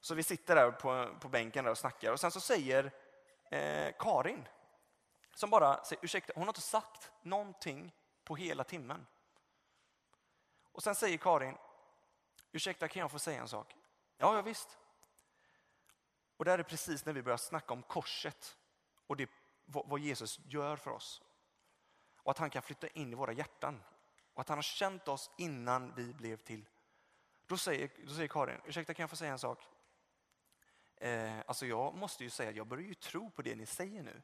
Så 0.00 0.14
vi 0.14 0.22
sitter 0.22 0.54
där 0.54 0.70
på, 0.70 1.08
på 1.20 1.28
bänken 1.28 1.64
där 1.64 1.70
och 1.70 1.78
snackar 1.78 2.12
och 2.12 2.20
sen 2.20 2.30
så 2.30 2.40
säger 2.40 2.92
eh, 3.50 3.92
Karin, 3.98 4.48
som 5.34 5.50
bara 5.50 5.84
säger, 5.84 6.04
ursäkta, 6.04 6.32
hon 6.34 6.42
har 6.42 6.50
inte 6.50 6.60
sagt 6.60 7.10
någonting 7.22 7.92
på 8.24 8.36
hela 8.36 8.64
timmen. 8.64 9.06
Och 10.78 10.84
sen 10.84 10.94
säger 10.94 11.18
Karin, 11.18 11.56
ursäkta 12.52 12.88
kan 12.88 13.00
jag 13.00 13.10
få 13.10 13.18
säga 13.18 13.40
en 13.40 13.48
sak? 13.48 13.76
Ja, 14.16 14.36
ja 14.36 14.42
visst. 14.42 14.78
Och 16.36 16.44
där 16.44 16.58
är 16.58 16.62
precis 16.62 17.04
när 17.04 17.12
vi 17.12 17.22
börjar 17.22 17.36
snacka 17.36 17.74
om 17.74 17.82
korset 17.82 18.56
och 19.06 19.16
det, 19.16 19.30
vad 19.64 20.00
Jesus 20.00 20.40
gör 20.44 20.76
för 20.76 20.90
oss. 20.90 21.22
Och 22.16 22.30
att 22.30 22.38
han 22.38 22.50
kan 22.50 22.62
flytta 22.62 22.88
in 22.88 23.12
i 23.12 23.14
våra 23.14 23.32
hjärtan. 23.32 23.82
Och 24.34 24.40
att 24.40 24.48
han 24.48 24.58
har 24.58 24.62
känt 24.62 25.08
oss 25.08 25.30
innan 25.38 25.94
vi 25.94 26.14
blev 26.14 26.36
till. 26.36 26.68
Då 27.46 27.56
säger, 27.56 27.90
då 28.06 28.14
säger 28.14 28.28
Karin, 28.28 28.60
ursäkta 28.64 28.94
kan 28.94 29.02
jag 29.02 29.10
få 29.10 29.16
säga 29.16 29.32
en 29.32 29.38
sak? 29.38 29.66
Eh, 30.96 31.38
alltså 31.46 31.66
jag 31.66 31.94
måste 31.94 32.24
ju 32.24 32.30
säga 32.30 32.50
att 32.50 32.56
jag 32.56 32.66
börjar 32.66 32.88
ju 32.88 32.94
tro 32.94 33.30
på 33.30 33.42
det 33.42 33.54
ni 33.54 33.66
säger 33.66 34.02
nu. 34.02 34.22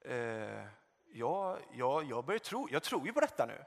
Eh, 0.00 0.66
ja, 1.04 1.58
ja, 1.72 2.02
jag 2.02 2.24
börjar 2.24 2.38
tro, 2.38 2.68
jag 2.70 2.82
tror 2.82 3.06
ju 3.06 3.12
på 3.12 3.20
detta 3.20 3.46
nu. 3.46 3.64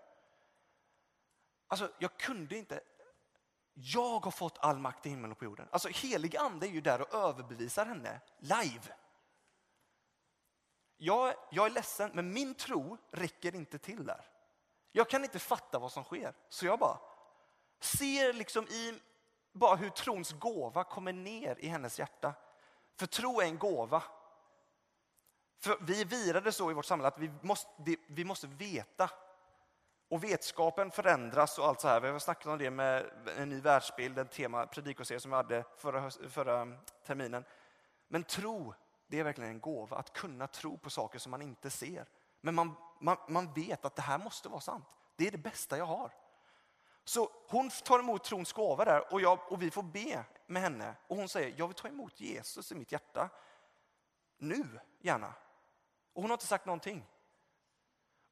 Alltså, 1.67 1.91
jag 1.99 2.17
kunde 2.17 2.57
inte... 2.57 2.81
Jag 3.73 4.19
har 4.19 4.31
fått 4.31 4.57
all 4.57 4.79
makt 4.79 5.05
i 5.05 5.09
himlen 5.09 5.31
och 5.31 5.37
på 5.37 5.45
jorden. 5.45 5.67
Alltså, 5.71 5.87
helig 5.87 6.37
ande 6.37 6.67
är 6.67 6.71
ju 6.71 6.81
där 6.81 7.01
och 7.01 7.13
överbevisar 7.13 7.85
henne 7.85 8.21
live. 8.39 8.93
Jag, 10.97 11.35
jag 11.51 11.65
är 11.65 11.69
ledsen, 11.69 12.11
men 12.13 12.33
min 12.33 12.55
tro 12.55 12.97
räcker 13.11 13.55
inte 13.55 13.77
till 13.77 14.05
där. 14.05 14.29
Jag 14.91 15.09
kan 15.09 15.23
inte 15.23 15.39
fatta 15.39 15.79
vad 15.79 15.91
som 15.91 16.03
sker, 16.03 16.33
så 16.49 16.65
jag 16.65 16.79
bara 16.79 16.99
ser 17.79 18.33
liksom 18.33 18.67
i 18.67 18.99
bara 19.51 19.75
hur 19.75 19.89
trons 19.89 20.31
gåva 20.31 20.83
kommer 20.83 21.13
ner 21.13 21.55
i 21.59 21.67
hennes 21.67 21.99
hjärta. 21.99 22.33
För 22.95 23.05
tro 23.05 23.41
är 23.41 23.45
en 23.45 23.57
gåva. 23.57 24.03
För 25.59 25.77
vi 25.81 26.01
är 26.01 26.05
virade 26.05 26.51
så 26.51 26.71
i 26.71 26.73
vårt 26.73 26.85
samhälle 26.85 27.07
att 27.07 27.19
vi 27.19 27.31
måste, 27.41 27.69
vi 28.07 28.25
måste 28.25 28.47
veta. 28.47 29.09
Och 30.09 30.23
vetskapen 30.23 30.91
förändras 30.91 31.59
och 31.59 31.65
allt 31.65 31.81
så 31.81 31.87
här. 31.87 31.99
Vi 31.99 32.09
har 32.09 32.19
snackat 32.19 32.45
om 32.45 32.57
det 32.57 32.71
med 32.71 33.09
en 33.37 33.49
ny 33.49 33.61
världsbild, 33.61 34.19
en 34.19 34.27
tema 34.27 34.67
predikoserie 34.67 35.19
som 35.19 35.31
vi 35.31 35.37
hade 35.37 35.63
förra, 35.77 36.11
förra 36.29 36.67
terminen. 37.05 37.45
Men 38.07 38.23
tro, 38.23 38.73
det 39.07 39.19
är 39.19 39.23
verkligen 39.23 39.49
en 39.49 39.59
gåva. 39.59 39.97
Att 39.97 40.13
kunna 40.13 40.47
tro 40.47 40.77
på 40.77 40.89
saker 40.89 41.19
som 41.19 41.31
man 41.31 41.41
inte 41.41 41.69
ser. 41.69 42.05
Men 42.41 42.55
man, 42.55 42.75
man, 43.01 43.17
man 43.27 43.53
vet 43.53 43.85
att 43.85 43.95
det 43.95 44.01
här 44.01 44.17
måste 44.17 44.49
vara 44.49 44.61
sant. 44.61 44.85
Det 45.15 45.27
är 45.27 45.31
det 45.31 45.37
bästa 45.37 45.77
jag 45.77 45.85
har. 45.85 46.11
Så 47.03 47.31
hon 47.47 47.69
tar 47.69 47.99
emot 47.99 48.23
trons 48.23 48.53
gåva 48.53 48.85
där 48.85 49.13
och, 49.13 49.21
jag, 49.21 49.51
och 49.51 49.61
vi 49.61 49.71
får 49.71 49.83
be 49.83 50.25
med 50.45 50.61
henne. 50.61 50.95
Och 51.07 51.17
hon 51.17 51.29
säger, 51.29 51.53
jag 51.57 51.67
vill 51.67 51.75
ta 51.75 51.87
emot 51.87 52.19
Jesus 52.19 52.71
i 52.71 52.75
mitt 52.75 52.91
hjärta. 52.91 53.29
Nu, 54.37 54.79
gärna. 54.99 55.33
Och 56.13 56.21
hon 56.21 56.31
har 56.31 56.35
inte 56.35 56.47
sagt 56.47 56.65
någonting. 56.65 57.05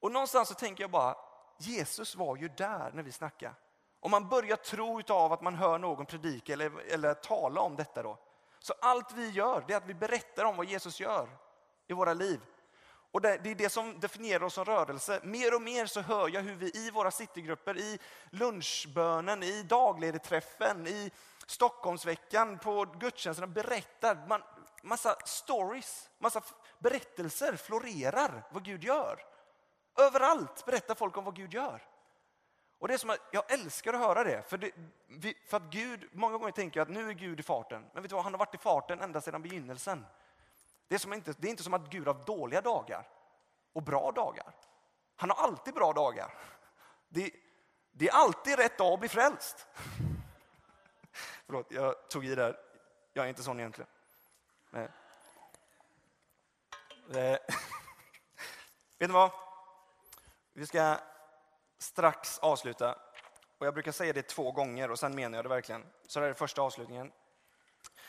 Och 0.00 0.12
någonstans 0.12 0.48
så 0.48 0.54
tänker 0.54 0.84
jag 0.84 0.90
bara, 0.90 1.16
Jesus 1.58 2.16
var 2.16 2.36
ju 2.36 2.48
där 2.48 2.90
när 2.94 3.02
vi 3.02 3.12
snackade. 3.12 3.54
Om 4.00 4.10
man 4.10 4.28
börjar 4.28 4.56
tro 4.56 5.02
av 5.08 5.32
att 5.32 5.42
man 5.42 5.54
hör 5.54 5.78
någon 5.78 6.06
predika 6.06 6.52
eller, 6.52 6.92
eller 6.92 7.14
tala 7.14 7.60
om 7.60 7.76
detta 7.76 8.02
då. 8.02 8.18
Så 8.58 8.74
allt 8.80 9.12
vi 9.12 9.30
gör, 9.30 9.64
det 9.66 9.72
är 9.72 9.76
att 9.76 9.86
vi 9.86 9.94
berättar 9.94 10.44
om 10.44 10.56
vad 10.56 10.66
Jesus 10.66 11.00
gör 11.00 11.28
i 11.86 11.92
våra 11.92 12.14
liv. 12.14 12.40
Och 13.10 13.20
det, 13.20 13.36
det, 13.42 13.50
är 13.50 13.54
det 13.54 13.68
som 13.68 14.00
definierar 14.00 14.44
oss 14.44 14.54
som 14.54 14.64
rörelse. 14.64 15.20
Mer 15.22 15.54
och 15.54 15.62
mer 15.62 15.86
så 15.86 16.00
hör 16.00 16.28
jag 16.28 16.42
hur 16.42 16.54
vi 16.54 16.86
i 16.86 16.90
våra 16.90 17.10
citygrupper, 17.10 17.78
i 17.78 17.98
lunchbönen, 18.30 19.42
i 19.42 19.62
dagledeträffen, 19.62 20.86
i 20.86 21.10
Stockholmsveckan, 21.46 22.58
på 22.58 22.84
gudstjänsterna 22.84 23.46
berättar. 23.46 24.26
Man, 24.28 24.42
massa 24.82 25.16
stories, 25.24 26.10
massa 26.18 26.42
berättelser 26.78 27.56
florerar 27.56 28.42
vad 28.50 28.64
Gud 28.64 28.84
gör. 28.84 29.35
Överallt 29.96 30.64
berättar 30.66 30.94
folk 30.94 31.16
om 31.16 31.24
vad 31.24 31.36
Gud 31.36 31.54
gör. 31.54 31.82
Och 32.78 32.88
det 32.88 32.94
är 32.94 32.98
som 32.98 33.10
att 33.10 33.28
jag 33.32 33.52
älskar 33.52 33.92
att 33.92 34.00
höra 34.00 34.24
det. 34.24 34.42
För, 34.42 34.58
det, 34.58 34.72
för 35.48 35.56
att 35.56 35.62
Gud, 35.62 36.08
många 36.12 36.38
gånger 36.38 36.52
tänker 36.52 36.80
jag 36.80 36.84
att 36.84 36.94
nu 36.94 37.08
är 37.08 37.14
Gud 37.14 37.40
i 37.40 37.42
farten. 37.42 37.86
Men 37.92 38.02
vet 38.02 38.10
du 38.10 38.14
vad, 38.14 38.24
han 38.24 38.32
har 38.32 38.38
varit 38.38 38.54
i 38.54 38.58
farten 38.58 39.00
ända 39.00 39.20
sedan 39.20 39.42
begynnelsen. 39.42 40.06
Det 40.88 40.94
är, 40.94 40.98
som 40.98 41.12
inte, 41.12 41.34
det 41.38 41.48
är 41.48 41.50
inte 41.50 41.62
som 41.62 41.74
att 41.74 41.90
Gud 41.90 42.06
har 42.06 42.14
dåliga 42.14 42.60
dagar 42.60 43.08
och 43.72 43.82
bra 43.82 44.12
dagar. 44.12 44.54
Han 45.16 45.30
har 45.30 45.36
alltid 45.36 45.74
bra 45.74 45.92
dagar. 45.92 46.34
Det, 47.08 47.30
det 47.92 48.08
är 48.08 48.12
alltid 48.12 48.58
rätt 48.58 48.78
dag 48.78 48.92
att 48.92 49.00
bli 49.00 49.08
frälst. 49.08 49.66
Förlåt, 51.46 51.66
jag 51.70 52.08
tog 52.08 52.24
i 52.24 52.34
där. 52.34 52.58
Jag 53.12 53.24
är 53.24 53.28
inte 53.28 53.42
sån 53.42 53.60
egentligen. 53.60 53.90
Nej. 54.70 54.88
Eh, 57.10 57.38
vet 58.98 59.08
ni 59.08 59.14
vad? 59.14 59.45
Vi 60.58 60.66
ska 60.66 60.98
strax 61.78 62.38
avsluta. 62.38 62.98
Och 63.58 63.66
jag 63.66 63.74
brukar 63.74 63.92
säga 63.92 64.12
det 64.12 64.22
två 64.22 64.52
gånger 64.52 64.90
och 64.90 64.98
sen 64.98 65.14
menar 65.14 65.38
jag 65.38 65.44
det 65.44 65.48
verkligen. 65.48 65.86
Så 66.06 66.20
det 66.20 66.26
här 66.26 66.30
är 66.30 66.34
första 66.34 66.62
avslutningen. 66.62 67.12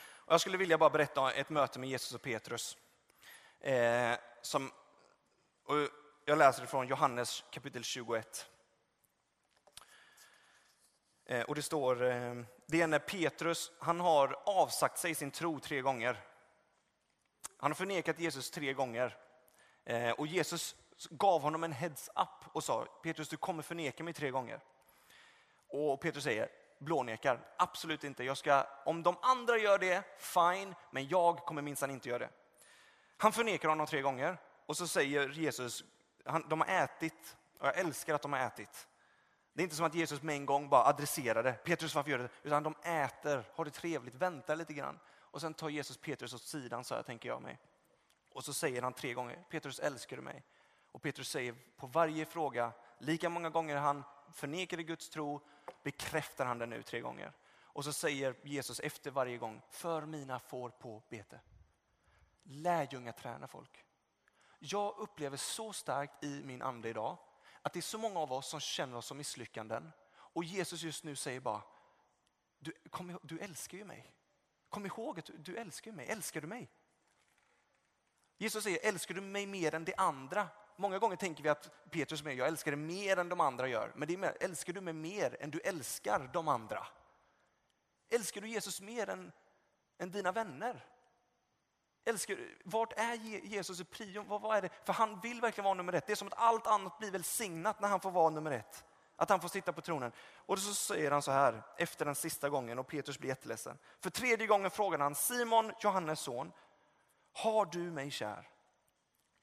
Och 0.08 0.34
jag 0.34 0.42
skulle 0.42 0.58
vilja 0.58 0.78
bara 0.78 0.90
berätta 0.90 1.22
om 1.22 1.32
ett 1.36 1.50
möte 1.50 1.80
med 1.80 1.90
Jesus 1.90 2.14
och 2.14 2.22
Petrus. 2.22 2.78
Eh, 3.60 4.14
som, 4.42 4.72
och 5.64 5.76
jag 6.26 6.38
läser 6.38 6.62
det 6.62 6.68
från 6.68 6.88
Johannes 6.88 7.44
kapitel 7.52 7.84
21. 7.84 8.50
Eh, 11.26 11.42
och 11.42 11.56
det 11.56 11.62
står, 11.62 12.04
eh, 12.04 12.36
det 12.66 12.82
är 12.82 12.88
när 12.88 13.00
Petrus, 13.00 13.72
han 13.80 14.00
har 14.00 14.40
avsagt 14.46 14.98
sig 14.98 15.16
sin 15.16 15.32
tro 15.32 15.60
tre 15.60 15.82
gånger. 15.82 16.24
Han 17.58 17.72
har 17.72 17.76
förnekat 17.76 18.20
Jesus 18.20 18.52
tre 18.52 18.74
gånger. 18.74 19.18
Eh, 19.86 20.12
och 20.12 20.28
Jesus 20.28 20.76
gav 21.10 21.42
honom 21.42 21.64
en 21.64 21.72
heads 21.72 22.10
up 22.16 22.56
och 22.56 22.64
sa, 22.64 22.86
Petrus 23.04 23.30
du 23.30 23.38
kommer 23.38 23.64
förneka 23.64 24.04
mig 24.04 24.14
tre 24.14 24.32
gånger. 24.32 24.60
Och 25.70 26.02
Petrus 26.02 26.24
säger, 26.24 26.50
blånekar. 26.80 27.40
Absolut 27.58 28.04
inte. 28.04 28.24
Jag 28.24 28.38
ska, 28.38 28.68
om 28.86 29.04
de 29.04 29.18
andra 29.22 29.58
gör 29.58 29.78
det, 29.78 30.04
fine, 30.18 30.76
men 30.92 31.08
jag 31.08 31.38
kommer 31.38 31.62
minsann 31.62 31.92
inte 31.92 32.10
göra 32.10 32.20
det. 32.20 32.30
Han 33.18 33.32
förnekar 33.32 33.70
honom 33.70 33.88
tre 33.88 34.02
gånger 34.02 34.38
och 34.66 34.78
så 34.78 34.88
säger 34.88 35.30
Jesus, 35.30 35.84
han, 36.26 36.46
de 36.50 36.62
har 36.62 36.68
ätit 36.68 37.38
och 37.60 37.68
jag 37.68 37.78
älskar 37.78 38.16
att 38.16 38.22
de 38.22 38.34
har 38.34 38.40
ätit. 38.40 38.88
Det 39.54 39.62
är 39.62 39.64
inte 39.64 39.76
som 39.76 39.86
att 39.86 39.96
Jesus 39.96 40.22
med 40.22 40.36
en 40.36 40.46
gång 40.46 40.70
bara 40.70 40.86
adresserar 40.86 41.44
det. 41.44 41.54
Petrus 41.54 41.96
varför 41.96 42.12
gör 42.12 42.18
du 42.18 42.24
det? 42.24 42.30
Utan 42.44 42.64
de 42.64 42.76
äter, 42.84 43.44
har 43.56 43.66
det 43.66 43.72
trevligt, 43.72 44.16
väntar 44.16 44.56
lite 44.56 44.74
grann. 44.74 45.00
Och 45.20 45.42
sen 45.42 45.54
tar 45.54 45.70
Jesus 45.70 45.98
Petrus 45.98 46.34
åt 46.34 46.42
sidan 46.42 46.84
så 46.84 46.96
här 46.96 47.04
tänker 47.04 47.30
jag 47.30 47.42
mig. 47.42 47.60
Och 48.34 48.44
så 48.44 48.54
säger 48.54 48.82
han 48.82 48.94
tre 48.94 49.14
gånger, 49.14 49.44
Petrus 49.50 49.80
älskar 49.80 50.16
du 50.16 50.22
mig? 50.22 50.44
Och 50.92 51.02
Petrus 51.02 51.30
säger 51.30 51.56
på 51.76 51.88
varje 51.88 52.26
fråga, 52.26 52.72
lika 53.00 53.30
många 53.30 53.50
gånger 53.50 53.76
han 53.76 54.04
förnekade 54.34 54.84
Guds 54.84 55.10
tro, 55.10 55.42
bekräftar 55.84 56.46
han 56.46 56.60
den 56.60 56.70
nu 56.70 56.84
tre 56.84 57.02
gånger. 57.02 57.34
Och 57.78 57.84
så 57.84 57.94
säger 57.94 58.36
Jesus 58.44 58.80
efter 58.80 59.12
varje 59.12 59.38
gång, 59.38 59.62
för 59.70 60.06
mina 60.06 60.40
får 60.40 60.70
på 60.70 61.04
bete. 61.10 61.40
Lärjungaträna 62.44 63.48
folk. 63.48 63.86
Jag 64.60 64.98
upplever 64.98 65.38
så 65.38 65.74
starkt 65.74 66.24
i 66.24 66.44
min 66.44 66.62
ande 66.62 66.90
idag 66.90 67.18
att 67.62 67.74
det 67.74 67.80
är 67.80 67.82
så 67.82 67.98
många 67.98 68.20
av 68.20 68.34
oss 68.34 68.50
som 68.50 68.60
känner 68.60 68.98
oss 68.98 69.06
som 69.06 69.18
misslyckanden. 69.18 69.92
Och 70.10 70.44
Jesus 70.44 70.82
just 70.82 71.04
nu 71.04 71.16
säger 71.16 71.40
bara, 71.40 71.62
du, 72.60 72.74
kom, 72.90 73.20
du 73.24 73.40
älskar 73.40 73.78
ju 73.78 73.86
mig. 73.86 74.14
Kom 74.70 74.86
ihåg 74.86 75.20
att 75.20 75.26
du, 75.26 75.38
du 75.38 75.58
älskar 75.58 75.92
mig. 75.92 76.08
Älskar 76.08 76.42
du 76.42 76.48
mig? 76.48 76.72
Jesus 78.38 78.64
säger, 78.64 78.80
älskar 78.84 79.16
du 79.16 79.22
mig 79.22 79.46
mer 79.46 79.76
än 79.76 79.86
det 79.86 79.96
andra? 79.96 80.48
Många 80.80 81.00
gånger 81.00 81.16
tänker 81.16 81.44
vi 81.44 81.50
att 81.50 81.90
Petrus 81.90 82.20
säger, 82.20 82.38
jag 82.38 82.48
älskar 82.48 82.72
dig 82.72 82.80
mer 82.80 83.18
än 83.18 83.30
de 83.30 83.40
andra 83.40 83.68
gör. 83.68 83.92
Men 83.96 84.08
det 84.08 84.14
är 84.14 84.18
mer, 84.18 84.38
älskar 84.40 84.74
du 84.74 84.82
mig 84.82 84.94
mer 84.94 85.38
än 85.40 85.52
du 85.52 85.60
älskar 85.60 86.30
de 86.34 86.48
andra? 86.48 86.88
Älskar 88.10 88.42
du 88.42 88.48
Jesus 88.48 88.82
mer 88.82 89.10
än, 89.10 89.32
än 89.98 90.12
dina 90.12 90.32
vänner? 90.32 90.86
Älskar, 92.06 92.38
vart 92.64 92.94
är 92.94 93.14
Jesus 93.46 93.80
i 93.80 93.84
prio? 93.84 94.24
Vad, 94.24 94.42
vad 94.42 94.58
är 94.58 94.62
det? 94.62 94.70
För 94.84 94.94
han 94.94 95.20
vill 95.20 95.42
verkligen 95.42 95.64
vara 95.64 95.74
nummer 95.74 95.94
ett. 95.94 96.08
Det 96.08 96.12
är 96.12 96.16
som 96.16 96.28
att 96.28 96.38
allt 96.38 96.68
annat 96.68 96.98
blir 97.00 97.12
välsignat 97.12 97.80
när 97.80 97.88
han 97.88 98.00
får 98.00 98.12
vara 98.12 98.30
nummer 98.30 98.52
ett. 98.52 98.86
Att 99.16 99.30
han 99.30 99.42
får 99.42 99.50
sitta 99.50 99.74
på 99.74 99.82
tronen. 99.82 100.12
Och 100.36 100.60
så 100.60 100.74
säger 100.74 101.12
han 101.12 101.22
så 101.22 101.32
här 101.32 101.64
efter 101.78 102.06
den 102.06 102.16
sista 102.16 102.50
gången 102.50 102.80
och 102.80 102.88
Petrus 102.88 103.20
blir 103.20 103.30
jätteledsen. 103.30 103.78
För 104.00 104.10
tredje 104.10 104.48
gången 104.48 104.72
frågar 104.72 105.00
han 105.00 105.16
Simon, 105.16 105.72
Johannes 105.80 106.20
son, 106.20 106.52
har 107.34 107.66
du 107.66 107.92
mig 107.92 108.12
kär? 108.12 108.50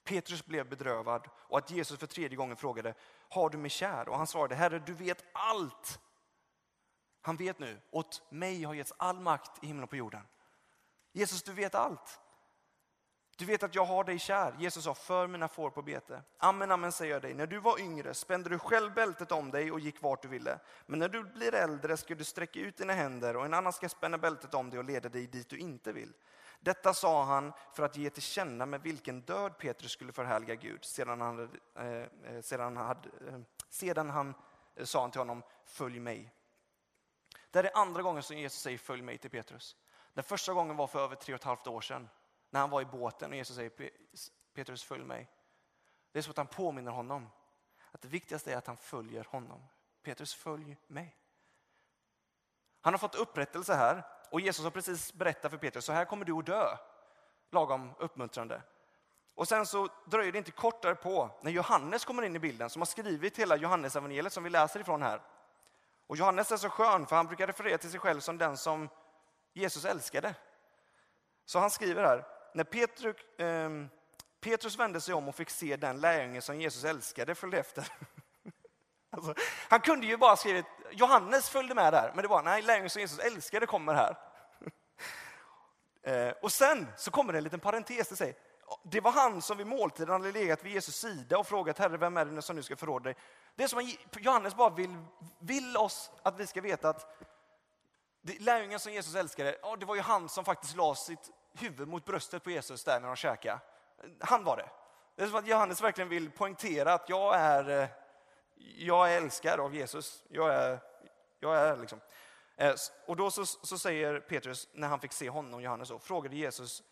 Petrus 0.05 0.45
blev 0.45 0.69
bedrövad 0.69 1.29
och 1.33 1.57
att 1.57 1.71
Jesus 1.71 1.99
för 1.99 2.07
tredje 2.07 2.37
gången 2.37 2.57
frågade, 2.57 2.93
har 3.29 3.49
du 3.49 3.57
mig 3.57 3.69
kär? 3.69 4.09
Och 4.09 4.17
han 4.17 4.27
svarade, 4.27 4.55
Herre 4.55 4.79
du 4.79 4.93
vet 4.93 5.25
allt. 5.33 5.99
Han 7.21 7.37
vet 7.37 7.59
nu, 7.59 7.81
åt 7.91 8.23
mig 8.29 8.63
har 8.63 8.73
getts 8.73 8.93
all 8.97 9.19
makt 9.19 9.63
i 9.63 9.67
himlen 9.67 9.83
och 9.83 9.89
på 9.89 9.95
jorden. 9.95 10.21
Jesus, 11.11 11.43
du 11.43 11.53
vet 11.53 11.75
allt. 11.75 12.19
Du 13.37 13.45
vet 13.45 13.63
att 13.63 13.75
jag 13.75 13.85
har 13.85 14.03
dig 14.03 14.19
kär. 14.19 14.55
Jesus 14.59 14.83
sa, 14.83 14.93
för 14.93 15.27
mina 15.27 15.47
får 15.47 15.69
på 15.69 15.81
bete. 15.81 16.21
Amen, 16.37 16.71
amen 16.71 16.91
säger 16.91 17.13
jag 17.13 17.21
dig. 17.21 17.33
När 17.33 17.47
du 17.47 17.59
var 17.59 17.79
yngre 17.79 18.13
spände 18.13 18.49
du 18.49 18.59
själv 18.59 18.93
bältet 18.93 19.31
om 19.31 19.51
dig 19.51 19.71
och 19.71 19.79
gick 19.79 20.01
vart 20.01 20.21
du 20.21 20.27
ville. 20.27 20.59
Men 20.85 20.99
när 20.99 21.09
du 21.09 21.23
blir 21.23 21.53
äldre 21.55 21.97
ska 21.97 22.15
du 22.15 22.23
sträcka 22.23 22.59
ut 22.59 22.77
dina 22.77 22.93
händer 22.93 23.35
och 23.35 23.45
en 23.45 23.53
annan 23.53 23.73
ska 23.73 23.89
spänna 23.89 24.17
bältet 24.17 24.53
om 24.53 24.69
dig 24.69 24.79
och 24.79 24.85
leda 24.85 25.09
dig 25.09 25.27
dit 25.27 25.49
du 25.49 25.57
inte 25.57 25.91
vill. 25.91 26.13
Detta 26.65 26.93
sa 26.93 27.23
han 27.23 27.53
för 27.73 27.83
att 27.83 27.97
ge 27.97 28.09
till 28.09 28.23
känna 28.23 28.65
med 28.65 28.81
vilken 28.81 29.21
död 29.21 29.57
Petrus 29.57 29.91
skulle 29.91 30.11
förhärliga 30.11 30.55
Gud. 30.55 30.85
Sedan 30.85 31.21
han, 31.21 31.59
eh, 31.75 31.85
eh, 31.85 32.41
sedan 32.41 32.77
han, 32.77 32.97
eh, 33.27 33.39
sedan 33.69 34.09
han 34.09 34.33
eh, 34.75 34.85
sa 34.85 35.01
han 35.01 35.11
till 35.11 35.21
honom, 35.21 35.43
följ 35.65 35.99
mig. 35.99 36.33
Det 37.51 37.59
är 37.59 37.77
andra 37.77 38.01
gången 38.01 38.23
som 38.23 38.37
Jesus 38.37 38.61
säger 38.61 38.77
följ 38.77 39.01
mig 39.01 39.17
till 39.17 39.29
Petrus. 39.29 39.77
Den 40.13 40.23
första 40.23 40.53
gången 40.53 40.75
var 40.75 40.87
för 40.87 40.99
över 40.99 41.15
tre 41.15 41.33
och 41.33 41.39
ett 41.39 41.43
halvt 41.43 41.67
år 41.67 41.81
sedan. 41.81 42.09
När 42.49 42.59
han 42.59 42.69
var 42.69 42.81
i 42.81 42.85
båten 42.85 43.29
och 43.29 43.35
Jesus 43.35 43.55
säger 43.55 43.91
Petrus 44.53 44.83
följ 44.83 45.03
mig. 45.03 45.29
Det 46.11 46.19
är 46.19 46.23
så 46.23 46.31
att 46.31 46.37
han 46.37 46.47
påminner 46.47 46.91
honom 46.91 47.29
att 47.91 48.01
det 48.01 48.07
viktigaste 48.07 48.53
är 48.53 48.57
att 48.57 48.67
han 48.67 48.77
följer 48.77 49.27
honom. 49.29 49.63
Petrus 50.03 50.35
följ 50.35 50.77
mig. 50.87 51.15
Han 52.81 52.93
har 52.93 52.97
fått 52.97 53.15
upprättelse 53.15 53.75
här 53.75 54.14
och 54.29 54.41
Jesus 54.41 54.63
har 54.63 54.71
precis 54.71 55.13
berättat 55.13 55.51
för 55.51 55.57
Petrus, 55.57 55.85
så 55.85 55.93
här 55.93 56.05
kommer 56.05 56.25
du 56.25 56.33
att 56.33 56.45
dö. 56.45 56.77
Lagom 57.51 57.91
uppmuntrande. 57.99 58.61
Och 59.35 59.47
sen 59.47 59.65
så 59.65 59.89
dröjer 60.05 60.31
det 60.31 60.37
inte 60.37 60.51
kort 60.51 60.81
därpå 60.81 61.29
när 61.41 61.51
Johannes 61.51 62.05
kommer 62.05 62.23
in 62.23 62.35
i 62.35 62.39
bilden 62.39 62.69
som 62.69 62.81
har 62.81 62.85
skrivit 62.85 63.39
hela 63.39 63.55
Johannes 63.55 63.95
evangeliet 63.95 64.33
som 64.33 64.43
vi 64.43 64.49
läser 64.49 64.79
ifrån 64.79 65.01
här. 65.01 65.21
Och 66.07 66.17
Johannes 66.17 66.51
är 66.51 66.57
så 66.57 66.69
skön 66.69 67.05
för 67.05 67.15
han 67.15 67.27
brukar 67.27 67.47
referera 67.47 67.77
till 67.77 67.91
sig 67.91 67.99
själv 67.99 68.19
som 68.19 68.37
den 68.37 68.57
som 68.57 68.89
Jesus 69.53 69.85
älskade. 69.85 70.35
Så 71.45 71.59
han 71.59 71.71
skriver 71.71 72.03
här, 72.03 72.25
när 72.53 72.63
Petrus, 72.63 73.15
eh, 73.39 73.69
Petrus 74.39 74.79
vände 74.79 75.01
sig 75.01 75.13
om 75.13 75.27
och 75.27 75.35
fick 75.35 75.49
se 75.49 75.75
den 75.75 75.99
lärjunge 75.99 76.41
som 76.41 76.61
Jesus 76.61 76.83
älskade 76.83 77.35
följde 77.35 77.59
efter. 77.59 77.87
Alltså, 79.15 79.33
han 79.69 79.81
kunde 79.81 80.07
ju 80.07 80.17
bara 80.17 80.35
skrivit, 80.35 80.65
Johannes 80.91 81.49
följde 81.49 81.75
med 81.75 81.93
där, 81.93 82.11
men 82.15 82.21
det 82.21 82.27
var 82.27 82.43
nej, 82.43 82.61
lärjungen 82.61 82.89
som 82.89 83.01
Jesus 83.01 83.19
älskade 83.19 83.65
kommer 83.65 83.93
här. 83.93 84.17
Eh, 86.07 86.33
och 86.41 86.51
sen 86.51 86.87
så 86.97 87.11
kommer 87.11 87.33
det 87.33 87.39
en 87.39 87.43
liten 87.43 87.59
parentes, 87.59 88.09
det 88.09 88.15
säger, 88.15 88.35
det 88.83 89.01
var 89.01 89.11
han 89.11 89.41
som 89.41 89.57
vid 89.57 89.67
måltiden 89.67 90.09
hade 90.09 90.31
legat 90.31 90.63
vid 90.63 90.73
Jesus 90.73 90.95
sida 90.95 91.37
och 91.37 91.47
frågat 91.47 91.77
Herre, 91.77 91.97
vem 91.97 92.17
är 92.17 92.25
det 92.25 92.41
som 92.41 92.55
nu 92.55 92.63
ska 92.63 92.75
förråda 92.75 93.03
dig? 93.03 93.15
Det 93.55 93.63
är 93.63 93.67
som 93.67 93.79
att 93.79 94.23
Johannes 94.23 94.55
bara 94.55 94.69
vill, 94.69 94.97
vill 95.39 95.77
oss 95.77 96.11
att 96.23 96.39
vi 96.39 96.47
ska 96.47 96.61
veta 96.61 96.89
att 96.89 97.23
lärjungen 98.21 98.79
som 98.79 98.93
Jesus 98.93 99.15
älskade, 99.15 99.57
ja, 99.61 99.75
det 99.75 99.85
var 99.85 99.95
ju 99.95 100.01
han 100.01 100.29
som 100.29 100.45
faktiskt 100.45 100.75
la 100.75 100.95
sitt 100.95 101.31
huvud 101.53 101.87
mot 101.87 102.05
bröstet 102.05 102.43
på 102.43 102.51
Jesus 102.51 102.83
där 102.83 102.99
när 102.99 103.07
de 103.07 103.15
käkade. 103.15 103.59
Han 104.19 104.43
var 104.43 104.57
det. 104.57 104.69
Det 105.15 105.23
är 105.23 105.27
som 105.27 105.35
att 105.35 105.47
Johannes 105.47 105.81
verkligen 105.81 106.09
vill 106.09 106.31
poängtera 106.31 106.93
att 106.93 107.09
jag 107.09 107.35
är, 107.35 107.81
eh, 107.81 107.87
jag 108.57 109.11
är 109.11 109.17
älskad 109.17 109.59
av 109.59 109.75
Jesus. 109.75 110.23
Jag 110.29 110.53
är, 110.53 110.79
jag 111.39 111.55
är 111.55 111.77
liksom. 111.77 111.99
Eh, 112.55 112.75
och 113.05 113.15
då 113.15 113.31
så, 113.31 113.45
så 113.45 113.77
säger 113.77 114.19
Petrus, 114.19 114.67
när 114.73 114.87
han 114.87 114.99
fick 114.99 115.13
se 115.13 115.29
honom, 115.29 115.61
Johannes, 115.61 115.87
så, 115.87 115.99
frågade 115.99 116.35
Jesus, 116.35 116.83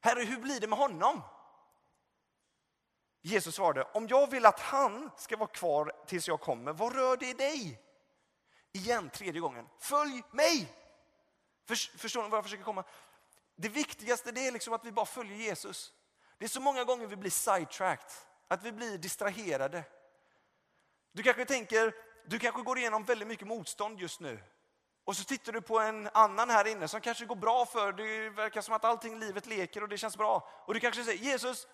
Herre, 0.00 0.24
hur 0.24 0.38
blir 0.38 0.60
det 0.60 0.66
med 0.66 0.78
honom? 0.78 1.22
Jesus 3.22 3.54
svarade, 3.54 3.84
om 3.84 4.06
jag 4.06 4.30
vill 4.30 4.46
att 4.46 4.60
han 4.60 5.10
ska 5.16 5.36
vara 5.36 5.48
kvar 5.48 5.92
tills 6.06 6.28
jag 6.28 6.40
kommer, 6.40 6.72
vad 6.72 6.94
rör 6.94 7.16
det 7.16 7.38
dig? 7.38 7.82
Igen, 8.72 9.10
tredje 9.10 9.40
gången. 9.40 9.68
Följ 9.78 10.22
mig! 10.30 10.72
Förstår 11.96 12.22
ni 12.22 12.28
vad 12.28 12.38
jag 12.38 12.44
försöker 12.44 12.64
komma? 12.64 12.84
Det 13.56 13.68
viktigaste 13.68 14.32
det 14.32 14.46
är 14.46 14.52
liksom 14.52 14.74
att 14.74 14.84
vi 14.84 14.92
bara 14.92 15.06
följer 15.06 15.36
Jesus. 15.36 15.92
Det 16.38 16.44
är 16.44 16.48
så 16.48 16.60
många 16.60 16.84
gånger 16.84 17.06
vi 17.06 17.16
blir 17.16 17.30
sidetracked, 17.30 18.10
att 18.48 18.62
vi 18.62 18.72
blir 18.72 18.98
distraherade. 18.98 19.84
Du 21.16 21.22
kanske 21.22 21.44
tänker, 21.44 21.94
du 22.24 22.38
kanske 22.38 22.62
går 22.62 22.78
igenom 22.78 23.04
väldigt 23.04 23.28
mycket 23.28 23.46
motstånd 23.46 24.00
just 24.00 24.20
nu. 24.20 24.42
Och 25.04 25.16
så 25.16 25.24
tittar 25.24 25.52
du 25.52 25.60
på 25.60 25.80
en 25.80 26.08
annan 26.12 26.50
här 26.50 26.66
inne 26.66 26.88
som 26.88 27.00
kanske 27.00 27.24
går 27.26 27.36
bra 27.36 27.66
för, 27.66 27.92
det 27.92 28.30
verkar 28.30 28.60
som 28.60 28.74
att 28.74 28.84
allting 28.84 29.12
i 29.12 29.18
livet 29.18 29.46
leker 29.46 29.82
och 29.82 29.88
det 29.88 29.98
känns 29.98 30.16
bra. 30.16 30.48
Och 30.66 30.74
du 30.74 30.80
kanske 30.80 31.04
säger, 31.04 31.24
Jesus, 31.24 31.66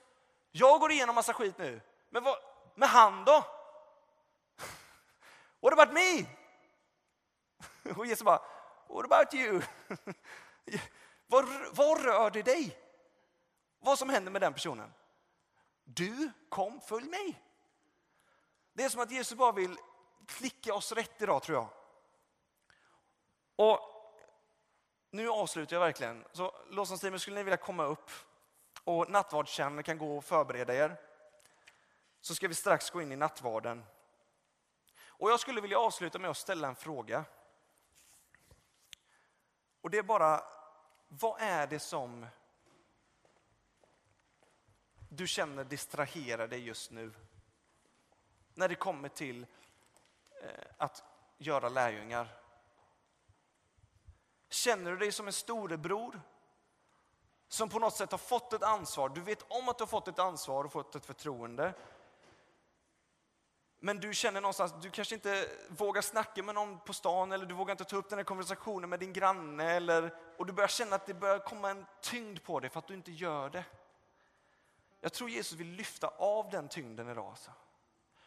jag 0.50 0.80
går 0.80 0.92
igenom 0.92 1.14
massa 1.14 1.32
skit 1.32 1.58
nu, 1.58 1.80
men 2.10 2.24
vad, 2.24 2.36
med 2.74 2.88
han 2.88 3.24
då? 3.24 3.32
What 5.60 5.72
about 5.72 5.94
me? 5.94 6.26
Och 7.96 8.06
Jesus 8.06 8.24
bara, 8.24 8.42
what 8.88 9.04
about 9.04 9.34
you? 9.34 9.62
Vad, 11.26 11.48
vad 11.72 12.04
rör 12.04 12.30
det 12.30 12.42
dig? 12.42 12.78
Vad 13.78 13.98
som 13.98 14.08
händer 14.08 14.32
med 14.32 14.40
den 14.40 14.52
personen? 14.52 14.92
Du, 15.84 16.30
kom, 16.48 16.80
följ 16.80 17.08
mig. 17.08 17.42
Det 18.72 18.84
är 18.84 18.88
som 18.88 19.00
att 19.00 19.10
Jesus 19.10 19.38
bara 19.38 19.52
vill 19.52 19.76
klicka 20.26 20.74
oss 20.74 20.92
rätt 20.92 21.22
idag 21.22 21.42
tror 21.42 21.58
jag. 21.58 21.68
Och 23.56 23.80
nu 25.10 25.28
avslutar 25.28 25.76
jag 25.76 25.80
verkligen. 25.80 26.24
Så 26.32 26.54
lovsångsteamet, 26.70 27.20
skulle 27.20 27.36
ni 27.36 27.42
vilja 27.42 27.56
komma 27.56 27.84
upp 27.84 28.10
och 28.84 29.10
nattvardstjänaren 29.10 29.82
kan 29.82 29.98
gå 29.98 30.16
och 30.16 30.24
förbereda 30.24 30.74
er. 30.74 30.96
Så 32.20 32.34
ska 32.34 32.48
vi 32.48 32.54
strax 32.54 32.90
gå 32.90 33.02
in 33.02 33.12
i 33.12 33.16
nattvarden. 33.16 33.84
Och 35.04 35.30
jag 35.30 35.40
skulle 35.40 35.60
vilja 35.60 35.78
avsluta 35.78 36.18
med 36.18 36.30
att 36.30 36.36
ställa 36.36 36.68
en 36.68 36.76
fråga. 36.76 37.24
Och 39.80 39.90
det 39.90 39.98
är 39.98 40.02
bara, 40.02 40.44
vad 41.08 41.40
är 41.40 41.66
det 41.66 41.78
som 41.78 42.26
du 45.08 45.26
känner 45.26 45.64
distraherar 45.64 46.48
dig 46.48 46.66
just 46.66 46.90
nu? 46.90 47.12
När 48.54 48.68
det 48.68 48.74
kommer 48.74 49.08
till 49.08 49.46
eh, 50.42 50.48
att 50.78 51.04
göra 51.38 51.68
lärjungar. 51.68 52.28
Känner 54.48 54.90
du 54.90 54.96
dig 54.96 55.12
som 55.12 55.26
en 55.26 55.32
storebror 55.32 56.20
som 57.48 57.68
på 57.68 57.78
något 57.78 57.96
sätt 57.96 58.10
har 58.10 58.18
fått 58.18 58.52
ett 58.52 58.62
ansvar? 58.62 59.08
Du 59.08 59.20
vet 59.20 59.44
om 59.48 59.68
att 59.68 59.78
du 59.78 59.82
har 59.82 59.88
fått 59.88 60.08
ett 60.08 60.18
ansvar 60.18 60.64
och 60.64 60.72
fått 60.72 60.94
ett 60.94 61.06
förtroende. 61.06 61.74
Men 63.84 64.00
du 64.00 64.14
känner 64.14 64.40
någonstans, 64.40 64.74
du 64.82 64.90
kanske 64.90 65.14
inte 65.14 65.48
vågar 65.68 66.02
snacka 66.02 66.42
med 66.42 66.54
någon 66.54 66.78
på 66.78 66.92
stan 66.92 67.32
eller 67.32 67.46
du 67.46 67.54
vågar 67.54 67.72
inte 67.72 67.84
ta 67.84 67.96
upp 67.96 68.08
den 68.08 68.18
här 68.18 68.24
konversationen 68.24 68.90
med 68.90 69.00
din 69.00 69.12
granne. 69.12 69.64
Eller, 69.64 70.14
och 70.36 70.46
du 70.46 70.52
börjar 70.52 70.68
känna 70.68 70.96
att 70.96 71.06
det 71.06 71.14
börjar 71.14 71.38
komma 71.38 71.70
en 71.70 71.86
tyngd 72.00 72.42
på 72.42 72.60
dig 72.60 72.70
för 72.70 72.78
att 72.78 72.86
du 72.86 72.94
inte 72.94 73.12
gör 73.12 73.50
det. 73.50 73.64
Jag 75.00 75.12
tror 75.12 75.30
Jesus 75.30 75.58
vill 75.58 75.68
lyfta 75.68 76.08
av 76.08 76.50
den 76.50 76.68
tyngden 76.68 77.08
idag. 77.08 77.26
Alltså. 77.26 77.50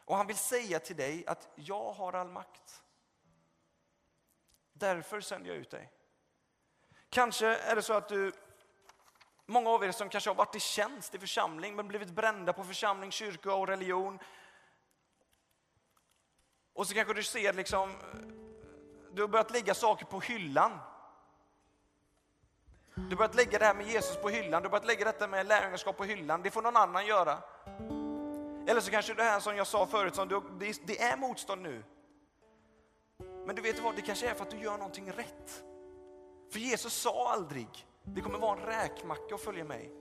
Och 0.05 0.17
han 0.17 0.27
vill 0.27 0.37
säga 0.37 0.79
till 0.79 0.95
dig 0.95 1.27
att 1.27 1.47
jag 1.55 1.93
har 1.93 2.13
all 2.13 2.29
makt. 2.29 2.83
Därför 4.73 5.21
sänder 5.21 5.49
jag 5.49 5.57
ut 5.57 5.71
dig. 5.71 5.91
Kanske 7.09 7.47
är 7.47 7.75
det 7.75 7.81
så 7.81 7.93
att 7.93 8.09
du, 8.09 8.31
många 9.45 9.69
av 9.69 9.83
er 9.83 9.91
som 9.91 10.09
kanske 10.09 10.29
har 10.29 10.35
varit 10.35 10.55
i 10.55 10.59
tjänst 10.59 11.15
i 11.15 11.19
församling 11.19 11.75
men 11.75 11.87
blivit 11.87 12.09
brända 12.09 12.53
på 12.53 12.63
församling, 12.63 13.11
kyrka 13.11 13.53
och 13.53 13.67
religion. 13.67 14.19
Och 16.73 16.87
så 16.87 16.93
kanske 16.93 17.13
du 17.13 17.23
ser 17.23 17.53
liksom, 17.53 17.93
du 19.13 19.21
har 19.21 19.27
börjat 19.27 19.51
lägga 19.51 19.73
saker 19.73 20.05
på 20.05 20.19
hyllan. 20.19 20.79
Du 22.95 23.01
har 23.01 23.15
börjat 23.15 23.35
lägga 23.35 23.59
det 23.59 23.65
här 23.65 23.75
med 23.75 23.87
Jesus 23.87 24.17
på 24.17 24.29
hyllan, 24.29 24.61
du 24.61 24.67
har 24.67 24.71
börjat 24.71 24.87
lägga 24.87 25.05
detta 25.05 25.27
med 25.27 25.47
lärjungaskap 25.47 25.97
på 25.97 26.03
hyllan. 26.03 26.41
Det 26.41 26.51
får 26.51 26.61
någon 26.61 26.77
annan 26.77 27.05
göra. 27.05 27.43
Eller 28.67 28.81
så 28.81 28.91
kanske 28.91 29.13
det 29.13 29.23
här 29.23 29.39
som 29.39 29.57
jag 29.57 29.67
sa 29.67 29.85
förut, 29.85 30.15
som 30.15 30.27
du, 30.27 30.41
det 30.85 31.01
är 31.01 31.17
motstånd 31.17 31.61
nu. 31.61 31.83
Men 33.45 33.55
du 33.55 33.61
vet 33.61 33.79
vad, 33.79 33.95
det 33.95 34.01
kanske 34.01 34.29
är 34.29 34.33
för 34.33 34.43
att 34.43 34.51
du 34.51 34.57
gör 34.57 34.77
någonting 34.77 35.11
rätt. 35.11 35.63
För 36.51 36.59
Jesus 36.59 36.93
sa 36.93 37.31
aldrig, 37.31 37.87
det 38.03 38.21
kommer 38.21 38.39
vara 38.39 38.59
en 38.59 38.65
räkmacka 38.65 39.35
att 39.35 39.41
följa 39.41 39.63
mig. 39.63 39.91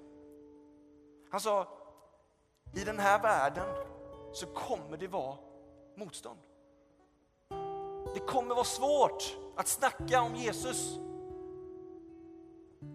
Han 1.30 1.40
sa, 1.40 1.68
i 2.74 2.84
den 2.84 2.98
här 2.98 3.22
världen 3.22 3.66
så 4.32 4.46
kommer 4.46 4.96
det 4.96 5.08
vara 5.08 5.36
motstånd. 5.96 6.38
Det 8.14 8.20
kommer 8.20 8.54
vara 8.54 8.64
svårt 8.64 9.36
att 9.56 9.68
snacka 9.68 10.22
om 10.22 10.34
Jesus. 10.34 10.98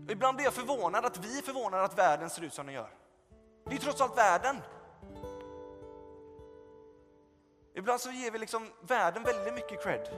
Ibland 0.09 0.36
blir 0.36 0.45
jag 0.45 0.53
förvånad 0.53 1.05
att 1.05 1.26
vi 1.26 1.38
är 1.38 1.41
förvånade 1.41 1.84
att 1.84 1.97
världen 1.97 2.30
ser 2.30 2.43
ut 2.43 2.53
som 2.53 2.65
den 2.65 2.76
gör. 2.76 2.89
Det 3.65 3.76
är 3.76 3.80
trots 3.80 4.01
allt 4.01 4.17
världen. 4.17 4.61
Ibland 7.80 8.01
så 8.01 8.11
ger 8.11 8.32
vi 8.32 8.39
liksom 8.39 8.67
världen 8.82 9.23
väldigt 9.23 9.53
mycket 9.53 9.84
cred. 9.84 10.09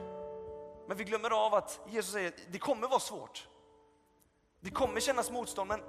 Men 0.88 0.96
vi 0.96 1.04
glömmer 1.04 1.30
av 1.46 1.54
att 1.54 1.80
Jesus 1.86 2.12
säger 2.12 2.28
att 2.28 2.34
det 2.52 2.58
kommer 2.58 2.88
vara 2.88 3.00
svårt. 3.00 3.48
Det 4.60 4.70
kommer 4.70 5.00
kännas 5.00 5.30
motstånd, 5.30 5.68
men 5.68 5.80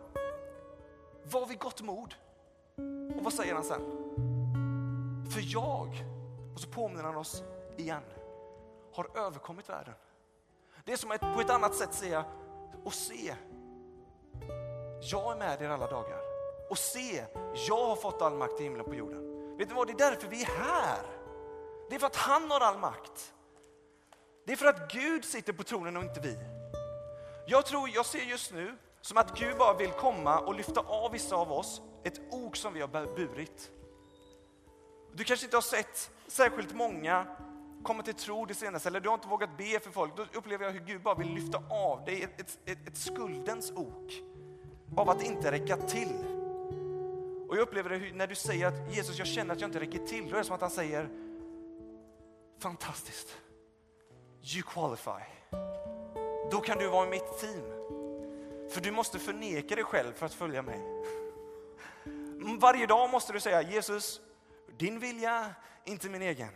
var 1.23 1.45
vid 1.45 1.59
gott 1.59 1.81
mod. 1.81 2.15
Och 3.17 3.23
vad 3.23 3.33
säger 3.33 3.53
han 3.53 3.63
sen? 3.63 3.81
För 5.33 5.41
jag, 5.53 5.87
och 6.53 6.59
så 6.59 6.69
påminner 6.69 7.03
han 7.03 7.15
oss 7.15 7.43
igen, 7.77 8.03
har 8.93 9.17
överkommit 9.17 9.69
världen. 9.69 9.93
Det 10.85 10.93
är 10.93 10.97
som 10.97 11.11
att 11.11 11.21
på 11.35 11.41
ett 11.41 11.49
annat 11.49 11.75
sätt 11.75 11.93
säga, 11.93 12.25
och 12.83 12.93
se, 12.93 13.35
jag 15.01 15.31
är 15.31 15.37
med 15.37 15.61
er 15.61 15.69
alla 15.69 15.87
dagar. 15.87 16.19
Och 16.69 16.77
se, 16.77 17.25
jag 17.67 17.85
har 17.85 17.95
fått 17.95 18.21
all 18.21 18.33
makt 18.33 18.59
i 18.59 18.63
himlen 18.63 18.85
på 18.85 18.95
jorden. 18.95 19.57
Vet 19.57 19.69
du 19.69 19.75
vad, 19.75 19.87
det 19.87 19.93
är 19.93 20.11
därför 20.11 20.27
vi 20.27 20.41
är 20.41 20.47
här. 20.47 21.22
Det 21.89 21.95
är 21.95 21.99
för 21.99 22.07
att 22.07 22.15
han 22.15 22.51
har 22.51 22.59
all 22.59 22.79
makt. 22.79 23.33
Det 24.45 24.51
är 24.51 24.55
för 24.55 24.65
att 24.65 24.91
Gud 24.91 25.25
sitter 25.25 25.53
på 25.53 25.63
tronen 25.63 25.97
och 25.97 26.03
inte 26.03 26.19
vi. 26.19 26.37
Jag 27.47 27.65
tror, 27.65 27.89
jag 27.89 28.05
ser 28.05 28.19
just 28.23 28.53
nu 28.53 28.77
som 29.01 29.17
att 29.17 29.39
Gud 29.39 29.57
bara 29.57 29.77
vill 29.77 29.91
komma 29.91 30.39
och 30.39 30.55
lyfta 30.55 30.81
av 30.81 31.11
vissa 31.11 31.35
av 31.35 31.51
oss 31.51 31.81
ett 32.03 32.21
ok 32.31 32.55
som 32.55 32.73
vi 32.73 32.81
har 32.81 32.87
burit. 33.15 33.71
Du 35.13 35.23
kanske 35.23 35.45
inte 35.45 35.57
har 35.57 35.61
sett 35.61 36.11
särskilt 36.27 36.73
många 36.73 37.27
komma 37.83 38.03
till 38.03 38.13
tro 38.13 38.45
det 38.45 38.53
senaste, 38.53 38.89
eller 38.89 38.99
du 38.99 39.09
har 39.09 39.15
inte 39.15 39.27
vågat 39.27 39.57
be 39.57 39.79
för 39.79 39.91
folk. 39.91 40.17
Då 40.17 40.25
upplever 40.33 40.65
jag 40.65 40.71
hur 40.71 40.79
Gud 40.79 41.01
bara 41.01 41.15
vill 41.15 41.33
lyfta 41.33 41.63
av 41.69 42.05
dig 42.05 42.23
ett, 42.23 42.39
ett, 42.39 42.59
ett, 42.65 42.87
ett 42.87 42.97
skuldens 42.97 43.71
ok 43.71 44.13
av 44.97 45.09
att 45.09 45.23
inte 45.23 45.51
räcka 45.51 45.77
till. 45.77 46.13
Och 47.47 47.57
jag 47.57 47.61
upplever 47.61 47.89
det 47.89 48.13
när 48.13 48.27
du 48.27 48.35
säger 48.35 48.67
att 48.67 48.95
Jesus, 48.95 49.17
jag 49.17 49.27
känner 49.27 49.53
att 49.53 49.61
jag 49.61 49.67
inte 49.67 49.79
räcker 49.79 50.05
till. 50.05 50.29
Då 50.29 50.33
är 50.35 50.37
det 50.37 50.43
som 50.43 50.55
att 50.55 50.61
han 50.61 50.71
säger, 50.71 51.09
fantastiskt 52.63 53.37
you 54.55 54.63
qualify. 54.63 55.23
Då 56.51 56.61
kan 56.61 56.77
du 56.77 56.87
vara 56.87 57.07
i 57.07 57.09
mitt 57.09 57.39
team. 57.39 57.63
För 58.69 58.81
du 58.81 58.91
måste 58.91 59.19
förneka 59.19 59.75
dig 59.75 59.83
själv 59.83 60.13
för 60.13 60.25
att 60.25 60.33
följa 60.33 60.61
mig. 60.61 60.79
Varje 62.59 62.85
dag 62.85 63.09
måste 63.09 63.33
du 63.33 63.39
säga 63.39 63.61
Jesus, 63.61 64.21
din 64.77 64.99
vilja, 64.99 65.55
inte 65.85 66.09
min 66.09 66.21
egen. 66.21 66.49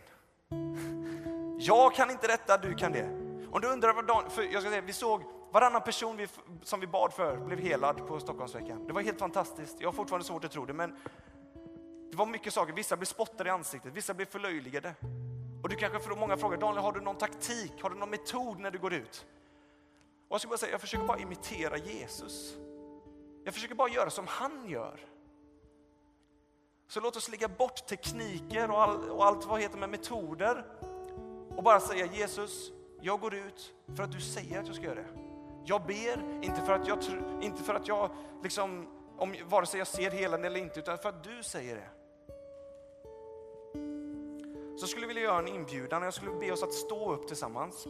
Jag 1.58 1.94
kan 1.94 2.10
inte 2.10 2.26
detta, 2.26 2.56
du 2.56 2.74
kan 2.74 2.92
det. 2.92 3.08
Om 3.52 3.60
du 3.60 3.68
undrar 3.68 3.94
vad 3.94 4.06
Dan, 4.06 4.30
för 4.30 4.42
jag 4.42 4.62
ska 4.62 4.70
säga, 4.70 4.80
vi 4.82 4.92
såg 4.92 5.22
varannan 5.50 5.82
person 5.82 6.16
vi, 6.16 6.28
som 6.62 6.80
vi 6.80 6.86
bad 6.86 7.12
för 7.12 7.36
blev 7.36 7.58
helad 7.58 8.06
på 8.06 8.20
Stockholmsveckan. 8.20 8.86
Det 8.86 8.92
var 8.92 9.02
helt 9.02 9.18
fantastiskt. 9.18 9.76
Jag 9.80 9.88
har 9.88 9.92
fortfarande 9.92 10.26
svårt 10.26 10.44
att 10.44 10.52
tro 10.52 10.66
det, 10.66 10.72
men 10.72 10.96
det 12.10 12.16
var 12.16 12.26
mycket 12.26 12.52
saker. 12.52 12.72
Vissa 12.72 12.96
blev 12.96 13.06
spottade 13.06 13.48
i 13.48 13.52
ansiktet, 13.52 13.92
vissa 13.92 14.14
blev 14.14 14.26
förlöjligade. 14.26 14.94
Och 15.68 15.74
du 15.74 15.80
kanske 15.80 15.98
får 15.98 16.16
många 16.16 16.36
frågor, 16.36 16.56
Daniel 16.56 16.82
har 16.82 16.92
du 16.92 17.00
någon 17.00 17.16
taktik, 17.16 17.72
har 17.82 17.90
du 17.90 17.96
någon 17.96 18.10
metod 18.10 18.58
när 18.58 18.70
du 18.70 18.78
går 18.78 18.92
ut? 18.92 19.26
Och 20.28 20.34
jag 20.34 20.40
ska 20.40 20.48
bara 20.48 20.58
säga, 20.58 20.72
jag 20.72 20.80
försöker 20.80 21.04
bara 21.04 21.18
imitera 21.18 21.76
Jesus. 21.76 22.56
Jag 23.44 23.54
försöker 23.54 23.74
bara 23.74 23.88
göra 23.88 24.10
som 24.10 24.26
han 24.26 24.68
gör. 24.68 25.00
Så 26.86 27.00
låt 27.00 27.16
oss 27.16 27.28
lägga 27.28 27.48
bort 27.48 27.86
tekniker 27.86 28.70
och, 28.70 28.82
all, 28.82 29.10
och 29.10 29.26
allt 29.26 29.44
vad 29.44 29.60
heter 29.60 29.78
med 29.78 29.90
metoder 29.90 30.64
och 31.56 31.62
bara 31.62 31.80
säga 31.80 32.06
Jesus, 32.06 32.72
jag 33.00 33.20
går 33.20 33.34
ut 33.34 33.74
för 33.96 34.02
att 34.02 34.12
du 34.12 34.20
säger 34.20 34.60
att 34.60 34.66
jag 34.66 34.76
ska 34.76 34.84
göra 34.84 34.94
det. 34.94 35.08
Jag 35.64 35.86
ber, 35.86 36.44
inte 36.44 36.62
för 36.66 36.72
att 36.72 36.88
jag, 36.88 36.98
inte 37.42 37.62
för 37.62 37.74
att 37.74 37.88
jag 37.88 38.10
liksom, 38.42 38.88
om, 39.18 39.34
vare 39.44 39.66
sig 39.66 39.78
jag 39.78 39.86
ser 39.86 40.10
helande 40.10 40.46
eller 40.46 40.60
inte, 40.60 40.80
utan 40.80 40.98
för 40.98 41.08
att 41.08 41.24
du 41.24 41.42
säger 41.42 41.76
det. 41.76 41.97
Så 44.78 44.82
jag 44.82 44.90
skulle 44.90 45.06
vilja 45.06 45.22
göra 45.22 45.38
en 45.38 45.48
inbjudan 45.48 46.02
och 46.02 46.06
jag 46.06 46.14
skulle 46.14 46.32
be 46.32 46.52
oss 46.52 46.62
att 46.62 46.74
stå 46.74 47.12
upp 47.12 47.28
tillsammans. 47.28 47.86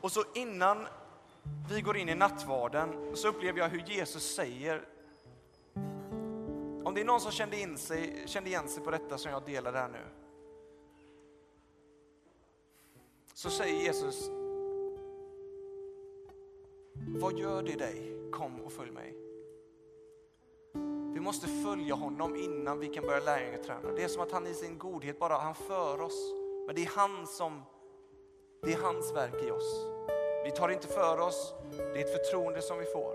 Och 0.00 0.12
så 0.12 0.24
innan 0.34 0.86
vi 1.70 1.80
går 1.80 1.96
in 1.96 2.08
i 2.08 2.14
nattvarden 2.14 3.16
så 3.16 3.28
upplever 3.28 3.58
jag 3.58 3.68
hur 3.68 3.78
Jesus 3.78 4.34
säger 4.34 4.84
om 6.84 6.94
det 6.94 7.00
är 7.00 7.04
någon 7.04 7.20
som 7.20 7.32
kände, 7.32 7.60
in 7.60 7.78
sig, 7.78 8.22
kände 8.26 8.50
igen 8.50 8.68
sig 8.68 8.82
på 8.82 8.90
detta 8.90 9.18
som 9.18 9.32
jag 9.32 9.44
delar 9.44 9.72
här 9.72 9.88
nu. 9.88 10.04
Så 13.34 13.50
säger 13.50 13.82
Jesus, 13.82 14.30
vad 17.20 17.38
gör 17.38 17.62
det 17.62 17.76
dig? 17.76 18.30
Kom 18.32 18.60
och 18.60 18.72
följ 18.72 18.90
mig. 18.90 19.27
Vi 21.14 21.20
måste 21.20 21.48
följa 21.48 21.94
honom 21.94 22.36
innan 22.36 22.78
vi 22.78 22.88
kan 22.88 23.06
börja 23.06 23.20
lärjungaträna. 23.20 23.92
Det 23.96 24.02
är 24.02 24.08
som 24.08 24.22
att 24.22 24.32
han 24.32 24.46
i 24.46 24.54
sin 24.54 24.78
godhet 24.78 25.18
bara, 25.18 25.38
han 25.38 25.54
för 25.54 26.00
oss. 26.00 26.32
Men 26.66 26.74
det 26.74 26.82
är 26.82 26.90
han 26.96 27.26
som, 27.26 27.62
det 28.62 28.72
är 28.72 28.82
hans 28.82 29.12
verk 29.12 29.42
i 29.42 29.50
oss. 29.50 29.86
Vi 30.44 30.50
tar 30.50 30.68
inte 30.68 30.86
för 30.86 31.20
oss, 31.20 31.54
det 31.76 32.00
är 32.00 32.04
ett 32.04 32.12
förtroende 32.12 32.62
som 32.62 32.78
vi 32.78 32.84
får. 32.84 33.14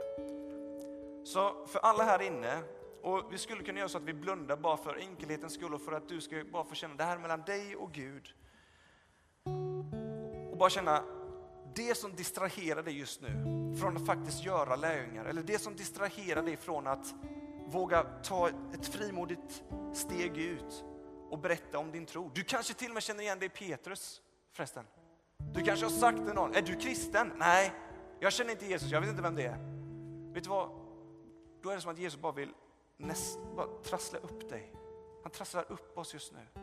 Så 1.26 1.66
för 1.68 1.80
alla 1.80 2.04
här 2.04 2.22
inne, 2.22 2.64
och 3.02 3.24
vi 3.32 3.38
skulle 3.38 3.64
kunna 3.64 3.80
göra 3.80 3.90
så 3.90 3.98
att 3.98 4.04
vi 4.04 4.14
blundar 4.14 4.58
bara 4.58 4.78
för 4.78 4.98
enkelhetens 4.98 5.54
skull 5.54 5.74
och 5.74 5.82
för 5.82 5.92
att 5.92 6.10
du 6.10 6.22
ska 6.22 6.44
bara 6.52 6.64
få 6.64 6.76
känna 6.76 6.96
det 6.96 7.04
här 7.04 7.18
mellan 7.18 7.42
dig 7.42 7.76
och 7.76 7.92
Gud. 7.92 8.34
Och 10.52 10.58
bara 10.58 10.70
känna 10.70 11.04
det 11.76 11.98
som 11.98 12.16
distraherar 12.16 12.84
dig 12.84 13.00
just 13.00 13.22
nu 13.22 13.30
från 13.82 13.98
att 13.98 14.06
faktiskt 14.06 14.46
göra 14.46 14.76
lärjungar, 14.76 15.26
eller 15.26 15.44
det 15.44 15.60
som 15.60 15.76
distraherar 15.76 16.42
dig 16.42 16.58
från 16.58 16.88
att 16.88 17.14
våga 17.66 18.04
ta 18.04 18.50
ett 18.50 18.86
frimodigt 18.86 19.64
steg 19.94 20.38
ut 20.38 20.84
och 21.30 21.40
berätta 21.40 21.78
om 21.78 21.92
din 21.92 22.06
tro. 22.06 22.32
Du 22.34 22.44
kanske 22.44 22.74
till 22.74 22.88
och 22.88 22.94
med 22.94 23.04
känner 23.04 23.22
igen 23.22 23.40
dig 23.40 23.46
i 23.46 23.50
Petrus 23.50 24.22
förresten. 24.52 24.86
Du 25.54 25.62
kanske 25.62 25.86
har 25.86 25.92
sagt 25.92 26.18
till 26.26 26.34
någon, 26.34 26.56
är 26.56 26.62
du 26.62 26.76
kristen? 26.76 27.34
Nej, 27.36 27.74
jag 28.20 28.34
känner 28.34 28.52
inte 28.52 28.66
Jesus, 28.66 28.92
jag 28.92 29.02
vet 29.02 29.10
inte 29.10 29.22
vem 29.22 29.36
det 29.36 29.44
är. 29.44 29.58
Vet 30.34 30.44
du 30.44 30.50
vad? 30.50 30.70
Då 31.62 31.70
är 31.70 31.76
det 31.76 31.82
som 31.82 31.92
att 31.92 32.00
Jesus 32.00 32.22
bara 32.22 32.32
vill 32.32 32.54
näst, 32.98 33.40
bara 33.56 33.68
trassla 33.84 34.20
upp 34.20 34.50
dig. 34.50 34.74
Han 35.24 35.32
trasslar 35.32 35.72
upp 35.72 35.98
oss 35.98 36.14
just 36.14 36.34
nu. 36.34 36.62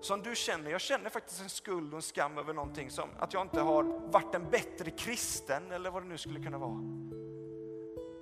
Som 0.00 0.22
du 0.22 0.36
känner, 0.36 0.70
jag 0.70 0.80
känner 0.80 1.10
faktiskt 1.10 1.40
en 1.40 1.48
skuld 1.48 1.92
och 1.92 1.98
en 1.98 2.02
skam 2.02 2.38
över 2.38 2.54
någonting 2.54 2.90
som 2.90 3.08
att 3.18 3.34
jag 3.34 3.42
inte 3.42 3.60
har 3.60 3.82
varit 4.10 4.34
en 4.34 4.50
bättre 4.50 4.90
kristen 4.90 5.70
eller 5.70 5.90
vad 5.90 6.02
det 6.02 6.08
nu 6.08 6.18
skulle 6.18 6.44
kunna 6.44 6.58
vara. 6.58 6.80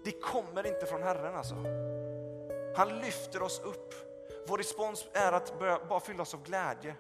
Det 0.05 0.13
kommer 0.13 0.67
inte 0.67 0.87
från 0.87 1.03
Herren 1.03 1.35
alltså. 1.35 1.55
Han 2.77 2.99
lyfter 2.99 3.43
oss 3.43 3.61
upp. 3.65 3.95
Vår 4.49 4.59
respons 4.59 5.07
är 5.13 5.33
att 5.33 5.59
börja, 5.59 5.81
bara 5.89 6.01
fylla 6.01 6.23
oss 6.23 6.35
av 6.35 6.43
glädje. 6.43 6.95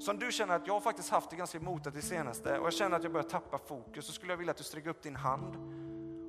Så 0.00 0.10
om 0.10 0.18
du 0.18 0.32
känner 0.32 0.56
att 0.56 0.66
jag 0.66 0.74
har 0.74 0.80
faktiskt 0.80 1.10
haft 1.10 1.30
det 1.30 1.36
ganska 1.36 1.60
motigt 1.60 1.94
det 1.94 2.02
senaste 2.02 2.58
och 2.58 2.66
jag 2.66 2.72
känner 2.72 2.96
att 2.96 3.02
jag 3.02 3.12
börjar 3.12 3.28
tappa 3.28 3.58
fokus 3.58 4.06
så 4.06 4.12
skulle 4.12 4.32
jag 4.32 4.36
vilja 4.36 4.50
att 4.50 4.56
du 4.56 4.64
sträcker 4.64 4.90
upp 4.90 5.02
din 5.02 5.16
hand 5.16 5.56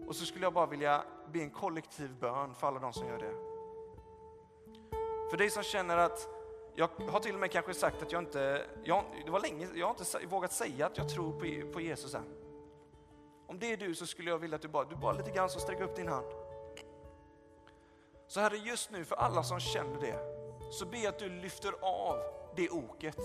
och 0.08 0.16
så 0.16 0.26
skulle 0.26 0.46
jag 0.46 0.54
bara 0.54 0.66
vilja 0.66 1.04
be 1.34 1.40
en 1.40 1.50
kollektiv 1.50 2.16
bön 2.20 2.56
för 2.56 2.68
alla 2.68 2.80
de 2.80 2.94
som 2.94 3.08
gör 3.08 3.18
det. 3.18 3.56
För 5.30 5.38
dig 5.38 5.50
som 5.50 5.64
känner 5.64 5.98
att, 5.98 6.28
jag 6.76 6.90
har 7.10 7.20
till 7.20 7.34
och 7.34 7.40
med 7.40 7.52
kanske 7.52 7.74
sagt 7.74 8.02
att 8.02 8.12
jag 8.12 8.22
inte, 8.22 8.66
jag, 8.84 9.04
det 9.26 9.32
var 9.32 9.40
länge, 9.40 9.68
jag 9.76 9.88
har 9.88 9.96
inte 10.00 10.26
vågat 10.28 10.52
säga 10.52 10.86
att 10.86 10.98
jag 10.98 11.10
tror 11.10 11.32
på, 11.32 11.74
på 11.74 11.82
Jesus 11.82 12.16
än. 12.16 12.45
Om 13.48 13.60
det 13.60 13.74
är 13.74 13.78
du 13.78 13.96
så 13.96 14.06
skulle 14.06 14.30
jag 14.30 14.38
vilja 14.38 14.56
att 14.56 14.62
du 14.62 14.68
bara, 14.68 14.84
du 14.84 14.96
bara 14.96 15.14
lite 15.14 15.32
grann 15.32 15.50
så 15.50 15.60
sträcker 15.60 15.84
upp 15.84 15.96
din 15.96 16.08
hand. 16.08 16.28
Så 18.28 18.40
Herre, 18.40 18.58
just 18.58 18.92
nu 18.92 19.06
för 19.06 19.16
alla 19.16 19.44
som 19.44 19.60
känner 19.60 20.02
det, 20.02 20.20
så 20.72 20.86
ber 20.86 20.98
jag 20.98 21.08
att 21.08 21.20
du 21.20 21.30
lyfter 21.30 21.74
av 21.82 22.18
det 22.56 22.70
oket. 22.70 23.20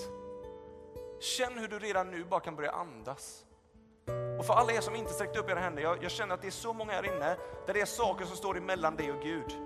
Känn 1.21 1.59
hur 1.59 1.69
du 1.69 1.79
redan 1.79 2.11
nu 2.11 2.25
bara 2.25 2.41
kan 2.41 2.57
börja 2.57 2.71
andas. 2.71 3.45
Och 4.39 4.47
för 4.47 4.55
alla 4.55 4.73
er 4.73 4.81
som 4.81 4.97
inte 4.97 5.13
sträckt 5.13 5.37
upp 5.37 5.51
era 5.51 5.59
händer, 5.59 5.83
jag, 5.83 6.05
jag 6.05 6.11
känner 6.11 6.35
att 6.35 6.43
det 6.43 6.47
är 6.47 6.51
så 6.51 6.73
många 6.73 6.93
här 6.93 7.07
inne 7.07 7.37
där 7.67 7.75
det 7.75 7.81
är 7.81 7.87
saker 7.87 8.25
som 8.25 8.37
står 8.37 8.57
emellan 8.57 8.97
dig 8.97 9.13
och 9.13 9.23
Gud. 9.23 9.57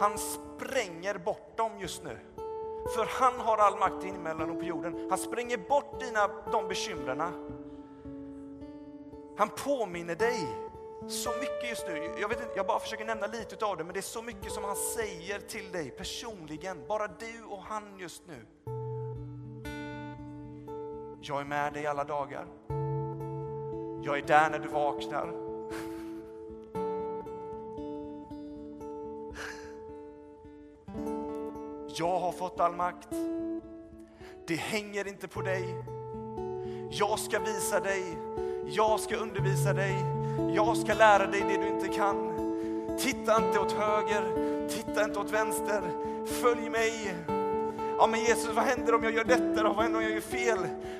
Han 0.00 0.18
spränger 0.18 1.18
bort 1.18 1.56
dem 1.56 1.80
just 1.80 2.04
nu. 2.04 2.18
För 2.94 3.06
han 3.20 3.40
har 3.40 3.58
all 3.58 3.78
makt 3.78 4.04
i 4.04 4.06
himmelen 4.06 4.50
och 4.50 4.58
på 4.58 4.64
jorden. 4.64 5.06
Han 5.10 5.18
spränger 5.18 5.58
bort 5.58 6.00
dina, 6.00 6.28
de 6.52 6.68
bekymren. 6.68 7.22
Han 9.40 9.48
påminner 9.48 10.14
dig 10.14 10.46
så 11.08 11.30
mycket 11.30 11.68
just 11.68 11.86
nu. 11.88 12.14
Jag, 12.20 12.28
vet 12.28 12.40
inte, 12.40 12.52
jag 12.56 12.66
bara 12.66 12.78
försöker 12.78 13.04
nämna 13.04 13.26
lite 13.26 13.64
av 13.64 13.76
det, 13.76 13.84
men 13.84 13.92
det 13.92 14.00
är 14.00 14.02
så 14.02 14.22
mycket 14.22 14.52
som 14.52 14.64
han 14.64 14.76
säger 14.76 15.38
till 15.38 15.72
dig 15.72 15.90
personligen. 15.90 16.78
Bara 16.88 17.06
du 17.06 17.44
och 17.48 17.62
han 17.62 17.98
just 17.98 18.22
nu. 18.26 18.46
Jag 21.20 21.40
är 21.40 21.44
med 21.44 21.72
dig 21.72 21.86
alla 21.86 22.04
dagar. 22.04 22.46
Jag 24.02 24.18
är 24.18 24.22
där 24.26 24.50
när 24.50 24.58
du 24.58 24.68
vaknar. 24.68 25.32
Jag 31.96 32.18
har 32.18 32.32
fått 32.32 32.60
all 32.60 32.76
makt. 32.76 33.08
Det 34.46 34.56
hänger 34.56 35.08
inte 35.08 35.28
på 35.28 35.42
dig. 35.42 35.74
Jag 36.90 37.18
ska 37.18 37.38
visa 37.38 37.80
dig. 37.80 38.16
Jag 38.72 39.00
ska 39.00 39.16
undervisa 39.16 39.72
dig. 39.72 40.04
Jag 40.54 40.76
ska 40.76 40.94
lära 40.94 41.26
dig 41.26 41.40
det 41.48 41.56
du 41.56 41.68
inte 41.68 41.88
kan. 41.88 42.30
Titta 42.98 43.36
inte 43.36 43.58
åt 43.58 43.72
höger, 43.72 44.22
titta 44.68 45.04
inte 45.04 45.18
åt 45.18 45.30
vänster. 45.30 45.82
Följ 46.26 46.70
mig. 46.70 47.14
Ja 47.98 48.06
men 48.06 48.20
Jesus, 48.20 48.50
vad 48.54 48.64
händer 48.64 48.94
om 48.94 49.04
jag 49.04 49.14
gör 49.14 49.24
detta 49.24 49.62
då? 49.62 49.72
Vad 49.72 49.82
händer 49.82 49.98
om 49.98 50.04
jag 50.04 50.12
gör 50.12 50.20
fel? 50.20 50.58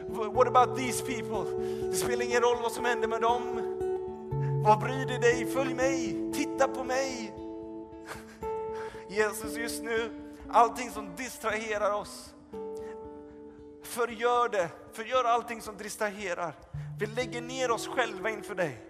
What 0.09 0.49
about 0.49 0.79
these 0.79 1.05
people? 1.05 1.51
Det 1.91 1.97
spelar 1.97 2.25
ingen 2.25 2.43
roll 2.43 2.57
vad 2.63 2.73
som 2.73 2.85
händer 2.85 3.09
med 3.09 3.21
dem. 3.21 3.43
Vad 4.65 4.81
bryr 4.81 5.07
du 5.07 5.19
dig? 5.19 5.47
Följ 5.47 5.75
mig, 5.75 6.17
titta 6.35 6.69
på 6.69 6.85
mig. 6.85 7.33
Jesus, 9.09 9.57
just 9.57 9.83
nu, 9.83 10.11
allting 10.49 10.91
som 10.91 11.17
distraherar 11.17 11.93
oss, 11.93 12.35
förgör 13.83 14.49
det, 14.49 14.69
förgör 14.93 15.25
allting 15.25 15.63
som 15.63 15.77
distraherar. 15.77 16.55
Vi 17.01 17.07
lägger 17.07 17.43
ner 17.43 17.71
oss 17.71 17.89
själva 17.89 18.31
inför 18.31 18.55
dig. 18.55 18.81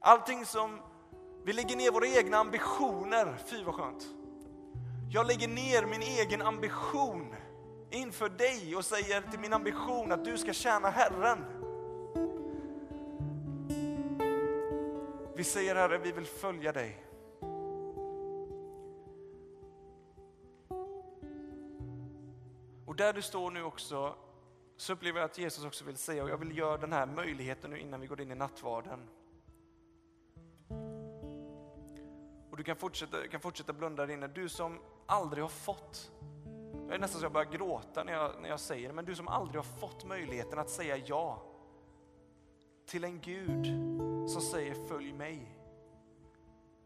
Allting 0.00 0.46
som, 0.46 0.78
vi 1.44 1.52
lägger 1.52 1.76
ner 1.76 1.90
våra 1.90 2.06
egna 2.06 2.36
ambitioner, 2.36 3.36
fy 3.46 3.64
vad 3.64 3.74
skönt. 3.74 4.06
Jag 5.10 5.26
lägger 5.26 5.48
ner 5.48 5.86
min 5.86 6.02
egen 6.02 6.42
ambition 6.42 7.34
inför 7.90 8.28
dig 8.28 8.76
och 8.76 8.84
säger 8.84 9.20
till 9.30 9.40
min 9.40 9.52
ambition 9.52 10.12
att 10.12 10.24
du 10.24 10.38
ska 10.38 10.52
tjäna 10.52 10.90
Herren. 10.90 11.44
Vi 15.36 15.44
säger 15.44 15.74
Herre, 15.74 15.98
vi 15.98 16.12
vill 16.12 16.26
följa 16.26 16.72
dig. 16.72 17.06
Och 22.86 22.96
där 22.96 23.12
du 23.12 23.22
står 23.22 23.50
nu 23.50 23.62
också 23.62 24.14
så 24.80 24.92
upplever 24.92 25.20
jag 25.20 25.24
att 25.24 25.38
Jesus 25.38 25.64
också 25.64 25.84
vill 25.84 25.96
säga, 25.96 26.22
och 26.22 26.30
jag 26.30 26.36
vill 26.36 26.58
göra 26.58 26.76
den 26.76 26.92
här 26.92 27.06
möjligheten 27.06 27.70
nu 27.70 27.78
innan 27.78 28.00
vi 28.00 28.06
går 28.06 28.20
in 28.20 28.32
i 28.32 28.34
nattvarden. 28.34 29.00
Och 32.50 32.56
du 32.56 32.62
kan 32.62 32.76
fortsätta, 32.76 33.28
kan 33.28 33.40
fortsätta 33.40 33.72
blunda 33.72 34.06
där 34.06 34.14
inne. 34.14 34.28
Du 34.28 34.48
som 34.48 34.78
aldrig 35.06 35.44
har 35.44 35.48
fått, 35.48 36.12
jag 36.86 36.94
är 36.94 36.98
nästan 36.98 37.20
så 37.20 37.24
jag 37.24 37.32
börjar 37.32 37.50
gråta 37.50 38.04
när 38.04 38.12
jag, 38.12 38.42
när 38.42 38.48
jag 38.48 38.60
säger 38.60 38.88
det, 38.88 38.94
men 38.94 39.04
du 39.04 39.14
som 39.14 39.28
aldrig 39.28 39.56
har 39.56 39.78
fått 39.80 40.04
möjligheten 40.04 40.58
att 40.58 40.70
säga 40.70 40.96
ja 40.96 41.42
till 42.86 43.04
en 43.04 43.20
Gud 43.20 43.66
som 44.30 44.40
säger 44.40 44.74
följ 44.74 45.12
mig. 45.12 45.58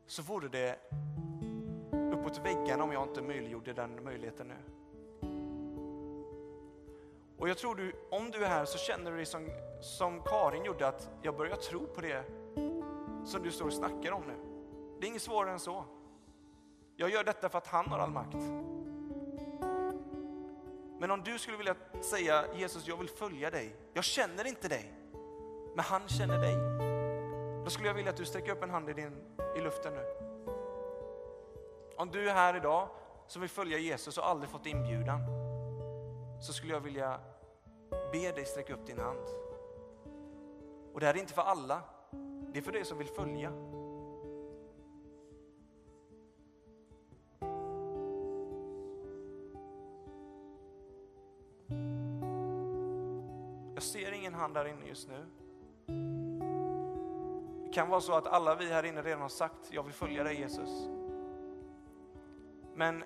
Så 0.07 0.23
vore 0.23 0.49
det 0.49 0.79
uppåt 2.13 2.39
väggarna 2.39 2.85
om 2.85 2.93
jag 2.93 3.09
inte 3.09 3.23
möjliggjorde 3.23 3.73
den 3.73 4.05
möjligheten 4.05 4.49
nu. 4.49 4.84
Och 7.39 7.49
jag 7.49 7.59
tror 7.59 7.75
du, 7.75 7.93
om 8.11 8.31
du 8.31 8.45
är 8.45 8.49
här 8.49 8.65
så 8.65 8.79
känner 8.79 9.11
du 9.11 9.17
dig 9.17 9.27
som, 9.27 9.51
som 9.81 10.23
Karin 10.23 10.65
gjorde, 10.65 10.89
att 10.89 11.11
jag 11.23 11.37
börjar 11.37 11.57
tro 11.57 11.87
på 11.87 12.01
det 12.01 12.25
som 13.25 13.43
du 13.43 13.51
står 13.51 13.67
och 13.67 13.73
snackar 13.73 14.13
om 14.13 14.23
nu. 14.27 14.35
Det 15.01 15.07
är 15.07 15.09
inget 15.09 15.23
svårare 15.23 15.53
än 15.53 15.61
så. 15.61 15.85
Jag 16.97 17.11
gör 17.11 17.25
detta 17.25 17.49
för 17.49 17.59
att 17.59 17.67
han 17.67 17.87
har 17.87 17.99
all 17.99 18.11
makt. 18.11 18.37
Men 21.01 21.11
om 21.11 21.23
du 21.25 21.39
skulle 21.39 21.57
vilja 21.57 21.75
säga 22.01 22.45
Jesus, 22.55 22.89
jag 22.89 22.97
vill 22.97 23.09
följa 23.09 23.51
dig. 23.51 23.77
Jag 23.93 24.05
känner 24.05 24.47
inte 24.47 24.69
dig, 24.69 24.95
men 25.75 25.85
han 25.85 26.09
känner 26.09 26.39
dig. 26.39 26.55
Då 27.65 27.71
skulle 27.71 27.89
jag 27.89 27.95
vilja 27.95 28.11
att 28.11 28.17
du 28.17 28.25
sträcker 28.25 28.53
upp 28.53 28.63
en 28.63 28.71
hand 28.71 28.91
i, 28.91 28.93
din, 28.93 29.13
i 29.57 29.61
luften 29.61 29.93
nu. 29.95 30.05
Om 31.97 32.11
du 32.11 32.31
är 32.31 32.35
här 32.35 32.57
idag 32.57 32.89
som 33.27 33.41
vill 33.41 33.51
följa 33.51 33.79
Jesus 33.79 34.19
och 34.19 34.29
aldrig 34.29 34.51
fått 34.51 34.67
inbjudan, 34.67 35.21
så 36.45 36.53
skulle 36.53 36.73
jag 36.73 36.81
vilja 36.81 37.21
be 38.13 38.33
dig 38.33 38.45
sträcka 38.45 38.75
upp 38.75 38.87
din 38.87 38.99
hand. 38.99 39.27
Och 40.93 41.01
det 41.01 41.07
här 41.07 41.15
är 41.15 41.19
inte 41.19 41.33
för 41.33 41.43
alla, 41.43 41.83
det 42.53 42.59
är 42.59 42.63
för 42.63 42.73
dig 42.73 42.85
som 42.85 42.99
vill 42.99 43.07
följa. 43.07 43.53
Jag 53.75 53.83
ser 53.83 54.13
ingen 54.13 54.35
hand 54.35 54.55
där 54.55 54.65
inne 54.65 54.89
just 54.89 55.09
nu. 55.09 55.27
Det 57.67 57.73
kan 57.73 57.89
vara 57.89 58.01
så 58.01 58.13
att 58.13 58.27
alla 58.27 58.55
vi 58.55 58.73
här 58.73 58.85
inne 58.85 59.03
redan 59.03 59.23
har 59.23 59.29
sagt, 59.29 59.73
jag 59.73 59.83
vill 59.83 59.93
följa 59.93 60.25
dig 60.25 60.41
Jesus. 60.41 60.89
Men 62.75 63.05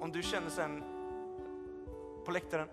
om 0.00 0.12
du 0.12 0.22
känner 0.22 0.48
sen 0.50 0.95
på 2.26 2.32
läktaren, 2.32 2.68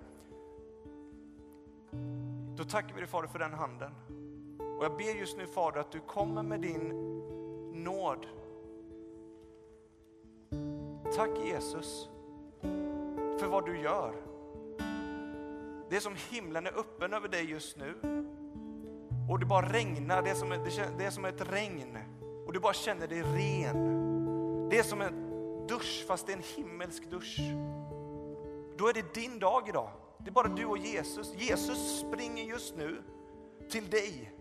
då 2.56 2.64
tackar 2.64 2.94
vi 2.94 3.00
dig 3.00 3.10
Fader 3.10 3.28
för 3.28 3.40
den 3.40 3.54
handen. 3.54 3.92
Och 4.78 4.86
jag 4.86 4.98
ber 4.98 5.20
just 5.20 5.38
nu 5.38 5.48
Fader 5.48 5.80
att 5.80 5.92
du 5.92 6.00
kommer 6.00 6.44
med 6.44 6.62
din 6.62 6.90
nåd. 7.84 8.28
Tack 11.16 11.30
Jesus 11.46 12.10
för 13.40 13.48
vad 13.48 13.66
du 13.66 13.80
gör. 13.80 14.14
Det 15.90 15.96
är 15.96 16.00
som 16.00 16.16
himlen 16.32 16.68
är 16.68 16.80
öppen 16.80 17.14
över 17.14 17.28
dig 17.28 17.50
just 17.50 17.78
nu. 17.78 17.94
Och 19.30 19.40
det 19.40 19.46
bara 19.46 19.74
regnar, 19.74 20.22
det 20.22 20.30
är 20.30 20.36
som, 20.36 20.50
det 20.98 21.06
är 21.06 21.10
som 21.10 21.26
ett 21.26 21.52
regn. 21.52 21.98
Och 22.46 22.54
du 22.54 22.60
bara 22.60 22.74
känner 22.74 23.08
dig 23.08 23.22
ren. 23.22 24.70
Det 24.70 24.80
är 24.80 24.84
som 24.84 25.02
en 25.02 25.14
dusch 25.68 26.06
fast 26.08 26.28
det 26.28 26.34
är 26.34 26.38
en 26.38 26.44
himmelsk 26.56 27.10
dusch. 27.10 27.40
Då 28.78 28.88
är 28.88 28.94
det 28.94 29.14
din 29.14 29.40
dag 29.40 29.70
idag. 29.70 29.92
Det 30.18 30.30
är 30.30 30.34
bara 30.34 30.48
du 30.48 30.66
och 30.66 30.78
Jesus. 30.78 31.34
Jesus 31.36 32.00
springer 32.00 32.44
just 32.44 32.76
nu 32.76 33.04
till 33.70 33.90
dig. 33.90 34.34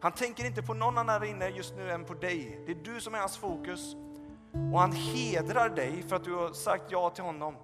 Han 0.00 0.12
tänker 0.12 0.46
inte 0.46 0.62
på 0.62 0.74
någon 0.74 0.98
annan 0.98 1.24
inne 1.24 1.48
just 1.48 1.74
nu 1.74 1.90
än 1.90 2.04
på 2.04 2.14
dig. 2.14 2.62
Det 2.66 2.72
är 2.72 2.94
du 2.94 3.00
som 3.00 3.14
är 3.14 3.18
hans 3.18 3.36
fokus. 3.36 3.94
Och 4.72 4.80
han 4.80 4.92
hedrar 4.92 5.68
dig 5.68 6.02
för 6.02 6.16
att 6.16 6.24
du 6.24 6.34
har 6.34 6.52
sagt 6.52 6.84
ja 6.88 7.10
till 7.10 7.24
honom. 7.24 7.54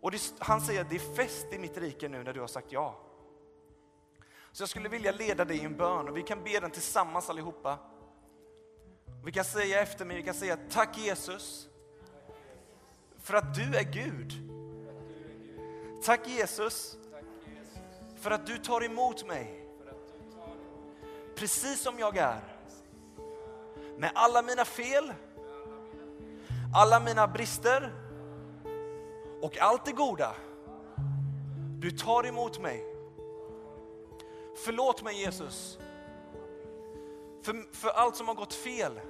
Och 0.00 0.10
det, 0.10 0.34
han 0.38 0.60
säger 0.60 0.80
att 0.80 0.90
det 0.90 0.96
är 0.96 1.14
fest 1.14 1.46
i 1.52 1.58
mitt 1.58 1.78
rike 1.78 2.08
nu 2.08 2.22
när 2.22 2.32
du 2.32 2.40
har 2.40 2.46
sagt 2.46 2.72
ja. 2.72 2.98
Så 4.52 4.62
jag 4.62 4.68
skulle 4.68 4.88
vilja 4.88 5.12
leda 5.12 5.44
dig 5.44 5.56
i 5.56 5.64
en 5.64 5.76
bön 5.76 6.08
och 6.08 6.16
vi 6.16 6.22
kan 6.22 6.44
be 6.44 6.60
den 6.60 6.70
tillsammans 6.70 7.30
allihopa. 7.30 7.78
Vi 9.24 9.32
kan 9.32 9.44
säga 9.44 9.82
efter 9.82 10.04
mig, 10.04 10.16
vi 10.16 10.22
kan 10.22 10.34
säga 10.34 10.58
tack 10.70 10.98
Jesus 10.98 11.68
för 13.18 13.34
att 13.34 13.54
du 13.54 13.76
är 13.76 13.92
Gud. 13.92 14.51
Tack 16.04 16.28
Jesus 16.28 16.96
för 18.16 18.30
att 18.30 18.46
du 18.46 18.58
tar 18.58 18.84
emot 18.84 19.26
mig 19.26 19.62
precis 21.34 21.82
som 21.82 21.98
jag 21.98 22.16
är. 22.16 22.40
Med 23.98 24.10
alla 24.14 24.42
mina 24.42 24.64
fel, 24.64 25.12
alla 26.74 27.00
mina 27.00 27.28
brister 27.28 27.92
och 29.40 29.58
allt 29.58 29.84
det 29.84 29.92
goda. 29.92 30.34
Du 31.78 31.90
tar 31.90 32.26
emot 32.26 32.60
mig. 32.60 32.84
Förlåt 34.64 35.02
mig 35.02 35.20
Jesus 35.20 35.78
för, 37.42 37.74
för 37.74 37.88
allt 37.88 38.16
som 38.16 38.28
har 38.28 38.34
gått 38.34 38.54
fel. 38.54 39.00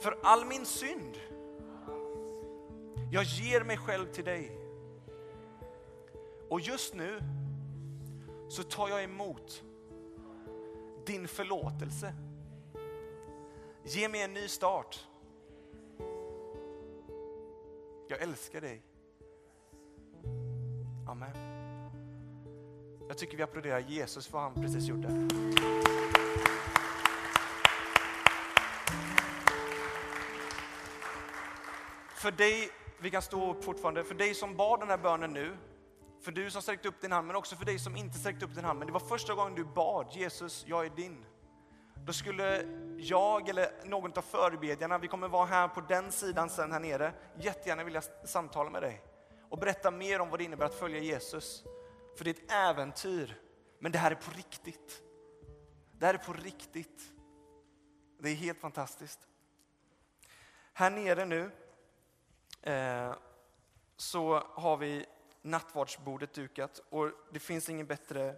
För 0.00 0.18
all 0.22 0.46
min 0.46 0.66
synd. 0.66 1.16
Jag 3.12 3.24
ger 3.24 3.60
mig 3.64 3.76
själv 3.76 4.06
till 4.06 4.24
dig. 4.24 4.65
Och 6.48 6.60
just 6.60 6.94
nu 6.94 7.20
så 8.48 8.62
tar 8.62 8.88
jag 8.88 9.04
emot 9.04 9.62
din 11.06 11.28
förlåtelse. 11.28 12.14
Ge 13.84 14.08
mig 14.08 14.22
en 14.22 14.34
ny 14.34 14.48
start. 14.48 15.06
Jag 18.08 18.22
älskar 18.22 18.60
dig. 18.60 18.82
Amen. 21.08 21.36
Jag 23.08 23.18
tycker 23.18 23.36
vi 23.36 23.42
applåderar 23.42 23.78
Jesus 23.78 24.26
för 24.26 24.32
vad 24.32 24.42
han 24.42 24.54
precis 24.54 24.88
gjorde. 24.88 25.28
För 32.16 32.30
dig, 32.30 32.70
vi 32.98 33.10
kan 33.10 33.22
stå 33.22 33.50
upp 33.50 33.64
fortfarande, 33.64 34.04
för 34.04 34.14
dig 34.14 34.34
som 34.34 34.56
bad 34.56 34.80
den 34.80 34.88
här 34.88 34.98
bönen 34.98 35.32
nu, 35.32 35.56
för 36.26 36.32
du 36.32 36.50
som 36.50 36.62
sträckte 36.62 36.88
upp 36.88 37.00
din 37.00 37.12
hand, 37.12 37.26
men 37.26 37.36
också 37.36 37.56
för 37.56 37.64
dig 37.64 37.78
som 37.78 37.96
inte 37.96 38.18
sträckte 38.18 38.44
upp 38.44 38.54
din 38.54 38.64
hand. 38.64 38.78
Men 38.78 38.86
det 38.86 38.92
var 38.92 39.00
första 39.00 39.34
gången 39.34 39.54
du 39.54 39.64
bad, 39.64 40.06
Jesus, 40.12 40.64
jag 40.66 40.86
är 40.86 40.90
din. 40.90 41.24
Då 41.94 42.12
skulle 42.12 42.66
jag 42.98 43.48
eller 43.48 43.84
någon 43.84 44.12
av 44.18 44.22
förebedjarna, 44.22 44.98
vi 44.98 45.08
kommer 45.08 45.28
vara 45.28 45.46
här 45.46 45.68
på 45.68 45.80
den 45.80 46.12
sidan 46.12 46.50
sen 46.50 46.72
här 46.72 46.80
nere, 46.80 47.12
jättegärna 47.38 47.84
vilja 47.84 48.02
samtala 48.24 48.70
med 48.70 48.82
dig 48.82 49.02
och 49.50 49.58
berätta 49.58 49.90
mer 49.90 50.20
om 50.20 50.30
vad 50.30 50.40
det 50.40 50.44
innebär 50.44 50.66
att 50.66 50.74
följa 50.74 50.98
Jesus. 50.98 51.64
För 52.16 52.24
det 52.24 52.30
är 52.30 52.34
ett 52.34 52.52
äventyr, 52.52 53.40
men 53.78 53.92
det 53.92 53.98
här 53.98 54.10
är 54.10 54.14
på 54.14 54.30
riktigt. 54.36 55.02
Det 55.92 56.06
här 56.06 56.14
är 56.14 56.18
på 56.18 56.32
riktigt. 56.32 57.02
Det 58.18 58.28
är 58.28 58.34
helt 58.34 58.60
fantastiskt. 58.60 59.20
Här 60.72 60.90
nere 60.90 61.24
nu 61.24 61.50
eh, 62.62 63.14
så 63.96 64.42
har 64.54 64.76
vi 64.76 65.06
nattvardsbordet 65.46 66.34
dukat 66.34 66.82
och 66.88 67.10
det 67.32 67.38
finns 67.38 67.68
ingen 67.68 67.86
bättre 67.86 68.34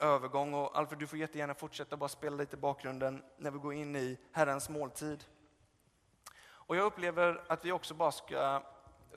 övergång. 0.00 0.54
Och 0.54 0.78
Alfred, 0.78 0.98
du 0.98 1.06
får 1.06 1.18
jättegärna 1.18 1.54
fortsätta 1.54 1.96
bara 1.96 2.08
spela 2.08 2.36
lite 2.36 2.56
bakgrunden 2.56 3.22
när 3.38 3.50
vi 3.50 3.58
går 3.58 3.74
in 3.74 3.96
i 3.96 4.18
Herrens 4.32 4.68
måltid. 4.68 5.24
Och 6.48 6.76
jag 6.76 6.84
upplever 6.84 7.40
att 7.48 7.64
vi 7.64 7.72
också 7.72 7.94
bara 7.94 8.12
ska 8.12 8.62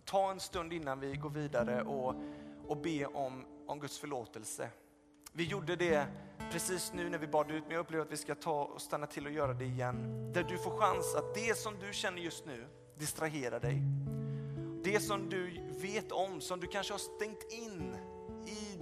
ta 0.06 0.32
en 0.32 0.40
stund 0.40 0.74
innan 0.74 1.00
vi 1.00 1.16
går 1.16 1.30
vidare 1.30 1.82
och, 1.84 2.16
och 2.68 2.78
be 2.78 3.06
om, 3.06 3.46
om 3.68 3.80
Guds 3.80 4.00
förlåtelse. 4.00 4.70
Vi 5.32 5.44
gjorde 5.44 5.76
det 5.76 6.08
precis 6.52 6.94
nu 6.94 7.10
när 7.10 7.18
vi 7.18 7.28
bad 7.28 7.52
ut, 7.52 7.64
men 7.64 7.72
jag 7.72 7.80
upplever 7.80 8.06
att 8.06 8.12
vi 8.12 8.18
ska 8.18 8.36
ta 8.36 8.64
och 8.64 8.82
stanna 8.82 9.08
till 9.08 9.26
och 9.26 9.32
göra 9.32 9.54
det 9.54 9.66
igen. 9.66 10.30
Där 10.34 10.44
du 10.44 10.58
får 10.58 10.78
chans 10.78 11.16
att 11.16 11.36
det 11.36 11.58
som 11.58 11.80
du 11.80 11.94
känner 11.94 12.22
just 12.22 12.46
nu 12.46 12.68
distraherar 12.98 13.60
dig. 13.60 13.82
Det 14.84 15.00
som 15.00 15.30
du 15.30 15.62
vet 15.82 16.12
om, 16.12 16.42
som 16.42 16.60
du 16.60 16.68
kanske 16.68 16.94
har 16.94 17.00
stängt 17.00 17.52
in 17.52 17.96
i 18.46 18.78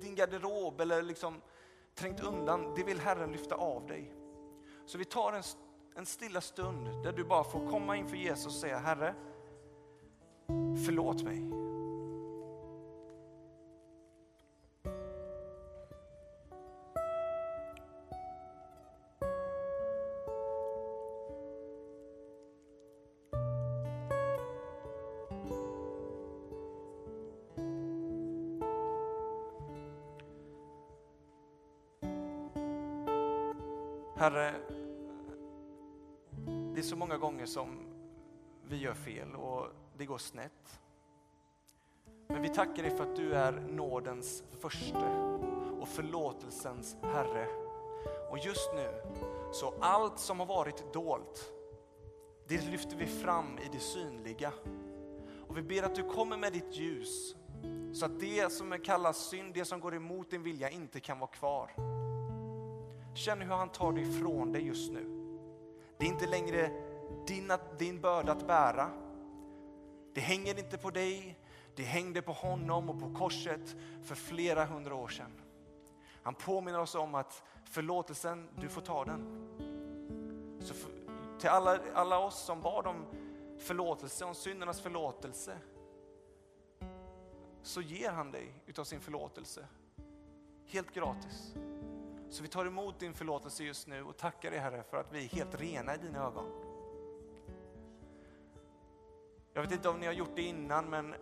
din 0.00 0.14
garderob 0.14 0.80
eller 0.80 1.02
liksom 1.02 1.34
trängt 1.94 2.20
undan, 2.20 2.74
det 2.76 2.84
vill 2.84 3.00
Herren 3.00 3.32
lyfta 3.32 3.54
av 3.54 3.86
dig. 3.86 4.14
Så 4.86 4.98
vi 4.98 5.04
tar 5.04 5.32
en, 5.32 5.42
en 5.96 6.06
stilla 6.06 6.40
stund 6.40 7.04
där 7.04 7.12
du 7.12 7.24
bara 7.24 7.44
får 7.44 7.70
komma 7.70 7.96
inför 7.96 8.16
Jesus 8.16 8.46
och 8.46 8.52
säga 8.52 8.78
Herre, 8.78 9.14
förlåt 10.86 11.22
mig. 11.22 11.63
Herre, 34.24 34.54
det 36.74 36.80
är 36.80 36.82
så 36.82 36.96
många 36.96 37.18
gånger 37.18 37.46
som 37.46 37.68
vi 38.68 38.76
gör 38.76 38.94
fel 38.94 39.34
och 39.34 39.66
det 39.96 40.06
går 40.06 40.18
snett. 40.18 40.80
Men 42.26 42.42
vi 42.42 42.48
tackar 42.48 42.82
dig 42.82 42.96
för 42.96 43.04
att 43.04 43.16
du 43.16 43.34
är 43.34 43.52
nådens 43.52 44.44
första 44.60 45.10
och 45.80 45.88
förlåtelsens 45.88 46.96
Herre. 47.02 47.46
Och 48.30 48.38
just 48.38 48.70
nu, 48.74 49.02
så 49.52 49.74
allt 49.80 50.18
som 50.18 50.38
har 50.38 50.46
varit 50.46 50.92
dolt, 50.92 51.52
det 52.48 52.70
lyfter 52.70 52.96
vi 52.96 53.06
fram 53.06 53.58
i 53.58 53.68
det 53.72 53.80
synliga. 53.80 54.52
Och 55.48 55.56
vi 55.56 55.62
ber 55.62 55.82
att 55.82 55.94
du 55.94 56.02
kommer 56.02 56.36
med 56.36 56.52
ditt 56.52 56.76
ljus 56.76 57.36
Så 57.92 58.06
att 58.06 58.20
det 58.20 58.52
som 58.52 58.78
kallas 58.84 59.18
synd, 59.18 59.54
det 59.54 59.64
som 59.64 59.80
går 59.80 59.94
emot 59.94 60.30
din 60.30 60.42
vilja, 60.42 60.70
inte 60.70 61.00
kan 61.00 61.18
vara 61.18 61.30
kvar. 61.30 61.70
Känn 63.14 63.40
hur 63.40 63.54
han 63.54 63.68
tar 63.68 63.92
det 63.92 64.00
ifrån 64.00 64.52
dig 64.52 64.66
just 64.66 64.92
nu. 64.92 65.06
Det 65.98 66.04
är 66.04 66.08
inte 66.08 66.26
längre 66.26 66.70
din, 67.26 67.52
din 67.78 68.00
börda 68.00 68.32
att 68.32 68.46
bära. 68.46 68.90
Det 70.14 70.20
hänger 70.20 70.58
inte 70.58 70.78
på 70.78 70.90
dig, 70.90 71.38
det 71.76 71.82
hängde 71.82 72.22
på 72.22 72.32
honom 72.32 72.90
och 72.90 73.00
på 73.00 73.14
korset 73.18 73.76
för 74.02 74.14
flera 74.14 74.64
hundra 74.64 74.94
år 74.94 75.08
sedan. 75.08 75.32
Han 76.22 76.34
påminner 76.34 76.80
oss 76.80 76.94
om 76.94 77.14
att 77.14 77.42
förlåtelsen, 77.64 78.48
du 78.60 78.68
får 78.68 78.80
ta 78.80 79.04
den. 79.04 79.48
Så 80.60 80.74
för, 80.74 80.90
till 81.38 81.48
alla, 81.48 81.78
alla 81.94 82.18
oss 82.18 82.44
som 82.44 82.60
bad 82.60 82.86
om 82.86 83.04
förlåtelse, 83.58 84.24
om 84.24 84.34
syndernas 84.34 84.80
förlåtelse, 84.80 85.58
så 87.62 87.80
ger 87.80 88.10
han 88.10 88.30
dig 88.30 88.62
utav 88.66 88.84
sin 88.84 89.00
förlåtelse. 89.00 89.66
Helt 90.66 90.94
gratis. 90.94 91.54
Så 92.30 92.42
vi 92.42 92.48
tar 92.48 92.66
emot 92.66 93.00
din 93.00 93.14
förlåtelse 93.14 93.64
just 93.64 93.86
nu 93.86 94.02
och 94.02 94.16
tackar 94.16 94.50
dig 94.50 94.60
Herre 94.60 94.82
för 94.90 94.96
att 94.96 95.12
vi 95.12 95.24
är 95.24 95.28
helt 95.28 95.60
rena 95.60 95.94
i 95.94 95.98
dina 95.98 96.18
ögon. 96.18 96.74
Jag 99.52 99.62
vet 99.62 99.72
inte 99.72 99.88
om 99.88 100.00
ni 100.00 100.06
har 100.06 100.12
gjort 100.12 100.36
det 100.36 100.42
innan, 100.42 100.90
men 100.90 101.14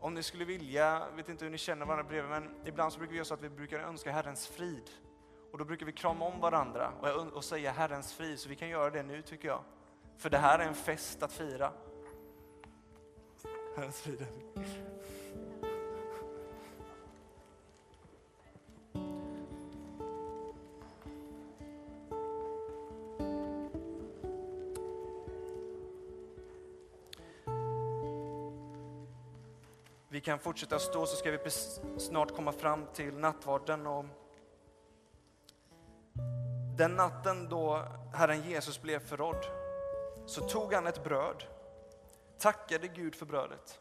om 0.00 0.14
ni 0.14 0.22
skulle 0.22 0.44
vilja, 0.44 1.06
jag 1.10 1.16
vet 1.16 1.28
inte 1.28 1.44
hur 1.44 1.52
ni 1.52 1.58
känner 1.58 1.86
varandra 1.86 2.04
bredvid, 2.04 2.30
men 2.30 2.50
ibland 2.64 2.92
så 2.92 2.98
brukar 2.98 3.10
vi 3.10 3.16
göra 3.16 3.24
så 3.24 3.34
att 3.34 3.42
vi 3.42 3.50
brukar 3.50 3.78
önska 3.78 4.12
Herrens 4.12 4.46
frid. 4.46 4.90
Och 5.52 5.58
då 5.58 5.64
brukar 5.64 5.86
vi 5.86 5.92
krama 5.92 6.24
om 6.24 6.40
varandra 6.40 6.92
och, 7.00 7.36
och 7.36 7.44
säga 7.44 7.72
Herrens 7.72 8.12
frid, 8.12 8.38
så 8.38 8.48
vi 8.48 8.56
kan 8.56 8.68
göra 8.68 8.90
det 8.90 9.02
nu 9.02 9.22
tycker 9.22 9.48
jag. 9.48 9.64
För 10.16 10.30
det 10.30 10.38
här 10.38 10.58
är 10.58 10.68
en 10.68 10.74
fest 10.74 11.22
att 11.22 11.32
fira. 11.32 11.72
Herrens 13.76 14.00
frid. 14.00 14.26
Kan 30.32 30.38
fortsätta 30.38 30.78
stå 30.78 31.06
så 31.06 31.16
ska 31.16 31.30
vi 31.30 31.38
snart 31.98 32.36
komma 32.36 32.52
fram 32.52 32.86
till 32.94 33.18
nattvarden. 33.18 33.86
Och 33.86 34.04
den 36.76 36.96
natten 36.96 37.48
då 37.48 37.84
Herren 38.14 38.42
Jesus 38.42 38.82
blev 38.82 38.98
förrådd 38.98 39.46
så 40.26 40.48
tog 40.48 40.74
han 40.74 40.86
ett 40.86 41.04
bröd, 41.04 41.44
tackade 42.38 42.88
Gud 42.88 43.14
för 43.14 43.26
brödet. 43.26 43.80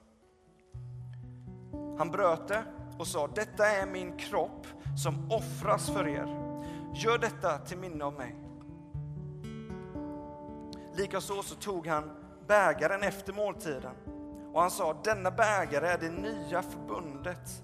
Han 1.97 2.11
bröt 2.11 2.47
det 2.47 2.63
och 2.99 3.07
sa, 3.07 3.27
detta 3.27 3.67
är 3.67 3.85
min 3.85 4.17
kropp 4.17 4.67
som 5.03 5.31
offras 5.31 5.89
för 5.89 6.07
er. 6.07 6.25
Gör 6.95 7.17
detta 7.17 7.57
till 7.57 7.77
minne 7.77 8.05
av 8.05 8.13
mig. 8.13 8.35
Likaså 10.95 11.43
så 11.43 11.55
tog 11.55 11.87
han 11.87 12.11
bägaren 12.47 13.03
efter 13.03 13.33
måltiden 13.33 13.95
och 14.53 14.61
han 14.61 14.71
sa, 14.71 14.95
denna 15.03 15.31
bägare 15.31 15.87
är 15.87 15.97
det 15.97 16.09
nya 16.09 16.61
förbundet 16.61 17.63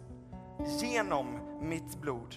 genom 0.81 1.39
mitt 1.61 2.01
blod. 2.01 2.35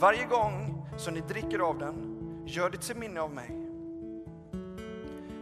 Varje 0.00 0.24
gång 0.24 0.86
som 0.96 1.14
ni 1.14 1.20
dricker 1.20 1.58
av 1.58 1.78
den, 1.78 2.18
gör 2.46 2.70
det 2.70 2.78
till 2.78 2.96
minne 2.96 3.20
av 3.20 3.30
mig. 3.30 3.68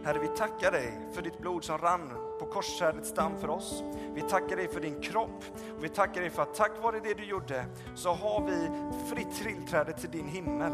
Herre, 0.03 0.19
vi 0.19 0.27
tackar 0.27 0.71
dig 0.71 0.99
för 1.13 1.21
ditt 1.21 1.39
blod 1.39 1.63
som 1.63 1.77
rann 1.77 2.09
på 2.39 2.45
korsträdets 2.45 3.09
stam 3.09 3.37
för 3.37 3.49
oss. 3.49 3.83
Vi 4.13 4.21
tackar 4.21 4.55
dig 4.55 4.67
för 4.67 4.79
din 4.79 5.01
kropp 5.01 5.43
och 5.77 5.83
vi 5.83 5.89
tackar 5.89 6.21
dig 6.21 6.29
för 6.29 6.41
att 6.41 6.55
tack 6.55 6.71
vare 6.81 6.99
det 6.99 7.13
du 7.13 7.25
gjorde 7.25 7.65
så 7.95 8.13
har 8.13 8.41
vi 8.41 8.69
fritt 9.09 9.35
tillträde 9.35 9.93
till 9.93 10.09
din 10.11 10.27
himmel. 10.27 10.73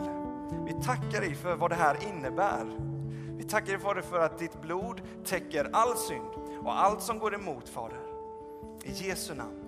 Vi 0.66 0.74
tackar 0.84 1.22
dig 1.22 1.36
för 1.36 1.56
vad 1.56 1.72
det 1.72 1.76
här 1.76 1.98
innebär. 2.08 2.66
Vi 3.38 3.44
tackar 3.44 3.94
dig 3.94 4.04
för 4.04 4.20
att 4.20 4.40
ditt 4.40 4.62
blod 4.62 5.02
täcker 5.26 5.70
all 5.74 5.98
synd 5.98 6.43
och 6.66 6.80
allt 6.80 7.02
som 7.02 7.20
går 7.20 7.36
emot, 7.36 7.70
Fader. 7.70 8.00
I 8.84 8.92
Jesu 8.92 9.34
namn. 9.36 9.63